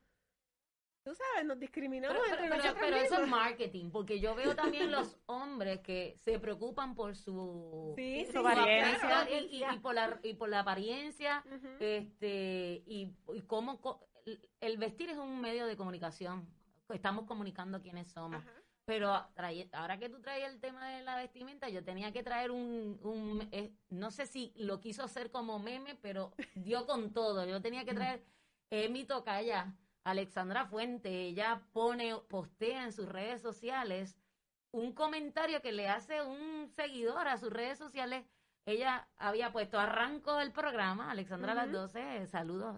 tú 1.03 1.13
sabes, 1.15 1.45
nos 1.45 1.59
discriminamos 1.59 2.17
Pero, 2.21 2.29
entre 2.35 2.49
pero- 2.49 2.55
nosotras 2.63 2.83
pero 2.85 2.97
eso 2.97 3.21
es 3.23 3.27
marketing, 3.29 3.89
porque 3.91 4.19
yo 4.19 4.35
veo 4.35 4.55
también 4.55 4.91
los 4.91 5.17
hombres 5.25 5.79
que 5.79 6.17
se 6.23 6.39
preocupan 6.39 6.93
por 6.95 7.15
su, 7.15 7.93
Sí, 7.95 8.25
su 8.25 8.31
sí, 8.33 8.37
apariencia. 8.37 8.99
claro. 9.07 9.29
y, 9.31 9.57
y- 9.57 9.63
y 9.63 9.79
por 9.79 9.95
la, 9.95 10.19
y 10.23 10.33
por 10.33 10.49
la 10.49 10.59
apariencia 10.59 11.43
este 11.79 12.83
y, 12.85 13.15
y 13.33 13.41
cómo 13.47 13.79
el- 14.61 14.77
vestir 14.77 15.09
es 15.09 15.17
un 15.17 15.39
medio 15.41 15.65
de 15.65 15.75
comunicación 15.77 16.47
estamos 16.89 17.25
comunicando 17.25 17.81
quiénes 17.81 18.07
somos 18.11 18.41
Ajá. 18.43 18.51
pero 18.85 19.13
trae- 19.35 19.69
ahora 19.73 19.97
que 19.99 20.09
tú 20.09 20.19
traes 20.21 20.51
el 20.51 20.59
tema 20.59 20.89
de 20.89 21.03
la 21.03 21.15
vestimenta 21.17 21.69
yo 21.69 21.83
tenía 21.83 22.11
que 22.11 22.23
traer 22.23 22.51
un, 22.51 22.99
un 23.03 23.47
eh, 23.51 23.71
no 23.89 24.09
sé 24.11 24.25
si 24.25 24.53
lo 24.57 24.79
quiso 24.81 25.03
hacer 25.03 25.29
como 25.31 25.59
meme 25.59 25.95
pero 26.01 26.33
dio 26.55 26.85
con 26.85 27.13
todo 27.13 27.45
yo 27.45 27.61
tenía 27.61 27.85
que 27.85 27.93
traer 27.93 28.23
eh, 28.71 28.89
mi 28.89 29.05
tocaya 29.05 29.73
Alexandra 30.09 30.65
Fuente 30.65 31.09
ella 31.09 31.61
pone 31.73 32.15
postea 32.29 32.83
en 32.85 32.91
sus 32.93 33.07
redes 33.07 33.41
sociales 33.41 34.15
un 34.71 34.93
comentario 34.93 35.61
que 35.61 35.71
le 35.71 35.87
hace 35.89 36.21
un 36.21 36.67
seguidor 36.75 37.27
a 37.27 37.37
sus 37.37 37.51
redes 37.51 37.77
sociales 37.77 38.25
ella 38.65 39.07
había 39.17 39.51
puesto 39.51 39.79
arranco 39.79 40.39
el 40.39 40.51
programa, 40.51 41.09
Alexandra 41.09 41.53
a 41.53 41.55
las 41.55 41.67
Ujú. 41.69 41.77
12, 41.77 42.27
saludos 42.27 42.77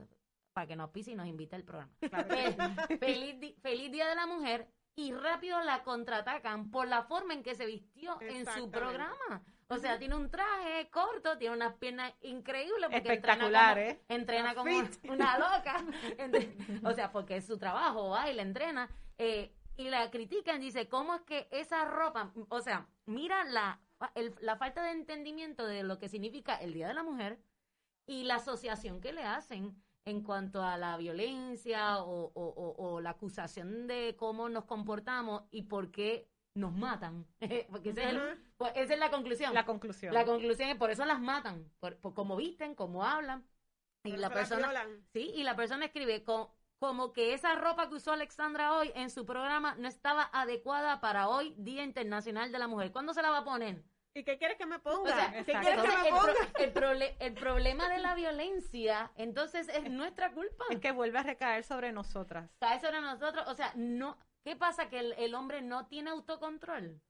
para 0.53 0.67
que 0.67 0.75
nos 0.75 0.89
pise 0.91 1.11
y 1.11 1.15
nos 1.15 1.27
invite 1.27 1.55
al 1.55 1.63
programa. 1.63 1.91
Fe- 1.99 2.97
feliz, 2.97 3.55
feliz 3.61 3.91
Día 3.91 4.07
de 4.07 4.15
la 4.15 4.25
Mujer 4.27 4.67
y 4.95 5.13
rápido 5.13 5.61
la 5.63 5.83
contraatacan 5.83 6.71
por 6.71 6.87
la 6.87 7.03
forma 7.03 7.33
en 7.33 7.43
que 7.43 7.55
se 7.55 7.65
vistió 7.65 8.17
en 8.21 8.45
su 8.45 8.69
programa. 8.69 9.41
O 9.71 9.77
sea, 9.79 9.97
tiene 9.97 10.15
un 10.15 10.29
traje 10.29 10.89
corto, 10.89 11.37
tiene 11.37 11.55
unas 11.55 11.73
piernas 11.75 12.13
increíbles 12.21 12.83
porque 12.91 12.97
Espectacular, 12.97 13.77
entrena 14.09 14.53
como, 14.53 14.69
¿eh? 14.69 14.77
entrena 14.79 15.01
como 15.03 15.13
una 15.13 15.37
loca. 15.39 15.83
Entre- 16.17 16.55
o 16.83 16.91
sea, 16.93 17.11
porque 17.11 17.37
es 17.37 17.45
su 17.47 17.57
trabajo, 17.57 18.09
baila, 18.09 18.41
entrena. 18.41 18.89
eh, 19.17 19.53
y 19.77 19.85
la 19.89 20.11
critican, 20.11 20.59
dice, 20.59 20.89
¿cómo 20.89 21.15
es 21.15 21.21
que 21.21 21.47
esa 21.51 21.85
ropa, 21.85 22.31
o 22.49 22.59
sea, 22.61 22.87
mira 23.05 23.43
la, 23.45 23.79
el- 24.15 24.35
la 24.41 24.57
falta 24.57 24.83
de 24.83 24.91
entendimiento 24.91 25.65
de 25.65 25.83
lo 25.83 25.97
que 25.97 26.09
significa 26.09 26.55
el 26.57 26.73
Día 26.73 26.87
de 26.89 26.93
la 26.93 27.03
Mujer 27.03 27.39
y 28.05 28.23
la 28.25 28.35
asociación 28.35 28.99
que 28.99 29.13
le 29.13 29.23
hacen 29.23 29.81
en 30.05 30.21
cuanto 30.23 30.63
a 30.63 30.77
la 30.77 30.97
violencia 30.97 31.99
o, 31.99 32.25
o- 32.25 32.31
o- 32.35 32.75
o 32.95 33.01
la 33.01 33.11
acusación 33.11 33.87
de 33.87 34.15
cómo 34.17 34.49
nos 34.49 34.65
comportamos 34.65 35.43
y 35.51 35.63
por 35.63 35.91
qué 35.91 36.27
nos 36.53 36.73
matan. 36.73 37.25
Porque 37.71 37.89
ese 37.91 38.03
es 38.03 38.09
el- 38.09 38.39
pues 38.57 38.71
esa 38.75 38.93
es 38.93 38.99
la 38.99 39.09
conclusión. 39.09 39.53
La 39.53 39.65
conclusión. 39.65 40.13
La 40.13 40.25
conclusión 40.25 40.69
es 40.69 40.75
por 40.77 40.91
eso 40.91 41.05
las 41.05 41.19
matan, 41.19 41.71
por, 41.79 41.97
por 41.97 42.13
cómo 42.13 42.35
visten, 42.35 42.75
cómo 42.75 43.03
hablan. 43.05 43.45
Y 44.03 44.11
Por 44.11 44.19
la 44.19 44.29
persona, 44.31 44.71
sí, 45.13 45.31
y 45.35 45.43
la 45.43 45.55
persona 45.55 45.85
escribe 45.85 46.23
co- 46.23 46.51
como 46.79 47.13
que 47.13 47.35
esa 47.35 47.53
ropa 47.55 47.87
que 47.87 47.95
usó 47.95 48.13
Alexandra 48.13 48.73
hoy 48.73 48.91
en 48.95 49.11
su 49.11 49.27
programa 49.27 49.75
no 49.75 49.87
estaba 49.87 50.23
adecuada 50.33 50.99
para 50.99 51.27
hoy, 51.29 51.53
Día 51.59 51.83
Internacional 51.83 52.51
de 52.51 52.57
la 52.57 52.67
Mujer. 52.67 52.91
¿Cuándo 52.91 53.13
se 53.13 53.21
la 53.21 53.29
va 53.29 53.39
a 53.39 53.43
poner? 53.43 53.83
¿Y 54.15 54.23
qué 54.23 54.37
quieres 54.39 54.57
que 54.57 54.65
me 54.65 54.79
ponga? 54.79 55.03
O 55.03 55.07
sea, 55.15 55.31
¿Qué 55.31 55.39
exacto. 55.51 55.61
quieres 55.61 55.81
que 55.83 55.97
me 56.01 56.09
el, 56.09 56.15
pro- 56.15 56.19
ponga? 56.19 56.63
el 56.65 56.73
prole- 56.73 57.15
el 57.19 57.33
problema 57.35 57.87
de 57.89 57.99
la 57.99 58.15
violencia, 58.15 59.11
entonces, 59.15 59.69
es 59.69 59.89
nuestra 59.91 60.31
culpa. 60.33 60.65
Es 60.71 60.79
que 60.79 60.91
vuelve 60.91 61.19
a 61.19 61.23
recaer 61.23 61.63
sobre 61.63 61.91
nosotras. 61.91 62.49
Cae 62.59 62.79
sobre 62.81 62.99
nosotros. 63.01 63.45
O 63.47 63.53
sea, 63.55 63.71
no, 63.75 64.17
¿qué 64.43 64.55
pasa? 64.55 64.89
Que 64.89 64.99
el, 64.99 65.13
el 65.13 65.35
hombre 65.35 65.61
no 65.61 65.87
tiene 65.87 66.09
autocontrol. 66.11 67.01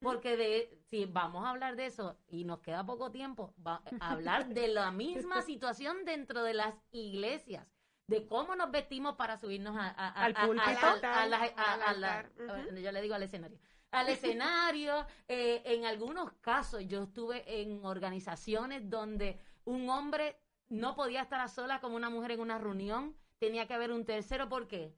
Porque 0.00 0.36
de, 0.36 0.78
si 0.90 1.06
vamos 1.06 1.44
a 1.44 1.50
hablar 1.50 1.74
de 1.74 1.86
eso 1.86 2.18
y 2.28 2.44
nos 2.44 2.60
queda 2.60 2.84
poco 2.84 3.10
tiempo, 3.10 3.54
va 3.66 3.82
a 4.00 4.10
hablar 4.12 4.48
de 4.48 4.68
la 4.68 4.90
misma 4.90 5.42
situación 5.42 6.04
dentro 6.04 6.42
de 6.42 6.54
las 6.54 6.74
iglesias, 6.92 7.66
de 8.06 8.26
cómo 8.26 8.54
nos 8.56 8.70
vestimos 8.70 9.16
para 9.16 9.38
subirnos 9.38 9.74
a, 9.76 9.88
a- 9.88 10.08
a- 10.08 10.24
Al 10.24 10.34
púlpito. 10.46 10.70
yo 12.82 12.92
le 12.92 13.02
digo 13.02 13.14
al 13.14 13.22
escenario. 13.22 13.58
Al 13.90 14.08
escenario, 14.10 15.06
eh, 15.28 15.62
en 15.64 15.86
algunos 15.86 16.30
casos 16.40 16.86
yo 16.86 17.04
estuve 17.04 17.60
en 17.62 17.84
organizaciones 17.84 18.88
donde 18.90 19.40
un 19.64 19.88
hombre 19.88 20.38
no 20.68 20.94
podía 20.94 21.22
estar 21.22 21.40
a 21.40 21.48
solas 21.48 21.80
como 21.80 21.96
una 21.96 22.10
mujer 22.10 22.32
en 22.32 22.40
una 22.40 22.58
reunión, 22.58 23.16
tenía 23.38 23.66
que 23.66 23.74
haber 23.74 23.92
un 23.92 24.04
tercero, 24.04 24.48
¿por 24.48 24.68
qué? 24.68 24.94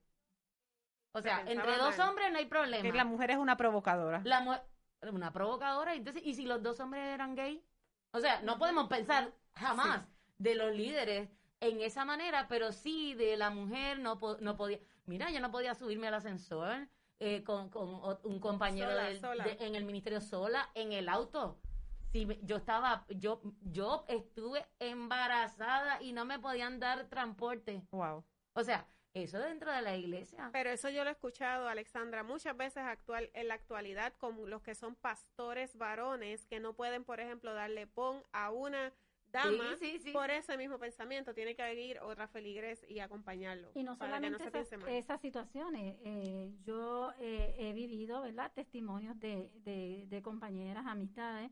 O 1.12 1.20
sea, 1.22 1.44
Se 1.44 1.52
entre 1.52 1.76
dos 1.78 1.96
mal. 1.98 2.08
hombres 2.10 2.30
no 2.32 2.38
hay 2.38 2.46
problema. 2.46 2.82
Que 2.82 2.92
la 2.92 3.04
mujer 3.04 3.30
es 3.30 3.38
una 3.38 3.56
provocadora. 3.56 4.20
La 4.24 4.40
mu- 4.40 5.10
una 5.12 5.32
provocadora. 5.32 5.94
Entonces, 5.94 6.22
¿y 6.24 6.34
si 6.34 6.44
los 6.46 6.62
dos 6.62 6.78
hombres 6.80 7.02
eran 7.08 7.34
gay? 7.34 7.64
O 8.12 8.20
sea, 8.20 8.40
no 8.42 8.58
podemos 8.58 8.88
pensar 8.88 9.32
jamás 9.54 10.06
de 10.38 10.54
los 10.54 10.74
líderes 10.74 11.28
en 11.60 11.80
esa 11.80 12.04
manera, 12.04 12.46
pero 12.48 12.72
sí 12.72 13.14
de 13.14 13.36
la 13.36 13.50
mujer 13.50 13.98
no, 13.98 14.18
po- 14.18 14.36
no 14.40 14.56
podía. 14.56 14.78
Mira, 15.06 15.30
yo 15.30 15.40
no 15.40 15.50
podía 15.50 15.74
subirme 15.74 16.06
al 16.08 16.14
ascensor 16.14 16.88
eh, 17.20 17.42
con, 17.42 17.68
con 17.70 18.00
un 18.22 18.38
compañero 18.40 18.90
Sola, 18.90 19.02
del- 19.04 19.20
sola. 19.20 19.44
de- 19.44 19.56
en 19.66 19.74
el 19.74 19.84
ministerio 19.84 20.20
sola, 20.20 20.68
en 20.74 20.92
el 20.92 21.08
auto. 21.08 21.58
Si 22.12 22.24
me- 22.26 22.38
yo 22.42 22.56
estaba, 22.56 23.04
yo, 23.08 23.40
yo 23.62 24.04
estuve 24.08 24.64
embarazada 24.78 26.00
y 26.02 26.12
no 26.12 26.24
me 26.24 26.38
podían 26.38 26.78
dar 26.80 27.08
transporte. 27.08 27.82
Wow. 27.90 28.24
O 28.54 28.62
sea, 28.62 28.86
eso 29.24 29.38
dentro 29.38 29.72
de 29.72 29.82
la 29.82 29.96
iglesia. 29.96 30.50
Pero 30.52 30.70
eso 30.70 30.88
yo 30.90 31.04
lo 31.04 31.10
he 31.10 31.12
escuchado, 31.12 31.68
Alexandra, 31.68 32.22
muchas 32.22 32.56
veces 32.56 32.82
actual, 32.84 33.30
en 33.34 33.48
la 33.48 33.54
actualidad 33.54 34.12
con 34.18 34.48
los 34.48 34.62
que 34.62 34.74
son 34.74 34.94
pastores 34.96 35.76
varones 35.76 36.46
que 36.46 36.60
no 36.60 36.74
pueden, 36.74 37.04
por 37.04 37.20
ejemplo, 37.20 37.52
darle 37.54 37.86
pon 37.86 38.22
a 38.32 38.50
una 38.50 38.92
dama 39.30 39.76
Sí, 39.78 39.98
sí, 39.98 39.98
sí. 40.04 40.12
por 40.12 40.30
ese 40.30 40.56
mismo 40.56 40.78
pensamiento. 40.78 41.34
Tiene 41.34 41.54
que 41.54 41.74
ir 41.74 42.00
otra 42.00 42.28
feligres 42.28 42.84
y 42.88 43.00
acompañarlo. 43.00 43.70
Y 43.74 43.82
no 43.82 43.98
para 43.98 44.20
que 44.20 44.30
no 44.30 44.38
solamente 44.38 44.64
se 44.64 44.76
esas, 44.76 44.88
esas 44.88 45.20
situaciones, 45.20 45.96
eh, 46.04 46.50
yo 46.64 47.12
eh, 47.20 47.54
he 47.58 47.72
vivido, 47.72 48.22
¿verdad? 48.22 48.50
Testimonios 48.54 49.18
de, 49.20 49.50
de, 49.64 50.06
de 50.08 50.22
compañeras, 50.22 50.86
amistades, 50.86 51.50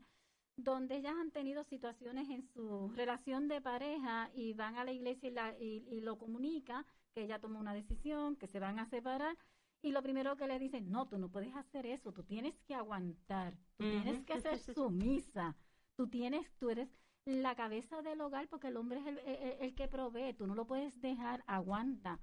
donde 0.55 0.95
ellas 0.95 1.13
han 1.15 1.29
tenido 1.29 1.63
situaciones 1.63 2.29
en 2.29 2.41
su 2.41 2.91
relación 2.95 3.47
de 3.47 3.61
pareja 3.61 4.31
y 4.33 4.53
van 4.53 4.75
a 4.75 4.83
la 4.83 4.91
iglesia 4.91 5.29
y, 5.29 5.31
la, 5.31 5.55
y, 5.59 5.85
y 5.87 6.01
lo 6.01 6.17
comunica, 6.17 6.83
que 7.17 7.23
ella 7.23 7.39
tomó 7.39 7.59
una 7.59 7.73
decisión, 7.73 8.35
que 8.35 8.45
se 8.45 8.59
van 8.59 8.77
a 8.77 8.85
separar. 8.85 9.35
Y 9.81 9.91
lo 9.91 10.03
primero 10.03 10.37
que 10.37 10.45
le 10.45 10.59
dicen, 10.59 10.91
no, 10.91 11.07
tú 11.07 11.17
no 11.17 11.29
puedes 11.29 11.55
hacer 11.55 11.87
eso, 11.87 12.11
tú 12.13 12.21
tienes 12.23 12.53
que 12.67 12.75
aguantar, 12.75 13.55
tú 13.77 13.85
tienes 13.89 14.23
que 14.23 14.39
ser 14.39 14.59
sumisa, 14.59 15.55
tú 15.95 16.07
tienes, 16.07 16.47
tú 16.59 16.69
eres 16.69 16.87
la 17.25 17.55
cabeza 17.55 18.03
del 18.03 18.21
hogar 18.21 18.47
porque 18.49 18.67
el 18.67 18.77
hombre 18.77 18.99
es 18.99 19.07
el, 19.07 19.17
el- 19.17 19.57
el 19.61 19.73
que 19.75 19.87
provee, 19.87 20.33
tú 20.35 20.45
no 20.45 20.53
lo 20.53 20.67
puedes 20.67 21.01
dejar, 21.01 21.43
aguanta, 21.47 22.19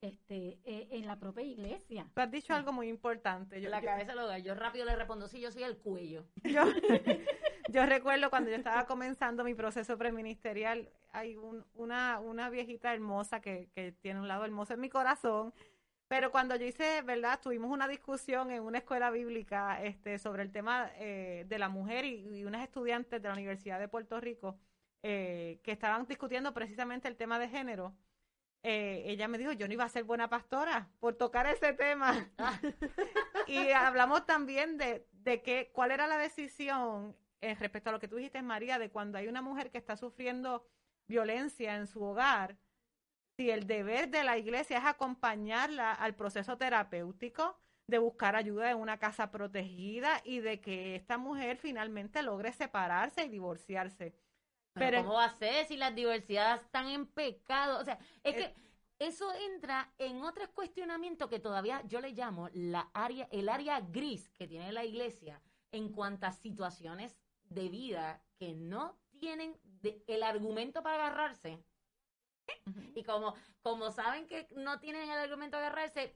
este, 0.00 0.58
eh, 0.64 0.88
en 0.90 1.06
la 1.06 1.16
propia 1.20 1.44
iglesia. 1.44 2.10
Tú 2.12 2.20
has 2.20 2.30
dicho 2.32 2.54
algo 2.54 2.72
muy 2.72 2.88
importante. 2.88 3.60
Yo, 3.60 3.70
la 3.70 3.80
yo- 3.80 3.86
cabeza 3.86 4.10
del 4.12 4.18
hogar. 4.24 4.42
Yo 4.42 4.54
rápido 4.56 4.84
le 4.84 4.96
respondo, 4.96 5.28
sí, 5.28 5.40
yo 5.40 5.52
soy 5.52 5.62
el 5.62 5.78
cuello. 5.78 6.26
yo, 6.42 6.64
yo 7.68 7.86
recuerdo 7.86 8.30
cuando 8.30 8.50
yo 8.50 8.56
estaba 8.56 8.84
comenzando 8.86 9.44
mi 9.44 9.54
proceso 9.54 9.96
preministerial, 9.96 10.90
hay 11.14 11.36
un- 11.36 11.64
una, 11.74 12.20
una 12.20 12.50
viejita 12.50 12.92
hermosa 12.94 13.40
que, 13.40 13.70
que 13.74 13.92
tiene 13.92 14.20
un 14.20 14.28
lado 14.28 14.44
hermoso 14.44 14.74
en 14.74 14.80
mi 14.80 14.90
corazón, 14.90 15.54
pero 16.08 16.30
cuando 16.30 16.56
yo 16.56 16.66
hice, 16.66 17.02
¿verdad? 17.02 17.40
Tuvimos 17.42 17.70
una 17.70 17.88
discusión 17.88 18.50
en 18.50 18.62
una 18.62 18.78
escuela 18.78 19.10
bíblica 19.10 19.82
este, 19.82 20.18
sobre 20.18 20.42
el 20.42 20.52
tema 20.52 20.90
eh, 20.96 21.44
de 21.48 21.58
la 21.58 21.68
mujer 21.68 22.04
y, 22.04 22.38
y 22.40 22.44
unas 22.44 22.62
estudiantes 22.62 23.22
de 23.22 23.28
la 23.28 23.34
Universidad 23.34 23.78
de 23.80 23.88
Puerto 23.88 24.20
Rico 24.20 24.58
eh, 25.02 25.60
que 25.62 25.72
estaban 25.72 26.06
discutiendo 26.06 26.52
precisamente 26.54 27.08
el 27.08 27.16
tema 27.16 27.38
de 27.38 27.48
género. 27.48 27.94
Eh, 28.62 29.02
ella 29.06 29.28
me 29.28 29.38
dijo, 29.38 29.52
yo 29.52 29.66
no 29.68 29.74
iba 29.74 29.84
a 29.84 29.88
ser 29.90 30.04
buena 30.04 30.28
pastora 30.30 30.90
por 31.00 31.14
tocar 31.16 31.46
ese 31.46 31.72
tema. 31.74 32.30
Y 33.46 33.70
hablamos 33.72 34.26
también 34.26 34.78
de, 34.78 35.06
de 35.12 35.42
que, 35.42 35.70
cuál 35.72 35.90
era 35.90 36.06
la 36.06 36.18
decisión 36.18 37.16
respecto 37.60 37.90
a 37.90 37.92
lo 37.92 38.00
que 38.00 38.08
tú 38.08 38.16
dijiste, 38.16 38.40
María, 38.40 38.78
de 38.78 38.90
cuando 38.90 39.18
hay 39.18 39.28
una 39.28 39.42
mujer 39.42 39.70
que 39.70 39.76
está 39.76 39.96
sufriendo 39.98 40.66
violencia 41.08 41.76
en 41.76 41.86
su 41.86 42.02
hogar, 42.02 42.56
si 43.36 43.50
el 43.50 43.66
deber 43.66 44.08
de 44.10 44.24
la 44.24 44.38
iglesia 44.38 44.78
es 44.78 44.84
acompañarla 44.84 45.92
al 45.92 46.14
proceso 46.14 46.56
terapéutico, 46.56 47.58
de 47.86 47.98
buscar 47.98 48.34
ayuda 48.36 48.70
en 48.70 48.78
una 48.78 48.98
casa 48.98 49.30
protegida 49.30 50.22
y 50.24 50.38
de 50.40 50.60
que 50.60 50.96
esta 50.96 51.18
mujer 51.18 51.58
finalmente 51.58 52.22
logre 52.22 52.52
separarse 52.52 53.24
y 53.24 53.28
divorciarse. 53.28 54.14
Pero, 54.72 54.86
Pero- 54.86 54.98
¿cómo 55.02 55.14
va 55.14 55.26
a 55.26 55.36
ser 55.36 55.66
si 55.66 55.76
las 55.76 55.94
diversidades 55.94 56.62
están 56.62 56.86
en 56.88 57.06
pecado? 57.06 57.78
O 57.80 57.84
sea, 57.84 57.98
es 58.22 58.34
Eh, 58.34 58.38
que 58.38 58.54
eso 59.06 59.30
entra 59.52 59.92
en 59.98 60.22
otros 60.22 60.48
cuestionamientos 60.48 61.28
que 61.28 61.40
todavía 61.40 61.82
yo 61.86 62.00
le 62.00 62.12
llamo 62.12 62.48
la 62.54 62.88
área, 62.94 63.28
el 63.30 63.48
área 63.50 63.80
gris 63.80 64.30
que 64.30 64.46
tiene 64.48 64.72
la 64.72 64.84
iglesia 64.84 65.42
en 65.70 65.92
cuantas 65.92 66.38
situaciones 66.38 67.18
de 67.50 67.68
vida 67.68 68.24
que 68.38 68.54
no 68.54 68.96
tienen 69.18 69.56
de- 69.84 70.02
el 70.08 70.22
argumento 70.24 70.82
para 70.82 71.06
agarrarse. 71.06 71.62
Y 72.94 73.02
como, 73.04 73.34
como 73.62 73.90
saben 73.90 74.26
que 74.26 74.48
no 74.56 74.80
tienen 74.80 75.10
el 75.10 75.18
argumento 75.18 75.56
para 75.56 75.68
agarrarse, 75.68 76.14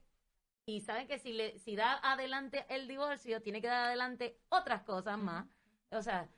y 0.66 0.81
saben 0.83 1.07
que 1.09 1.19
si 1.19 1.33
le, 1.33 1.59
si 1.59 1.77
da 1.77 1.99
adelante 2.03 2.66
el 2.69 2.87
divorcio, 2.89 3.41
tiene 3.43 3.61
que 3.62 3.69
dar 3.69 3.87
adelante 3.87 4.39
otras 4.51 4.83
cosas 4.83 5.16
más. 5.19 5.47
O 5.91 6.03
sea, 6.03 6.29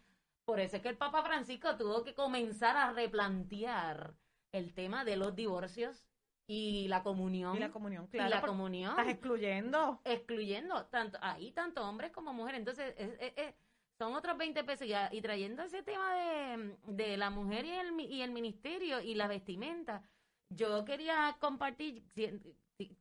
por 0.44 0.60
eso 0.60 0.76
es 0.76 0.82
que 0.82 0.88
el 0.88 0.96
Papa 0.96 1.22
Francisco 1.24 1.76
tuvo 1.76 2.04
que 2.04 2.14
comenzar 2.14 2.76
a 2.76 2.92
replantear 2.92 4.14
el 4.52 4.72
tema 4.74 5.04
de 5.04 5.16
los 5.16 5.34
divorcios 5.34 6.06
y 6.46 6.86
la 6.88 7.02
comunión. 7.02 7.56
Y 7.56 7.60
la 7.60 7.70
comunión, 7.70 8.04
Y 8.06 8.08
claro. 8.12 8.30
la 8.30 8.40
porque 8.40 8.50
comunión. 8.52 8.90
Estás 8.90 9.08
excluyendo. 9.08 10.00
excluyendo 10.04 10.86
tanto 10.86 11.18
ahí 11.22 11.50
tanto 11.52 11.82
hombres 11.88 12.12
como 12.12 12.32
mujeres. 12.32 12.58
Entonces, 12.60 12.94
es- 12.98 13.16
es- 13.20 13.32
es- 13.36 13.54
son 14.00 14.14
otros 14.14 14.38
20 14.38 14.64
pesos. 14.64 14.86
Y, 14.86 14.94
a- 14.94 15.10
y 15.12 15.20
trayendo 15.20 15.62
ese 15.62 15.82
tema 15.82 16.14
de, 16.14 16.74
de 16.86 17.16
la 17.18 17.28
mujer 17.28 17.66
y 17.66 17.70
el, 17.70 18.00
y 18.00 18.22
el 18.22 18.30
ministerio 18.32 18.98
y 19.02 19.14
la 19.14 19.28
vestimenta, 19.28 20.02
yo 20.48 20.86
quería 20.86 21.36
compartir, 21.38 22.02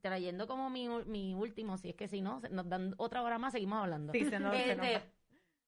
trayendo 0.02 0.46
como 0.46 0.68
mi, 0.68 0.88
mi 1.06 1.32
último, 1.32 1.78
si 1.78 1.88
es 1.88 1.94
que 1.96 2.06
si 2.06 2.20
no, 2.20 2.42
nos 2.50 2.68
dan 2.68 2.94
otra 2.98 3.22
hora 3.22 3.38
más, 3.38 3.52
seguimos 3.54 3.78
hablando. 3.82 4.12
Sí, 4.12 4.26
se 4.26 4.38
nos- 4.38 4.54
se 4.54 4.72
Este, 4.72 5.10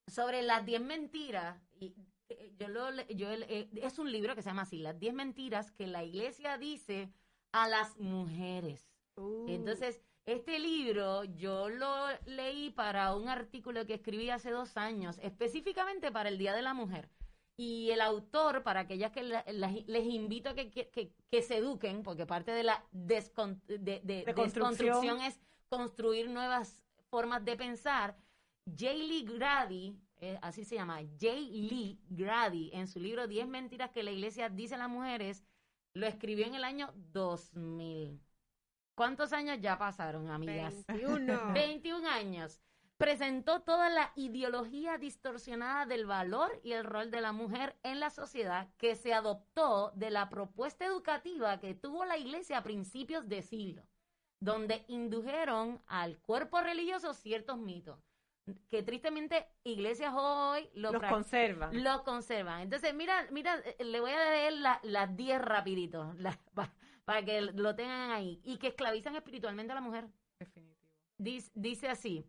sobre 0.06 0.42
las 0.42 0.66
10 0.66 0.82
mentiras, 0.82 1.66
y 1.80 1.94
eh, 2.28 2.52
yo 2.58 2.68
lo 2.68 2.90
yo 3.08 3.30
eh, 3.32 3.70
es 3.72 3.98
un 3.98 4.12
libro 4.12 4.34
que 4.34 4.42
se 4.42 4.50
llama 4.50 4.62
así, 4.62 4.78
las 4.80 4.98
10 4.98 5.14
mentiras 5.14 5.70
que 5.70 5.86
la 5.86 6.04
iglesia 6.04 6.58
dice 6.58 7.10
a 7.52 7.68
las 7.68 7.96
mujeres. 7.98 8.86
Uh, 9.16 9.46
Entonces, 9.48 10.02
este 10.26 10.58
libro 10.58 11.24
yo 11.24 11.68
lo 11.68 12.06
leí 12.26 12.70
para 12.70 13.14
un 13.16 13.28
artículo 13.28 13.86
que 13.86 13.94
escribí 13.94 14.30
hace 14.30 14.50
dos 14.50 14.76
años, 14.76 15.18
específicamente 15.22 16.10
para 16.12 16.28
el 16.28 16.38
Día 16.38 16.54
de 16.54 16.62
la 16.62 16.74
Mujer. 16.74 17.08
Y 17.56 17.90
el 17.90 18.00
autor, 18.00 18.62
para 18.62 18.80
aquellas 18.80 19.12
que 19.12 19.22
la- 19.22 19.44
les 19.46 20.04
invito 20.06 20.50
a 20.50 20.54
que, 20.54 20.70
que, 20.70 20.88
que- 20.88 21.12
que 21.30 21.42
se 21.42 21.58
eduquen, 21.58 22.02
porque 22.02 22.24
parte 22.26 22.50
de 22.52 22.62
la 22.62 22.84
descon- 22.92 23.60
de, 23.66 23.78
de- 23.78 24.00
De 24.24 24.34
construcción. 24.34 25.00
desconstrucción 25.02 25.20
es 25.20 25.40
construir 25.68 26.30
nuevas 26.30 26.82
formas 27.10 27.44
de 27.44 27.56
pensar. 27.56 28.16
J. 28.66 28.92
Lee 28.94 29.24
Grady, 29.24 29.96
eh, 30.20 30.38
así 30.40 30.64
se 30.64 30.76
llama, 30.76 31.00
J. 31.20 31.32
Lee 31.50 31.98
Grady, 32.08 32.70
en 32.72 32.86
su 32.88 33.00
libro 33.00 33.26
10 33.26 33.46
mentiras 33.48 33.90
que 33.90 34.02
la 34.02 34.12
iglesia 34.12 34.48
dice 34.48 34.76
a 34.76 34.78
las 34.78 34.88
mujeres, 34.88 35.44
lo 35.94 36.06
escribió 36.06 36.46
en 36.46 36.54
el 36.54 36.64
año 36.64 36.92
2000. 37.12 38.18
¿Cuántos 39.02 39.32
años 39.32 39.58
ya 39.60 39.76
pasaron, 39.78 40.30
amigas? 40.30 40.84
21. 40.86 41.52
21 41.52 42.08
años. 42.08 42.60
Presentó 42.98 43.60
toda 43.62 43.90
la 43.90 44.12
ideología 44.14 44.96
distorsionada 44.96 45.86
del 45.86 46.06
valor 46.06 46.60
y 46.62 46.70
el 46.70 46.84
rol 46.84 47.10
de 47.10 47.20
la 47.20 47.32
mujer 47.32 47.74
en 47.82 47.98
la 47.98 48.10
sociedad 48.10 48.68
que 48.78 48.94
se 48.94 49.12
adoptó 49.12 49.90
de 49.96 50.10
la 50.10 50.28
propuesta 50.28 50.84
educativa 50.86 51.58
que 51.58 51.74
tuvo 51.74 52.04
la 52.04 52.16
iglesia 52.16 52.58
a 52.58 52.62
principios 52.62 53.28
de 53.28 53.42
siglo, 53.42 53.82
donde 54.38 54.84
indujeron 54.86 55.82
al 55.88 56.20
cuerpo 56.20 56.60
religioso 56.60 57.12
ciertos 57.12 57.58
mitos 57.58 57.98
que 58.70 58.84
tristemente 58.84 59.48
iglesias 59.64 60.12
hoy 60.16 60.68
lo 60.74 60.92
Los 60.92 61.02
conservan. 61.02 61.82
lo 61.82 62.04
conservan. 62.04 62.60
Entonces, 62.60 62.94
mira, 62.94 63.26
mira, 63.32 63.60
le 63.80 64.00
voy 64.00 64.12
a 64.12 64.30
leer 64.30 64.52
la- 64.52 64.80
las 64.84 65.16
10 65.16 65.40
rapidito, 65.42 66.12
la- 66.18 66.38
para 67.04 67.24
que 67.24 67.40
lo 67.40 67.74
tengan 67.74 68.10
ahí. 68.10 68.40
Y 68.44 68.58
que 68.58 68.68
esclavizan 68.68 69.16
espiritualmente 69.16 69.72
a 69.72 69.76
la 69.76 69.80
mujer. 69.80 70.08
Definitivo. 70.38 70.90
Dice, 71.18 71.50
dice 71.54 71.88
así, 71.88 72.26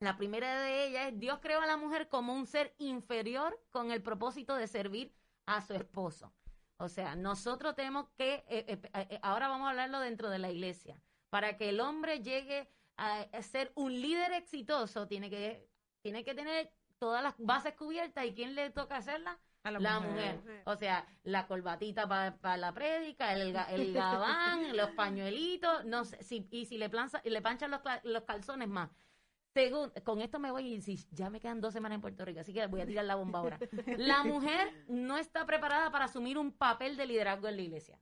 la 0.00 0.16
primera 0.16 0.60
de 0.62 0.86
ellas 0.86 1.08
es, 1.08 1.18
Dios 1.18 1.38
creó 1.40 1.60
a 1.60 1.66
la 1.66 1.76
mujer 1.76 2.08
como 2.08 2.34
un 2.34 2.46
ser 2.46 2.74
inferior 2.78 3.58
con 3.70 3.90
el 3.90 4.02
propósito 4.02 4.54
de 4.56 4.66
servir 4.66 5.14
a 5.46 5.62
su 5.62 5.74
esposo. 5.74 6.34
O 6.78 6.88
sea, 6.88 7.16
nosotros 7.16 7.74
tenemos 7.74 8.08
que, 8.18 8.44
eh, 8.48 8.66
eh, 8.68 8.80
eh, 8.92 9.18
ahora 9.22 9.48
vamos 9.48 9.66
a 9.66 9.70
hablarlo 9.70 10.00
dentro 10.00 10.28
de 10.28 10.38
la 10.38 10.50
iglesia, 10.50 11.00
para 11.30 11.56
que 11.56 11.70
el 11.70 11.80
hombre 11.80 12.22
llegue 12.22 12.68
a, 12.96 13.20
a 13.20 13.42
ser 13.42 13.72
un 13.74 13.92
líder 13.92 14.32
exitoso, 14.32 15.06
tiene 15.06 15.30
que, 15.30 15.70
tiene 16.02 16.24
que 16.24 16.34
tener 16.34 16.70
todas 16.98 17.22
las 17.22 17.34
bases 17.38 17.74
cubiertas 17.74 18.26
y 18.26 18.34
¿quién 18.34 18.54
le 18.54 18.70
toca 18.70 18.98
hacerlas? 18.98 19.38
A 19.66 19.70
La 19.72 20.00
mujer. 20.00 20.36
mujer. 20.36 20.62
O 20.64 20.76
sea, 20.76 21.06
la 21.24 21.46
corbatita 21.46 22.06
para 22.06 22.56
la 22.56 22.72
prédica, 22.72 23.32
el, 23.32 23.54
el 23.70 23.92
gabán, 23.92 24.76
los 24.76 24.90
pañuelitos, 24.90 25.84
no 25.84 26.04
sé, 26.04 26.22
si, 26.22 26.46
y 26.50 26.66
si 26.66 26.78
le, 26.78 26.88
planza, 26.88 27.20
le 27.24 27.42
panchan 27.42 27.70
los, 27.70 27.80
calzones 28.24 28.68
más. 28.68 28.90
Según, 29.54 29.90
con 30.04 30.20
esto 30.20 30.38
me 30.38 30.50
voy 30.50 30.74
y 30.74 30.80
si 30.82 30.96
ya 31.10 31.30
me 31.30 31.40
quedan 31.40 31.60
dos 31.60 31.72
semanas 31.72 31.96
en 31.96 32.02
Puerto 32.02 32.24
Rico, 32.24 32.40
así 32.40 32.52
que 32.52 32.66
voy 32.66 32.82
a 32.82 32.86
tirar 32.86 33.04
la 33.06 33.14
bomba 33.16 33.38
ahora. 33.40 33.58
La 33.98 34.22
mujer 34.22 34.84
no 34.88 35.16
está 35.16 35.46
preparada 35.46 35.90
para 35.90 36.04
asumir 36.04 36.36
un 36.38 36.52
papel 36.52 36.96
de 36.96 37.06
liderazgo 37.06 37.48
en 37.48 37.56
la 37.56 37.62
iglesia. 37.62 37.98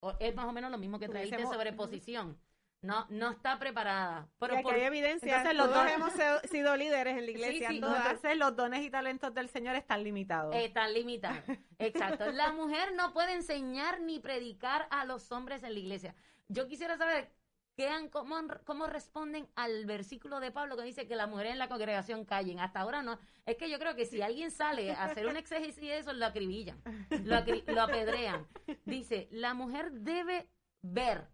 O- 0.00 0.14
es 0.20 0.34
más 0.34 0.46
o 0.46 0.52
menos 0.52 0.70
lo 0.70 0.78
mismo 0.78 0.98
que 0.98 1.08
traíste 1.08 1.36
Tuviésemos- 1.36 1.52
sobre 1.52 1.72
posición. 1.74 2.38
No, 2.82 3.06
no 3.10 3.30
está 3.30 3.58
preparada. 3.58 4.26
Pero 4.38 4.54
Y 4.54 4.56
aquí 4.56 4.62
por- 4.64 4.74
hay 4.74 4.80
evidencia. 4.82 5.36
Entonces, 5.36 5.56
los 5.58 5.68
Todos 5.70 5.84
dos- 5.84 5.92
hemos 5.92 6.40
sido- 6.50 6.76
líderes 6.76 7.18
en 7.18 7.24
la 7.26 7.30
iglesia. 7.30 7.68
sí, 7.68 7.80
todas. 7.80 8.06
Entonces 8.06 8.36
los 8.38 8.56
dones 8.56 8.82
y 8.82 8.90
talentos 8.90 9.34
del 9.34 9.48
Señor 9.50 9.76
están 9.76 10.02
limitados. 10.02 10.54
Están 10.56 10.94
limitados. 10.94 11.38
Exacto. 11.78 12.30
La 12.32 12.52
mujer 12.52 12.94
no 12.94 13.12
puede 13.12 13.34
enseñar 13.34 14.00
ni 14.00 14.18
predicar 14.18 14.86
a 14.90 15.04
los 15.04 15.30
hombres 15.30 15.62
en 15.62 15.74
la 15.74 15.78
iglesia. 15.78 16.14
Yo 16.48 16.66
quisiera 16.68 16.96
saber 16.96 17.30
qué 17.76 17.88
han- 17.88 18.08
cómo, 18.08 18.36
cómo 18.64 18.86
responden 18.86 19.46
al 19.56 19.84
versículo 19.84 20.40
de 20.40 20.50
Pablo 20.50 20.76
que 20.76 20.82
dice 20.82 21.06
que 21.06 21.16
las 21.16 21.28
mujeres 21.28 21.52
en 21.52 21.58
la 21.58 21.68
congregación 21.68 22.24
callen. 22.24 22.60
Hasta 22.60 22.80
ahora 22.80 23.02
no. 23.02 23.18
Es 23.44 23.56
que 23.56 23.68
yo 23.68 23.78
creo 23.78 23.94
que 23.94 24.06
si 24.06 24.22
alguien 24.22 24.50
sale 24.50 24.92
a 24.92 25.04
hacer 25.04 25.26
un 25.26 25.36
exégesis 25.36 25.80
de 25.82 25.98
eso, 25.98 26.12
lo 26.14 26.24
acribillan, 26.24 26.80
lo, 27.24 27.34
acri- 27.36 27.64
lo 27.66 27.82
apedrean. 27.82 28.46
Dice, 28.86 29.28
la 29.32 29.52
mujer 29.52 29.92
debe 29.92 30.48
ver 30.82 31.28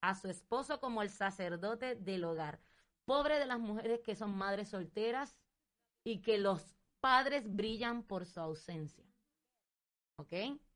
a 0.00 0.14
su 0.14 0.28
esposo 0.28 0.80
como 0.80 1.02
el 1.02 1.10
sacerdote 1.10 1.94
del 1.94 2.24
hogar. 2.24 2.60
Pobre 3.04 3.38
de 3.38 3.46
las 3.46 3.58
mujeres 3.58 4.00
que 4.00 4.16
son 4.16 4.36
madres 4.36 4.68
solteras 4.68 5.36
y 6.04 6.22
que 6.22 6.38
los 6.38 6.76
padres 7.00 7.54
brillan 7.54 8.02
por 8.02 8.26
su 8.26 8.40
ausencia. 8.40 9.04
¿Ok? 10.16 10.32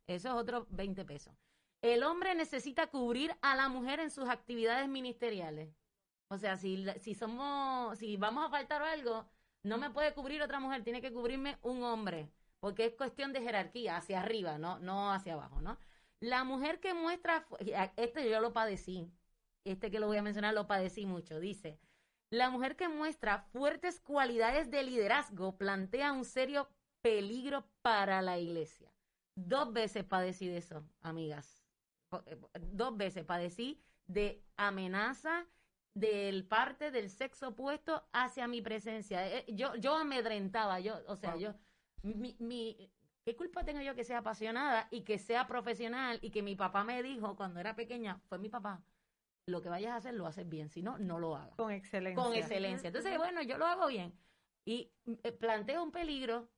Eso 0.07 0.29
es 0.29 0.35
otro 0.35 0.67
20 0.71 1.05
pesos. 1.05 1.35
El 1.83 2.03
hombre 2.03 2.35
necesita 2.35 2.87
cubrir 2.87 3.37
a 3.43 3.55
la 3.55 3.69
mujer 3.69 4.01
en 4.01 4.11
sus 4.11 4.29
actividades 4.29 4.89
ministeriales. 4.89 5.77
O 6.29 6.39
sea, 6.39 6.57
si, 6.57 6.87
si 6.99 7.15
somos, 7.15 7.99
si 7.99 8.17
vamos 8.17 8.47
a 8.47 8.51
faltar 8.51 8.83
algo, 8.83 9.27
no 9.63 9.79
me 9.79 9.91
puede 9.91 10.15
cubrir 10.15 10.43
otra 10.43 10.61
mujer, 10.61 10.83
tiene 10.83 11.03
que 11.03 11.13
cubrirme 11.13 11.59
un 11.63 11.83
hombre, 11.83 12.31
porque 12.61 12.87
es 12.87 12.95
cuestión 12.95 13.33
de 13.33 13.43
jerarquía, 13.43 13.97
hacia 13.97 14.21
arriba, 14.21 14.59
no, 14.59 14.79
no 14.79 15.13
hacia 15.13 15.35
abajo, 15.35 15.61
¿no? 15.61 15.79
La 16.25 16.43
mujer 16.43 16.81
que 16.81 16.95
muestra, 16.95 17.47
este 17.97 18.31
yo 18.31 18.41
lo 18.41 18.55
padecí, 18.55 19.13
este 19.65 19.91
que 19.91 20.01
lo 20.01 20.07
voy 20.07 20.17
a 20.17 20.23
mencionar 20.23 20.55
lo 20.55 20.67
padecí 20.67 21.05
mucho, 21.05 21.39
dice, 21.39 21.79
la 22.31 22.49
mujer 22.49 22.77
que 22.77 22.89
muestra 22.89 23.41
fuertes 23.53 24.01
cualidades 24.01 24.71
de 24.71 24.83
liderazgo 24.85 25.59
plantea 25.59 26.13
un 26.13 26.25
serio 26.25 26.69
peligro 27.03 27.67
para 27.83 28.23
la 28.23 28.39
iglesia. 28.39 28.91
Dos 29.37 29.73
veces 29.75 30.05
padecí 30.05 30.49
de 30.49 30.57
eso, 30.57 30.83
amigas. 31.03 31.63
eh, 32.25 32.41
Dos 32.73 32.97
veces 32.97 33.25
padecí 33.25 33.83
de 34.07 34.43
amenaza 34.57 35.47
del 35.95 36.47
parte 36.47 36.91
del 36.91 37.11
sexo 37.11 37.49
opuesto 37.49 38.09
hacia 38.13 38.49
mi 38.49 38.63
presencia. 38.63 39.29
Eh, 39.29 39.45
Yo, 39.49 39.75
yo 39.77 39.95
amedrentaba, 39.95 40.81
yo, 40.81 40.95
o 41.07 41.17
sea, 41.17 41.33
Wow. 41.33 41.41
yo, 41.41 41.55
mi, 42.03 42.35
mi, 42.39 42.91
¿qué 43.25 43.35
culpa 43.37 43.65
tengo 43.65 43.81
yo 43.81 43.95
que 43.95 44.05
sea 44.05 44.19
apasionada 44.19 44.89
y 44.91 45.03
que 45.03 45.19
sea 45.19 45.47
profesional 45.47 46.19
y 46.23 46.31
que 46.31 46.43
mi 46.43 46.57
papá 46.57 46.85
me 46.85 47.03
dijo 47.03 47.37
cuando 47.37 47.61
era 47.61 47.75
pequeña, 47.75 48.21
fue 48.29 48.39
mi 48.39 48.49
papá, 48.49 48.83
lo 49.47 49.63
que 49.63 49.69
vayas 49.69 49.93
a 49.93 49.97
hacer 49.97 50.15
lo 50.15 50.27
haces 50.27 50.49
bien, 50.49 50.69
si 50.69 50.83
no, 50.83 50.99
no 50.99 51.19
lo 51.19 51.37
hagas 51.37 51.57
Con 51.57 51.71
excelencia. 51.71 52.23
con 52.23 52.35
excelencia. 52.35 52.89
Entonces, 52.89 53.17
bueno, 53.19 53.43
yo 53.43 53.59
lo 53.59 53.67
hago 53.67 53.89
bien. 53.89 54.19
Y 54.67 54.93
eh, 55.23 55.33
planteo 55.33 55.83
un 55.83 55.93
peligro, 55.93 56.49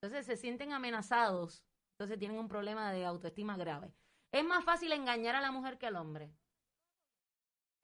entonces 0.00 0.26
se 0.26 0.36
sienten 0.36 0.72
amenazados, 0.72 1.64
entonces 1.92 2.18
tienen 2.18 2.38
un 2.38 2.48
problema 2.48 2.92
de 2.92 3.04
autoestima 3.04 3.56
grave. 3.56 3.92
Es 4.32 4.44
más 4.44 4.64
fácil 4.64 4.92
engañar 4.92 5.36
a 5.36 5.40
la 5.40 5.52
mujer 5.52 5.78
que 5.78 5.86
al 5.86 5.96
hombre. 5.96 6.32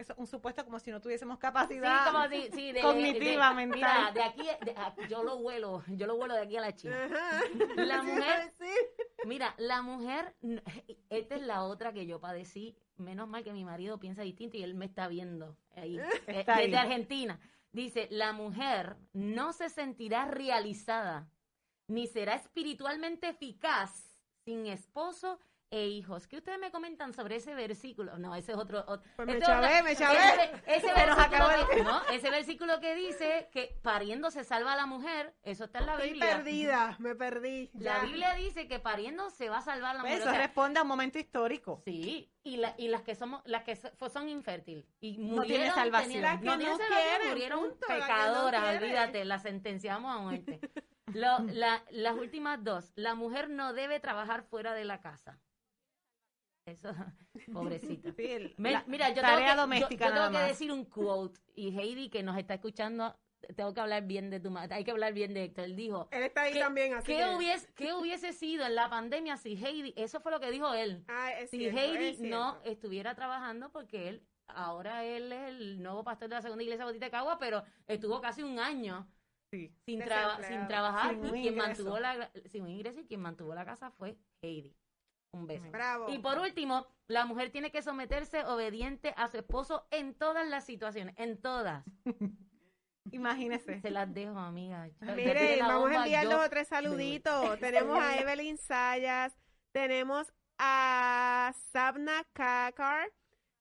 Eso 0.01 0.14
es 0.14 0.18
un 0.18 0.26
supuesto 0.26 0.64
como 0.64 0.78
si 0.78 0.90
no 0.90 0.98
tuviésemos 1.01 1.36
Sí, 1.36 1.40
capacidad. 1.42 2.11
como 2.11 2.26
si, 2.28 2.51
sí, 2.53 2.72
de, 2.72 2.80
cognitiva, 2.82 3.51
de- 3.51 3.55
mental. 3.55 3.70
Mira, 3.78 4.12
de 4.12 4.22
aquí, 4.22 4.48
de- 4.64 4.70
a- 4.76 4.94
yo 5.09 5.22
lo 5.22 5.38
vuelo, 5.38 5.82
yo 5.88 6.07
lo 6.07 6.16
vuelo 6.16 6.34
de 6.34 6.40
aquí 6.40 6.57
a 6.57 6.62
la 6.62 6.74
China. 6.74 6.96
Ajá. 7.05 7.40
La 7.76 8.03
mujer- 8.03 8.53
sí. 8.59 8.70
Mira, 9.26 9.55
la 9.59 9.82
mujer, 9.82 10.34
esta 11.11 11.34
es 11.34 11.42
la 11.42 11.64
otra 11.64 11.92
que 11.92 12.07
yo 12.07 12.18
padecí. 12.18 12.74
Menos 12.96 13.28
mal 13.28 13.44
que 13.44 13.53
mi 13.53 13.64
marido 13.64 13.98
piensa 14.01 14.22
distinto 14.22 14.57
y 14.57 14.62
él 14.62 14.74
me 14.74 14.86
está 14.86 15.07
viendo 15.09 15.57
ahí, 15.76 15.98
eh, 15.98 16.44
ahí. 16.46 16.64
desde 16.64 16.76
Argentina. 16.78 17.38
Dice, 17.72 18.09
la 18.11 18.32
mujer 18.32 18.96
no 19.12 19.53
se 19.53 19.68
sentirá 19.68 20.24
realizada 20.24 21.28
ni 21.88 22.07
será 22.07 22.34
espiritualmente 22.36 23.28
eficaz 23.28 24.22
sin 24.44 24.66
esposo 24.66 25.38
e 25.72 25.86
hijos. 25.86 26.26
¿Qué 26.26 26.36
ustedes 26.38 26.58
me 26.58 26.72
comentan 26.72 27.12
sobre 27.14 27.36
ese 27.36 27.54
versículo? 27.54 28.18
No, 28.18 28.34
ese 28.34 28.52
es 28.52 28.58
otro. 28.58 28.80
otro- 28.88 29.02
Pues 29.14 29.28
me 29.28 29.38
chavé, 29.40 29.82
me 29.84 29.94
chavé. 29.94 30.18
Ese, 30.18 30.86
ese 30.86 30.94
versículo 30.94 31.68
que, 31.70 31.82
¿no? 31.84 32.02
ese 32.10 32.30
versículo 32.30 32.80
que 32.80 32.94
dice 32.96 33.48
que 33.52 33.78
pariendo 33.82 34.32
se 34.32 34.42
salva 34.42 34.72
a 34.72 34.76
la 34.76 34.86
mujer, 34.86 35.32
eso 35.44 35.64
está 35.64 35.78
en 35.78 35.86
la 35.86 35.92
Estoy 35.94 36.10
Biblia. 36.10 36.28
perdida, 36.36 36.96
me 36.98 37.14
perdí. 37.14 37.70
La. 37.74 38.00
Biblia 38.00 38.34
dice 38.34 38.66
que 38.66 38.80
pariendo 38.80 39.30
se 39.30 39.48
va 39.48 39.58
a 39.58 39.62
salvar 39.62 39.90
a 39.90 39.94
la 39.94 40.00
Pues 40.00 40.12
mujer. 40.14 40.22
Eso 40.22 40.30
O 40.30 40.32
sea, 40.32 40.40
responde 40.46 40.80
a 40.80 40.82
un 40.82 40.88
momento 40.88 41.18
histórico. 41.20 41.82
Sí, 41.84 42.32
y, 42.42 42.56
la, 42.56 42.74
y 42.76 42.88
las 42.88 43.02
que 43.02 43.14
somos, 43.14 43.40
las 43.44 43.62
que 43.62 43.76
so- 43.76 44.08
son 44.10 44.28
infértiles 44.28 44.86
y 45.00 45.18
No 45.18 45.36
murieron, 45.36 45.46
tiene 45.46 45.70
salvación. 45.72 46.22
Las 46.22 46.40
que 46.40 46.46
no 46.46 46.56
no 46.56 46.78
quieren, 46.78 47.28
murieron 47.28 47.60
punto, 47.60 47.86
la 47.88 47.94
no 47.94 48.00
pecadoras, 48.02 48.62
quiere. 48.70 48.84
olvídate, 48.86 49.24
las 49.24 49.42
sentenciamos 49.42 50.16
a 50.16 50.18
muerte. 50.18 50.60
Lo- 51.14 51.38
la- 51.40 51.82
las 51.90 52.14
últimas 52.16 52.62
dos, 52.64 52.92
la 52.94 53.14
mujer 53.14 53.50
no 53.50 53.72
debe 53.72 54.00
trabajar 54.00 54.42
fuera 54.42 54.74
de 54.74 54.84
la 54.84 55.00
casa. 55.00 55.38
Eso, 56.70 56.94
pobrecita. 57.52 58.12
Sí, 58.12 58.24
el- 58.26 58.54
Me- 58.58 58.72
la 58.72 58.84
mira, 58.86 59.08
yo 59.10 59.22
tarea 59.22 59.36
tengo 59.36 59.44
que, 59.46 59.54
yo- 59.54 59.60
doméstica 59.62 60.08
yo 60.08 60.14
tengo 60.14 60.30
que 60.38 60.44
decir 60.44 60.72
un 60.72 60.84
quote 60.84 61.40
y 61.54 61.78
Heidi 61.78 62.08
que 62.08 62.22
nos 62.22 62.36
está 62.38 62.54
escuchando, 62.54 63.16
tengo 63.56 63.72
que 63.74 63.80
hablar 63.80 64.06
bien 64.06 64.30
de 64.30 64.38
tu 64.40 64.50
madre, 64.50 64.74
hay 64.76 64.84
que 64.84 64.90
hablar 64.90 65.12
bien 65.12 65.32
de 65.34 65.44
Héctor. 65.44 65.64
Él 65.64 65.76
dijo, 65.76 66.08
Él 66.10 66.22
está 66.24 66.42
ahí 66.42 66.52
¿Qué- 66.52 66.60
también, 66.60 66.94
así 66.94 67.06
¿qué, 67.06 67.18
que... 67.18 67.34
hubiese, 67.36 67.72
¿qué 67.74 67.92
hubiese 67.94 68.32
sido 68.32 68.64
en 68.66 68.74
la 68.74 68.88
pandemia 68.90 69.36
si 69.36 69.54
Heidi, 69.54 69.92
eso 69.96 70.20
fue 70.20 70.30
lo 70.32 70.40
que 70.40 70.50
dijo 70.50 70.72
él, 70.74 71.04
Ah, 71.08 71.30
si 71.50 71.58
cierto, 71.58 71.78
Heidi 71.80 72.04
es 72.10 72.20
no 72.20 72.60
estuviera 72.64 73.14
trabajando 73.14 73.70
porque 73.72 74.08
él 74.08 74.22
ahora 74.46 75.04
él 75.04 75.32
es 75.32 75.48
el 75.48 75.80
nuevo 75.82 76.02
pastor 76.04 76.28
de 76.28 76.34
la 76.34 76.42
segunda 76.42 76.64
iglesia 76.64 76.84
bautista 76.84 77.06
de 77.06 77.10
Cagua, 77.12 77.38
pero 77.38 77.62
estuvo 77.86 78.20
casi 78.20 78.42
un 78.42 78.58
año 78.58 79.06
Sí. 79.52 79.72
sin, 79.84 79.98
traba- 80.00 80.40
sin 80.44 80.66
trabajar 80.68 81.10
Sin 81.16 81.26
y 81.26 81.30
quien 81.30 81.54
ingreso. 81.54 81.66
mantuvo 81.84 81.98
la 81.98 82.30
sin 82.46 82.62
un 82.62 82.70
ingreso 82.70 83.00
y 83.00 83.04
quien 83.06 83.20
mantuvo 83.20 83.52
la 83.54 83.64
casa 83.64 83.90
fue 83.90 84.16
Heidi. 84.42 84.76
Un 85.33 85.47
beso. 85.47 85.70
Bravo. 85.70 86.09
Y 86.11 86.18
por 86.18 86.39
último, 86.39 86.87
la 87.07 87.24
mujer 87.24 87.51
tiene 87.51 87.70
que 87.70 87.83
someterse 87.83 88.45
obediente 88.45 89.14
a 89.16 89.28
su 89.28 89.37
esposo 89.39 89.87
en 89.91 90.14
todas 90.14 90.47
las 90.49 90.64
situaciones, 90.64 91.14
en 91.18 91.41
todas. 91.41 91.85
Imagínese. 93.12 93.81
Se 93.81 93.91
las 93.91 94.12
dejo, 94.12 94.39
amiga. 94.39 94.87
Yo- 94.89 94.95
yo 95.07 95.14
tiré 95.14 95.35
Mire, 95.35 95.57
la 95.57 95.68
vamos 95.68 95.91
a 95.91 95.97
enviar 95.97 96.24
dos 96.28 96.47
o 96.47 96.51
tres 96.51 96.68
saluditos. 96.68 97.59
tenemos 97.61 97.99
a 97.99 98.18
Evelyn 98.18 98.59
Sayas, 98.59 99.37
tenemos 99.72 100.33
a 100.59 101.53
Sabna 101.72 102.24
Kakar, 102.33 103.11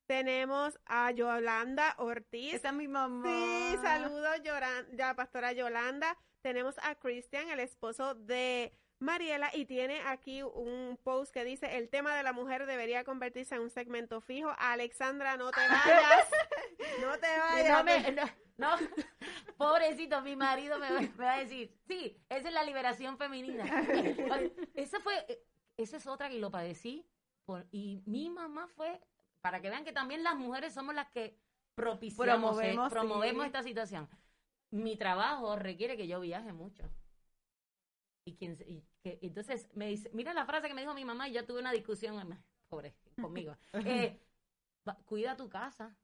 tenemos 0.08 0.78
a 0.86 1.12
Yolanda 1.12 1.96
Ortiz. 1.98 2.56
Esa 2.56 2.70
es 2.70 2.76
mi 2.76 2.88
mamá. 2.88 3.26
Sí, 3.26 3.78
saludos, 3.82 4.42
Yoran- 4.44 4.88
ya, 4.96 5.16
pastora 5.16 5.54
Yolanda. 5.54 6.18
Tenemos 6.42 6.76
a 6.84 6.96
Cristian, 6.96 7.50
el 7.50 7.60
esposo 7.60 8.16
de 8.16 8.72
Mariela, 9.00 9.50
y 9.56 9.66
tiene 9.66 10.02
aquí 10.02 10.44
un 10.44 11.00
post 11.04 11.34
que 11.34 11.46
dice, 11.46 11.78
el 11.78 11.90
tema 11.90 12.16
de 12.16 12.24
la 12.24 12.34
mujer 12.34 12.66
debería 12.66 13.04
convertirse 13.06 13.56
en 13.56 13.62
un 13.62 13.70
segmento 13.70 14.20
fijo. 14.20 14.52
Alexandra, 14.58 15.38
no 15.38 15.52
te 15.52 15.62
vayas. 15.62 16.30
no 17.02 17.18
te 17.18 17.28
vayas. 17.40 17.78
No, 17.78 17.84
me- 17.84 18.12
no, 18.12 18.26
no. 18.58 18.76
pobrecito, 19.58 20.22
mi 20.22 20.36
marido 20.36 20.78
me, 20.80 20.92
va- 20.92 21.00
me 21.02 21.08
va 21.26 21.34
a 21.36 21.40
decir, 21.40 21.74
sí, 21.88 22.22
esa 22.30 22.48
es 22.50 22.54
la 22.54 22.64
liberación 22.64 23.18
femenina. 23.18 23.64
Esa 24.76 25.00
fue, 25.00 25.46
esa 25.78 25.98
es 25.98 26.08
otra 26.08 26.30
que 26.30 26.40
lo 26.40 26.52
padecí. 26.52 27.06
por- 27.46 27.68
y 27.72 28.02
mi 28.06 28.30
mamá 28.30 28.68
fue, 28.76 29.00
para 29.42 29.62
que 29.62 29.70
vean 29.70 29.86
que 29.86 29.94
también 29.94 30.24
las 30.24 30.36
mujeres 30.36 30.74
somos 30.74 30.94
las 30.94 31.10
que 31.10 31.38
propiciamos, 31.76 32.62
eh, 32.62 32.76
Promovemos, 32.90 33.44
sí. 33.44 33.48
esta 33.48 33.64
situación. 33.64 34.10
Mi 34.72 34.98
trabajo 34.98 35.56
requiere 35.56 35.96
que 35.96 36.08
yo 36.08 36.20
viaje 36.20 36.52
mucho. 36.52 36.84
Y, 38.26 38.36
quien, 38.36 38.58
se- 38.58 38.70
y 38.70 38.84
que, 39.02 39.20
entonces 39.22 39.70
me 39.74 39.88
dice, 39.88 40.10
mira 40.14 40.34
la 40.34 40.46
frase 40.46 40.68
que 40.68 40.74
me 40.74 40.82
dijo 40.82 40.94
mi 40.94 41.06
mamá 41.06 41.30
y 41.30 41.34
yo 41.34 41.46
tuve 41.46 41.60
una 41.60 41.72
discusión, 41.72 42.38
pobre, 42.68 42.96
conmigo. 43.22 43.56
Eh, 43.86 44.20
cuida 45.06 45.36
tu 45.38 45.50
casa. 45.50 45.96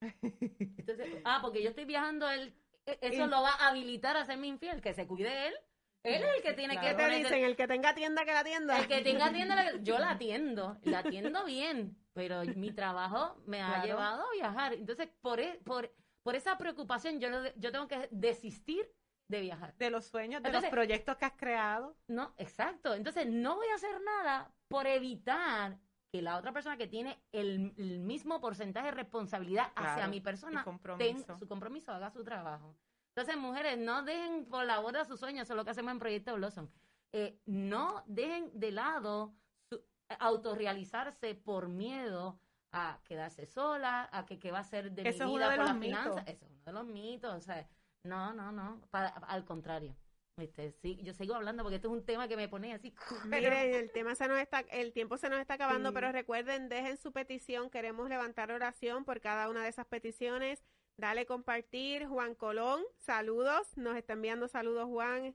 Entonces, 0.00 1.08
ah, 1.24 1.40
porque 1.42 1.62
yo 1.62 1.70
estoy 1.70 1.84
viajando, 1.84 2.28
él, 2.30 2.54
e- 2.86 2.98
eso 3.02 3.26
lo 3.26 3.42
va 3.42 3.50
a 3.50 3.68
habilitar 3.68 4.16
a 4.16 4.24
serme 4.24 4.46
infiel, 4.46 4.80
que 4.80 4.94
se 4.94 5.06
cuide 5.06 5.48
él. 5.48 5.54
Él 6.02 6.22
es 6.22 6.36
el 6.36 6.42
que 6.42 6.52
tiene 6.54 6.74
Claro. 6.74 6.88
¿Qué 6.88 6.96
que 6.96 7.02
te 7.10 7.16
dicen? 7.18 7.44
El 7.44 7.56
que 7.56 7.66
tenga 7.68 7.94
tienda, 7.94 8.24
que 8.24 8.32
la 8.32 8.44
tienda. 8.44 8.78
el 8.78 8.88
que 8.88 9.00
tenga 9.02 9.32
tienda, 9.32 9.54
la- 9.54 9.76
yo 9.82 9.98
la 9.98 10.10
atiendo, 10.12 10.78
la 10.82 11.00
atiendo 11.00 11.44
bien, 11.44 11.96
pero 12.14 12.42
mi 12.44 12.72
trabajo 12.72 13.36
me 13.46 13.60
ha 13.60 13.84
llevado 13.84 14.22
a 14.22 14.30
viajar. 14.32 14.72
Entonces, 14.72 15.08
por, 15.20 15.40
e- 15.40 15.60
por, 15.64 15.92
por 16.22 16.34
esa 16.36 16.56
preocupación, 16.56 17.20
yo, 17.20 17.28
yo 17.56 17.70
tengo 17.70 17.86
que 17.86 18.08
desistir 18.10 18.90
de 19.30 19.40
viajar. 19.40 19.74
De 19.76 19.90
los 19.90 20.06
sueños, 20.06 20.42
de 20.42 20.48
Entonces- 20.48 20.70
los 20.70 20.74
proyectos 20.76 21.16
que 21.16 21.24
has 21.24 21.32
creado. 21.36 21.96
No, 22.08 22.34
exacto. 22.36 22.94
Entonces, 22.94 23.26
no 23.28 23.56
voy 23.56 23.68
a 23.68 23.74
hacer 23.76 24.00
nada 24.02 24.52
por 24.68 24.86
evitar 24.86 25.78
que 26.12 26.20
la 26.22 26.36
otra 26.36 26.52
persona 26.52 26.76
que 26.76 26.88
tiene 26.88 27.22
el, 27.32 27.72
el 27.78 28.00
mismo 28.00 28.40
porcentaje 28.40 28.86
de 28.86 28.92
responsabilidad 28.92 29.68
hacia 29.76 30.08
mi 30.08 30.20
persona 30.20 30.64
tenga 30.98 31.36
su 31.38 31.46
compromiso, 31.46 31.92
haga 31.92 32.10
su 32.10 32.24
trabajo. 32.24 32.76
Entonces, 33.14 33.36
mujeres, 33.36 33.78
no 33.78 34.02
dejen 34.02 34.46
por 34.46 34.64
la 34.64 34.80
borda 34.80 35.04
sus 35.04 35.20
sueños, 35.20 35.44
eso 35.44 35.52
es 35.52 35.56
lo 35.56 35.64
que 35.64 35.70
hacemos 35.70 35.92
en 35.92 35.98
Proyecto 36.00 36.34
Blossom. 36.34 36.68
Eh, 37.12 37.40
no 37.46 38.02
dejen 38.06 38.50
de 38.58 38.72
lado 38.72 39.34
su, 39.68 39.80
autorrealizarse 40.18 41.34
por 41.34 41.68
miedo 41.68 42.40
a 42.72 43.00
quedarse 43.04 43.46
sola, 43.46 44.08
a 44.12 44.26
que 44.26 44.38
qué 44.38 44.50
va 44.52 44.60
a 44.60 44.64
ser 44.64 44.92
de 44.92 45.08
Eso 45.08 45.26
mi 45.26 45.34
vida 45.36 45.50
de 45.50 45.56
por 45.56 45.64
las 45.66 45.76
mitos. 45.76 45.98
finanzas. 46.02 46.24
Eso 46.28 46.44
es 46.46 46.50
uno 46.52 46.62
de 46.64 46.72
los 46.72 46.86
mitos. 46.86 47.34
O 47.34 47.40
sea, 47.40 47.68
no, 48.04 48.32
no, 48.34 48.52
no. 48.52 48.80
para- 48.90 49.08
al 49.08 49.44
contrario. 49.44 49.94
Este, 50.36 50.72
sí, 50.72 50.98
yo 51.02 51.12
sigo 51.12 51.34
hablando 51.34 51.62
porque 51.62 51.76
esto 51.76 51.88
es 51.88 51.92
un 51.92 52.06
tema 52.06 52.26
que 52.26 52.36
me 52.36 52.48
pone 52.48 52.72
así. 52.72 52.94
Miren, 53.26 53.74
el 53.74 53.90
tema 53.92 54.14
se 54.14 54.26
nos 54.26 54.38
está, 54.38 54.60
el 54.70 54.92
tiempo 54.92 55.18
se 55.18 55.28
nos 55.28 55.38
está 55.38 55.54
acabando, 55.54 55.90
Sí. 55.90 55.94
pero 55.94 56.12
recuerden, 56.12 56.68
dejen 56.70 56.96
su 56.96 57.12
petición. 57.12 57.68
Queremos 57.68 58.08
levantar 58.08 58.50
oración 58.50 59.04
por 59.04 59.20
cada 59.20 59.50
una 59.50 59.62
de 59.62 59.68
esas 59.68 59.86
peticiones. 59.86 60.64
Dale 60.96 61.26
compartir. 61.26 62.06
Juan 62.06 62.34
Colón, 62.34 62.82
saludos. 62.98 63.76
Nos 63.76 63.96
está 63.96 64.14
enviando 64.14 64.48
saludos, 64.48 64.86
Juan. 64.86 65.34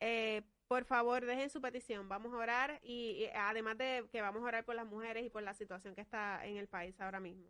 Eh, 0.00 0.42
por 0.66 0.84
favor, 0.84 1.24
dejen 1.26 1.50
su 1.50 1.60
petición. 1.60 2.08
Vamos 2.08 2.32
a 2.32 2.36
orar 2.38 2.80
y, 2.82 3.22
y 3.22 3.26
además 3.34 3.76
de 3.78 4.08
que 4.10 4.20
vamos 4.20 4.42
a 4.42 4.46
orar 4.46 4.64
por 4.64 4.74
las 4.74 4.86
mujeres 4.86 5.24
y 5.24 5.30
por 5.30 5.42
la 5.44 5.54
situación 5.54 5.94
que 5.94 6.00
está 6.00 6.44
en 6.46 6.56
el 6.56 6.66
país 6.68 7.00
ahora 7.00 7.20
mismo. 7.20 7.48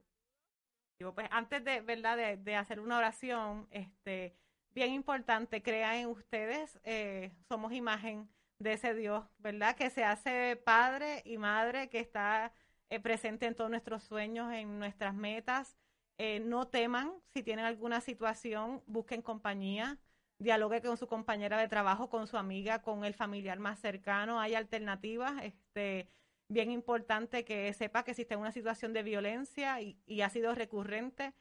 Pues 1.15 1.29
antes 1.31 1.65
de, 1.65 1.81
¿verdad? 1.81 2.17
De, 2.19 2.37
de 2.37 2.57
hacer 2.57 2.79
una 2.81 2.99
oración, 2.99 3.67
este, 3.71 4.37
bien 4.75 4.93
importante, 4.93 5.63
crean 5.63 5.97
en 5.97 6.07
ustedes, 6.09 6.79
eh, 6.85 7.33
somos 7.49 7.73
imagen 7.73 8.29
de 8.59 8.75
ese 8.75 8.95
Dios, 8.95 9.25
¿verdad? 9.39 9.75
Que 9.75 9.91
se 9.91 10.05
hace 10.05 10.57
padre 10.57 11.23
y 11.25 11.39
madre, 11.39 11.89
que 11.89 11.99
está 11.99 12.53
eh, 12.91 13.01
presente 13.01 13.47
en 13.47 13.55
todos 13.55 13.71
nuestros 13.71 14.03
sueños, 14.03 14.53
en 14.53 14.79
nuestras 14.79 15.15
metas. 15.15 15.77
Eh, 16.19 16.41
no 16.41 16.69
teman, 16.69 17.13
si 17.33 17.43
tienen 17.43 17.65
alguna 17.65 18.01
situación, 18.01 18.83
busquen 18.87 19.23
compañía, 19.23 19.99
dialogue 20.39 20.83
con 20.83 20.97
su 20.99 21.07
compañera 21.07 21.59
de 21.59 21.69
trabajo, 21.69 22.11
con 22.11 22.27
su 22.27 22.37
amiga, 22.37 22.83
con 22.83 23.05
el 23.05 23.15
familiar 23.15 23.59
más 23.59 23.79
cercano. 23.81 24.41
Hay 24.41 24.55
alternativas, 24.55 25.43
este, 25.43 26.09
bien 26.49 26.71
importante 26.71 27.45
que 27.45 27.73
sepa 27.73 28.05
que 28.05 28.11
existe 28.11 28.37
una 28.37 28.53
situación 28.53 28.93
de 28.93 29.03
violencia 29.03 29.81
y, 29.81 29.99
y 30.05 30.21
ha 30.21 30.29
sido 30.29 30.55
recurrente, 30.55 31.33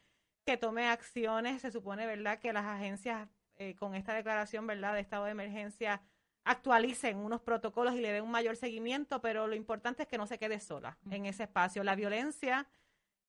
que 0.45 0.57
tome 0.57 0.87
acciones. 0.87 1.61
Se 1.61 1.71
supone, 1.71 2.05
¿verdad?, 2.05 2.39
que 2.39 2.53
las 2.53 2.65
agencias 2.65 3.27
eh, 3.57 3.75
con 3.75 3.95
esta 3.95 4.13
declaración, 4.13 4.67
¿verdad?, 4.67 4.93
de 4.93 5.01
estado 5.01 5.25
de 5.25 5.31
emergencia 5.31 6.01
actualicen 6.43 7.17
unos 7.17 7.41
protocolos 7.41 7.93
y 7.95 8.01
le 8.01 8.11
den 8.11 8.23
un 8.23 8.31
mayor 8.31 8.55
seguimiento, 8.55 9.21
pero 9.21 9.47
lo 9.47 9.55
importante 9.55 10.03
es 10.03 10.07
que 10.07 10.17
no 10.17 10.25
se 10.25 10.39
quede 10.39 10.59
sola 10.59 10.97
en 11.11 11.25
ese 11.25 11.43
espacio. 11.43 11.83
La 11.83 11.95
violencia, 11.95 12.67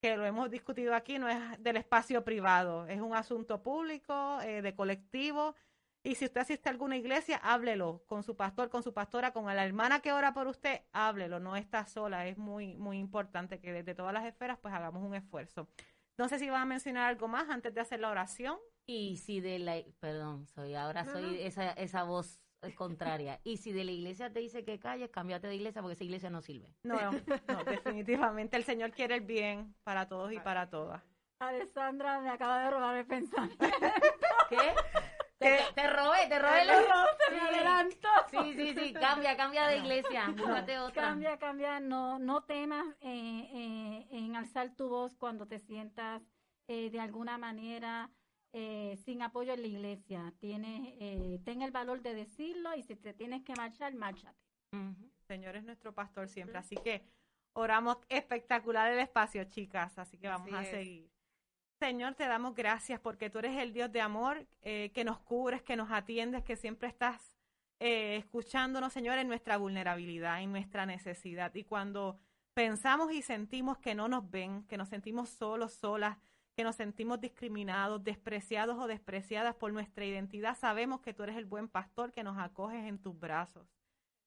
que 0.00 0.16
lo 0.16 0.24
hemos 0.24 0.50
discutido 0.50 0.94
aquí, 0.94 1.18
no 1.18 1.28
es 1.28 1.38
del 1.62 1.76
espacio 1.76 2.24
privado, 2.24 2.86
es 2.86 3.00
un 3.00 3.14
asunto 3.14 3.62
público, 3.62 4.40
eh, 4.42 4.62
de 4.62 4.74
colectivo. 4.74 5.54
Y 6.02 6.14
si 6.14 6.24
usted 6.24 6.40
asiste 6.40 6.70
a 6.70 6.72
alguna 6.72 6.96
iglesia, 6.96 7.38
háblelo 7.42 8.02
con 8.06 8.22
su 8.22 8.34
pastor, 8.34 8.70
con 8.70 8.82
su 8.82 8.94
pastora, 8.94 9.32
con 9.32 9.44
la 9.44 9.66
hermana 9.66 10.00
que 10.00 10.12
ora 10.12 10.32
por 10.32 10.46
usted, 10.46 10.80
háblelo, 10.92 11.40
no 11.40 11.56
está 11.56 11.86
sola. 11.86 12.26
Es 12.26 12.38
muy, 12.38 12.74
muy 12.76 12.98
importante 12.98 13.60
que 13.60 13.70
desde 13.72 13.94
todas 13.94 14.14
las 14.14 14.24
esferas 14.24 14.58
pues 14.58 14.72
hagamos 14.72 15.02
un 15.02 15.14
esfuerzo. 15.14 15.68
No 16.20 16.28
sé 16.28 16.38
si 16.38 16.50
van 16.50 16.60
a 16.60 16.66
mencionar 16.66 17.08
algo 17.08 17.28
más 17.28 17.48
antes 17.48 17.72
de 17.72 17.80
hacer 17.80 17.98
la 17.98 18.10
oración. 18.10 18.58
Y 18.86 19.16
si 19.16 19.40
de 19.40 19.58
la, 19.58 19.76
perdón, 20.00 20.46
soy 20.48 20.74
ahora 20.74 21.04
No, 21.04 21.12
soy 21.12 21.22
no. 21.22 21.30
esa 21.30 21.70
esa 21.72 22.02
voz 22.02 22.42
contraria. 22.74 23.40
Y 23.42 23.56
si 23.56 23.72
de 23.72 23.84
la 23.84 23.90
iglesia 23.92 24.30
te 24.30 24.40
dice 24.40 24.62
que 24.62 24.78
calles, 24.78 25.08
cámbiate 25.10 25.46
de 25.46 25.54
iglesia 25.54 25.80
porque 25.80 25.94
esa 25.94 26.04
iglesia 26.04 26.28
no 26.28 26.42
sirve. 26.42 26.74
No, 26.82 27.10
no, 27.10 27.64
definitivamente 27.64 28.58
el 28.58 28.64
Señor 28.64 28.90
quiere 28.90 29.14
el 29.14 29.22
bien 29.22 29.74
para 29.82 30.08
todos 30.08 30.30
y 30.30 30.38
para 30.40 30.68
todas. 30.68 31.02
Alessandra 31.38 32.20
me 32.20 32.28
acaba 32.28 32.64
de 32.64 32.70
robar 32.70 32.96
el 32.96 33.06
pensamiento. 33.06 33.66
¿Qué? 34.50 34.74
Te, 35.38 35.58
te 35.74 35.86
robé, 35.86 36.26
te 36.28 36.38
robé 36.38 36.66
la 36.66 36.74
Sí. 36.74 37.34
adelantó. 37.38 37.69
Sí, 38.74 38.92
cambia, 38.92 39.36
cambia 39.36 39.66
de 39.66 39.78
iglesia, 39.78 40.26
búscate 40.36 40.78
otra. 40.78 41.02
Cambia, 41.02 41.38
cambia, 41.38 41.80
no, 41.80 42.18
no 42.18 42.42
temas 42.44 42.86
eh, 43.00 43.48
eh, 43.52 44.06
en 44.10 44.36
alzar 44.36 44.74
tu 44.76 44.88
voz 44.88 45.16
cuando 45.16 45.46
te 45.46 45.58
sientas 45.58 46.22
eh, 46.68 46.90
de 46.90 47.00
alguna 47.00 47.38
manera 47.38 48.10
eh, 48.52 48.96
sin 49.04 49.22
apoyo 49.22 49.52
en 49.54 49.62
la 49.62 49.68
iglesia. 49.68 50.32
Tienes, 50.38 50.94
eh, 51.00 51.40
ten 51.44 51.62
el 51.62 51.70
valor 51.70 52.02
de 52.02 52.14
decirlo 52.14 52.74
y 52.76 52.82
si 52.82 52.96
te 52.96 53.12
tienes 53.14 53.42
que 53.42 53.54
marchar, 53.54 53.94
márchate. 53.94 54.38
Ujú. 54.72 55.10
Señor 55.26 55.56
es 55.56 55.64
nuestro 55.64 55.94
pastor 55.94 56.28
siempre. 56.28 56.58
Así 56.58 56.76
que 56.76 57.02
oramos 57.52 57.98
espectacular 58.08 58.92
el 58.92 58.98
espacio, 58.98 59.44
chicas. 59.44 59.98
Así 59.98 60.18
que 60.18 60.28
vamos 60.28 60.48
Así 60.48 60.56
a 60.56 60.62
es. 60.62 60.70
seguir. 60.70 61.10
Señor, 61.78 62.14
te 62.14 62.26
damos 62.26 62.54
gracias 62.54 63.00
porque 63.00 63.30
tú 63.30 63.38
eres 63.38 63.56
el 63.58 63.72
Dios 63.72 63.90
de 63.90 64.00
amor, 64.02 64.46
eh, 64.60 64.90
que 64.92 65.02
nos 65.02 65.18
cubres, 65.20 65.62
que 65.62 65.76
nos 65.76 65.90
atiendes, 65.90 66.44
que 66.44 66.56
siempre 66.56 66.88
estás 66.88 67.34
eh, 67.80 68.16
escuchándonos, 68.16 68.92
Señor, 68.92 69.18
en 69.18 69.28
nuestra 69.28 69.56
vulnerabilidad, 69.56 70.42
en 70.42 70.52
nuestra 70.52 70.84
necesidad. 70.84 71.54
Y 71.54 71.64
cuando 71.64 72.18
pensamos 72.54 73.10
y 73.12 73.22
sentimos 73.22 73.78
que 73.78 73.94
no 73.94 74.06
nos 74.06 74.30
ven, 74.30 74.64
que 74.64 74.76
nos 74.76 74.90
sentimos 74.90 75.30
solos, 75.30 75.72
solas, 75.72 76.18
que 76.54 76.62
nos 76.62 76.76
sentimos 76.76 77.20
discriminados, 77.20 78.04
despreciados 78.04 78.78
o 78.78 78.86
despreciadas 78.86 79.54
por 79.54 79.72
nuestra 79.72 80.04
identidad, 80.04 80.58
sabemos 80.58 81.00
que 81.00 81.14
tú 81.14 81.22
eres 81.22 81.36
el 81.36 81.46
buen 81.46 81.68
pastor 81.68 82.12
que 82.12 82.22
nos 82.22 82.38
acoges 82.38 82.84
en 82.84 82.98
tus 82.98 83.18
brazos. 83.18 83.66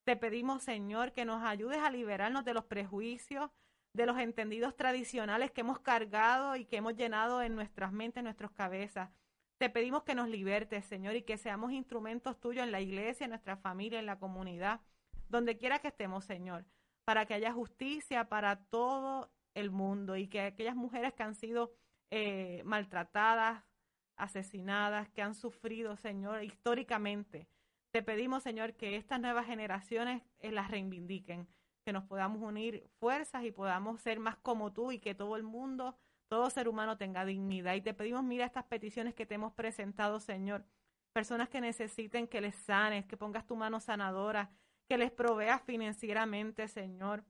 Te 0.03 0.15
pedimos, 0.15 0.63
Señor, 0.63 1.11
que 1.11 1.23
nos 1.23 1.43
ayudes 1.43 1.79
a 1.79 1.91
liberarnos 1.91 2.43
de 2.43 2.55
los 2.55 2.65
prejuicios, 2.65 3.51
de 3.93 4.07
los 4.07 4.17
entendidos 4.17 4.75
tradicionales 4.75 5.51
que 5.51 5.61
hemos 5.61 5.79
cargado 5.79 6.55
y 6.55 6.65
que 6.65 6.77
hemos 6.77 6.95
llenado 6.95 7.41
en 7.43 7.55
nuestras 7.55 7.91
mentes, 7.91 8.17
en 8.17 8.25
nuestras 8.25 8.51
cabezas. 8.51 9.11
Te 9.63 9.69
pedimos 9.69 10.03
que 10.03 10.13
nos 10.13 10.27
libertes, 10.27 10.83
Señor, 10.83 11.15
y 11.15 11.21
que 11.21 11.37
seamos 11.37 11.71
instrumentos 11.71 12.37
tuyos 12.37 12.65
en 12.65 12.73
la 12.73 12.81
iglesia, 12.81 13.23
en 13.23 13.29
nuestra 13.29 13.55
familia, 13.55 13.97
en 13.97 14.05
la 14.05 14.19
comunidad, 14.19 14.81
donde 15.29 15.55
quiera 15.55 15.79
que 15.79 15.87
estemos, 15.87 16.25
Señor, 16.25 16.65
para 17.05 17.25
que 17.25 17.33
haya 17.33 17.53
justicia 17.53 18.27
para 18.27 18.57
todo 18.65 19.31
el 19.53 19.71
mundo 19.71 20.17
y 20.17 20.27
que 20.27 20.41
aquellas 20.41 20.75
mujeres 20.75 21.13
que 21.13 21.23
han 21.23 21.33
sido 21.33 21.71
eh, 22.11 22.61
maltratadas, 22.65 23.63
asesinadas, 24.17 25.07
que 25.11 25.21
han 25.21 25.33
sufrido, 25.33 25.95
Señor, 25.95 26.43
históricamente, 26.43 27.47
te 27.91 28.03
pedimos, 28.03 28.43
Señor, 28.43 28.73
que 28.73 28.97
estas 28.97 29.21
nuevas 29.21 29.45
generaciones 29.45 30.23
eh, 30.39 30.51
las 30.51 30.69
reivindiquen, 30.71 31.47
que 31.85 31.93
nos 31.93 32.03
podamos 32.03 32.41
unir 32.41 32.89
fuerzas 32.99 33.45
y 33.45 33.51
podamos 33.51 34.01
ser 34.01 34.19
más 34.19 34.35
como 34.35 34.73
tú 34.73 34.91
y 34.91 34.99
que 34.99 35.15
todo 35.15 35.37
el 35.37 35.43
mundo, 35.43 35.97
todo 36.33 36.49
ser 36.49 36.67
humano 36.67 36.97
tenga 36.97 37.25
dignidad. 37.25 37.75
Y 37.75 37.81
te 37.81 37.93
pedimos, 37.93 38.23
mira 38.23 38.43
estas 38.43 38.63
peticiones 38.63 39.13
que 39.13 39.27
te 39.27 39.35
hemos 39.35 39.53
presentado, 39.53 40.19
Señor. 40.19 40.65
Personas 41.11 41.47
que 41.47 41.61
necesiten 41.61 42.27
que 42.27 42.41
les 42.41 42.55
sanes, 42.55 43.05
que 43.05 43.15
pongas 43.15 43.45
tu 43.45 43.55
mano 43.55 43.79
sanadora, 43.79 44.49
que 44.89 44.97
les 44.97 45.11
proveas 45.11 45.61
financieramente, 45.61 46.67
Señor. 46.67 47.23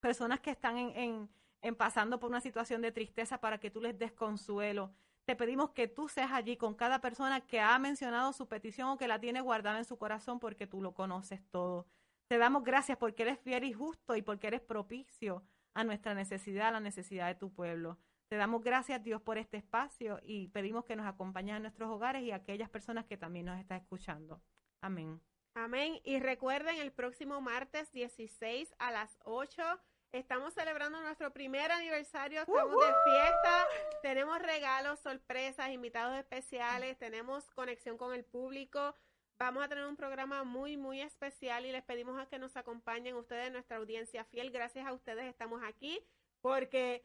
Personas 0.00 0.40
que 0.40 0.52
están 0.52 0.78
en, 0.78 0.96
en, 0.96 1.28
en 1.60 1.74
pasando 1.74 2.18
por 2.18 2.30
una 2.30 2.40
situación 2.40 2.80
de 2.80 2.92
tristeza 2.92 3.42
para 3.42 3.58
que 3.60 3.70
tú 3.70 3.82
les 3.82 3.98
des 3.98 4.12
consuelo. 4.12 4.94
Te 5.26 5.36
pedimos 5.36 5.72
que 5.72 5.86
tú 5.86 6.08
seas 6.08 6.32
allí 6.32 6.56
con 6.56 6.72
cada 6.72 7.02
persona 7.02 7.42
que 7.42 7.60
ha 7.60 7.78
mencionado 7.78 8.32
su 8.32 8.48
petición 8.48 8.88
o 8.88 8.96
que 8.96 9.06
la 9.06 9.20
tiene 9.20 9.42
guardada 9.42 9.76
en 9.76 9.84
su 9.84 9.98
corazón 9.98 10.40
porque 10.40 10.66
tú 10.66 10.80
lo 10.80 10.94
conoces 10.94 11.42
todo. 11.50 11.86
Te 12.26 12.38
damos 12.38 12.64
gracias 12.64 12.96
porque 12.96 13.24
eres 13.24 13.38
fiel 13.38 13.64
y 13.64 13.74
justo 13.74 14.16
y 14.16 14.22
porque 14.22 14.46
eres 14.46 14.62
propicio 14.62 15.42
a 15.74 15.84
nuestra 15.84 16.14
necesidad, 16.14 16.68
a 16.68 16.72
la 16.72 16.80
necesidad 16.80 17.26
de 17.26 17.34
tu 17.34 17.52
pueblo. 17.52 17.98
Te 18.28 18.36
damos 18.36 18.62
gracias, 18.62 19.02
Dios, 19.02 19.20
por 19.22 19.38
este 19.38 19.56
espacio 19.56 20.20
y 20.22 20.48
pedimos 20.48 20.84
que 20.84 20.96
nos 20.96 21.06
acompañes 21.06 21.56
en 21.56 21.62
nuestros 21.62 21.90
hogares 21.90 22.22
y 22.22 22.30
a 22.30 22.36
aquellas 22.36 22.70
personas 22.70 23.04
que 23.04 23.16
también 23.16 23.46
nos 23.46 23.58
están 23.58 23.80
escuchando. 23.80 24.42
Amén. 24.80 25.20
Amén. 25.54 26.00
Y 26.04 26.18
recuerden, 26.18 26.78
el 26.78 26.92
próximo 26.92 27.40
martes 27.40 27.92
16 27.92 28.74
a 28.78 28.90
las 28.90 29.18
8 29.24 29.62
estamos 30.10 30.54
celebrando 30.54 31.00
nuestro 31.00 31.32
primer 31.32 31.70
aniversario. 31.70 32.40
Estamos 32.40 32.72
de 32.72 32.92
fiesta. 33.04 33.66
Tenemos 34.02 34.38
regalos, 34.40 35.00
sorpresas, 35.00 35.70
invitados 35.70 36.18
especiales. 36.18 36.98
Tenemos 36.98 37.48
conexión 37.50 37.96
con 37.96 38.14
el 38.14 38.24
público. 38.24 38.96
Vamos 39.38 39.64
a 39.64 39.68
tener 39.68 39.84
un 39.86 39.96
programa 39.96 40.44
muy, 40.44 40.76
muy 40.76 41.00
especial 41.00 41.66
y 41.66 41.72
les 41.72 41.82
pedimos 41.82 42.20
a 42.20 42.26
que 42.26 42.38
nos 42.38 42.56
acompañen 42.56 43.16
ustedes, 43.16 43.52
nuestra 43.52 43.76
audiencia 43.76 44.24
fiel. 44.24 44.50
Gracias 44.50 44.86
a 44.86 44.92
ustedes 44.92 45.24
estamos 45.24 45.62
aquí 45.62 46.00
porque 46.40 47.04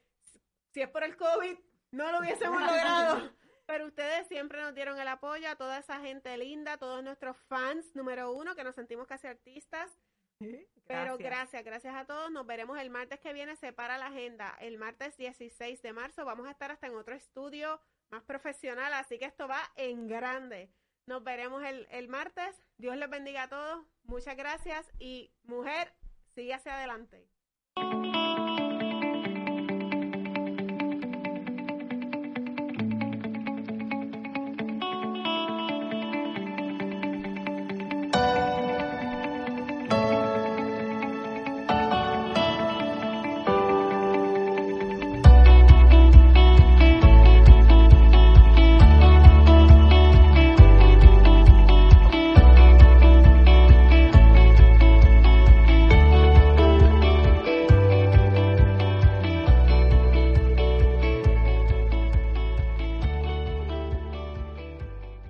si 0.73 0.81
es 0.81 0.89
por 0.89 1.03
el 1.03 1.15
COVID, 1.17 1.57
no 1.91 2.11
lo 2.11 2.19
hubiésemos 2.19 2.61
logrado. 2.61 3.31
Pero 3.65 3.85
ustedes 3.85 4.27
siempre 4.27 4.61
nos 4.61 4.73
dieron 4.73 4.99
el 4.99 5.07
apoyo 5.07 5.49
a 5.49 5.55
toda 5.55 5.77
esa 5.77 5.99
gente 5.99 6.35
linda, 6.37 6.73
a 6.73 6.77
todos 6.77 7.03
nuestros 7.03 7.37
fans 7.47 7.95
número 7.95 8.31
uno, 8.31 8.55
que 8.55 8.63
nos 8.63 8.75
sentimos 8.75 9.05
casi 9.07 9.27
artistas. 9.27 9.91
Pero 10.87 11.17
gracias, 11.17 11.63
gracias 11.63 11.93
a 11.93 12.05
todos. 12.05 12.31
Nos 12.31 12.47
veremos 12.47 12.79
el 12.79 12.89
martes 12.89 13.19
que 13.19 13.33
viene. 13.33 13.55
Separa 13.57 13.97
la 13.97 14.07
agenda. 14.07 14.55
El 14.59 14.77
martes 14.77 15.17
16 15.17 15.81
de 15.81 15.93
marzo 15.93 16.25
vamos 16.25 16.47
a 16.47 16.51
estar 16.51 16.71
hasta 16.71 16.87
en 16.87 16.95
otro 16.95 17.13
estudio 17.13 17.79
más 18.09 18.23
profesional, 18.23 18.93
así 18.93 19.19
que 19.19 19.25
esto 19.25 19.47
va 19.47 19.61
en 19.75 20.07
grande. 20.07 20.71
Nos 21.05 21.23
veremos 21.23 21.63
el, 21.63 21.87
el 21.91 22.07
martes. 22.07 22.63
Dios 22.77 22.95
les 22.97 23.09
bendiga 23.09 23.43
a 23.43 23.49
todos. 23.49 23.85
Muchas 24.03 24.35
gracias 24.35 24.91
y 24.97 25.31
mujer, 25.43 25.93
sigue 26.33 26.53
hacia 26.53 26.75
adelante. 26.75 27.27